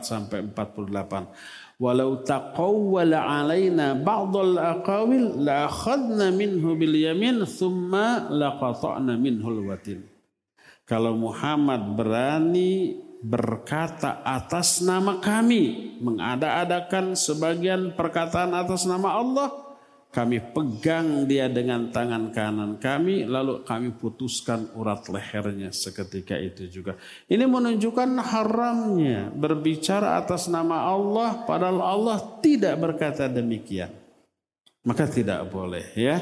sampai 0.00 0.48
48. 0.48 1.76
Walau 1.76 2.24
taqawwala 2.24 3.20
alaina 3.20 3.92
ba'dal 3.92 4.56
aqawil 4.56 5.44
la 5.44 5.68
akhadna 5.68 6.32
minhu 6.32 6.72
bil 6.72 6.96
yamin 6.96 7.44
thumma 7.44 8.32
laqata'na 8.32 9.12
minhu 9.20 9.44
al-watin. 9.44 10.08
Kalau 10.88 11.20
Muhammad 11.20 12.00
berani 12.00 12.96
berkata 13.20 14.24
atas 14.24 14.80
nama 14.80 15.20
kami, 15.20 15.94
mengada-adakan 16.00 17.12
sebagian 17.12 17.92
perkataan 17.92 18.56
atas 18.56 18.88
nama 18.88 19.20
Allah, 19.20 19.71
kami 20.12 20.44
pegang 20.52 21.24
dia 21.24 21.48
dengan 21.48 21.88
tangan 21.88 22.36
kanan 22.36 22.76
kami, 22.76 23.24
lalu 23.24 23.64
kami 23.64 23.96
putuskan 23.96 24.68
urat 24.76 25.08
lehernya 25.08 25.72
seketika 25.72 26.36
itu 26.36 26.68
juga. 26.68 27.00
Ini 27.32 27.48
menunjukkan 27.48 28.20
haramnya 28.20 29.32
berbicara 29.32 30.20
atas 30.20 30.52
nama 30.52 30.84
Allah, 30.84 31.48
padahal 31.48 31.80
Allah 31.80 32.18
tidak 32.44 32.76
berkata 32.76 33.24
demikian. 33.24 33.88
Maka 34.84 35.08
tidak 35.08 35.48
boleh 35.48 35.96
ya. 35.96 36.20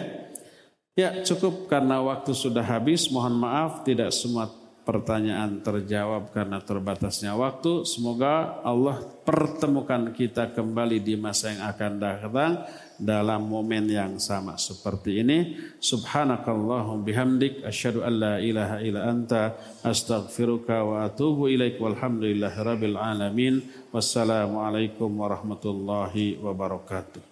Ya 0.95 1.27
cukup 1.27 1.67
karena 1.67 1.99
waktu 1.99 2.31
sudah 2.31 2.63
habis. 2.63 3.11
Mohon 3.11 3.43
maaf 3.43 3.73
tidak 3.83 4.15
semua 4.15 4.53
pertanyaan 4.85 5.65
terjawab 5.65 6.31
karena 6.31 6.61
terbatasnya 6.61 7.33
waktu. 7.35 7.89
Semoga 7.89 8.61
Allah 8.61 9.01
pertemukan 9.25 10.13
kita 10.13 10.53
kembali 10.53 11.01
di 11.01 11.17
masa 11.17 11.57
yang 11.57 11.63
akan 11.73 11.93
datang 11.97 12.53
dalam 13.01 13.49
momen 13.49 13.89
yang 13.89 14.21
sama 14.21 14.61
seperti 14.61 15.25
ini. 15.25 15.57
Subhanakallahum 15.81 17.01
bihamdik 17.01 17.65
asyhadu 17.65 18.05
an 18.05 18.13
la 18.21 18.35
ilaha 18.39 18.77
illa 18.85 19.09
anta 19.09 19.57
astaghfiruka 19.81 20.85
wa 20.85 21.09
atubu 21.09 21.49
ilaik 21.49 21.81
walhamdulillahirabbil 21.81 23.01
alamin. 23.01 23.65
Wassalamualaikum 23.91 25.09
warahmatullahi 25.09 26.37
wabarakatuh. 26.39 27.30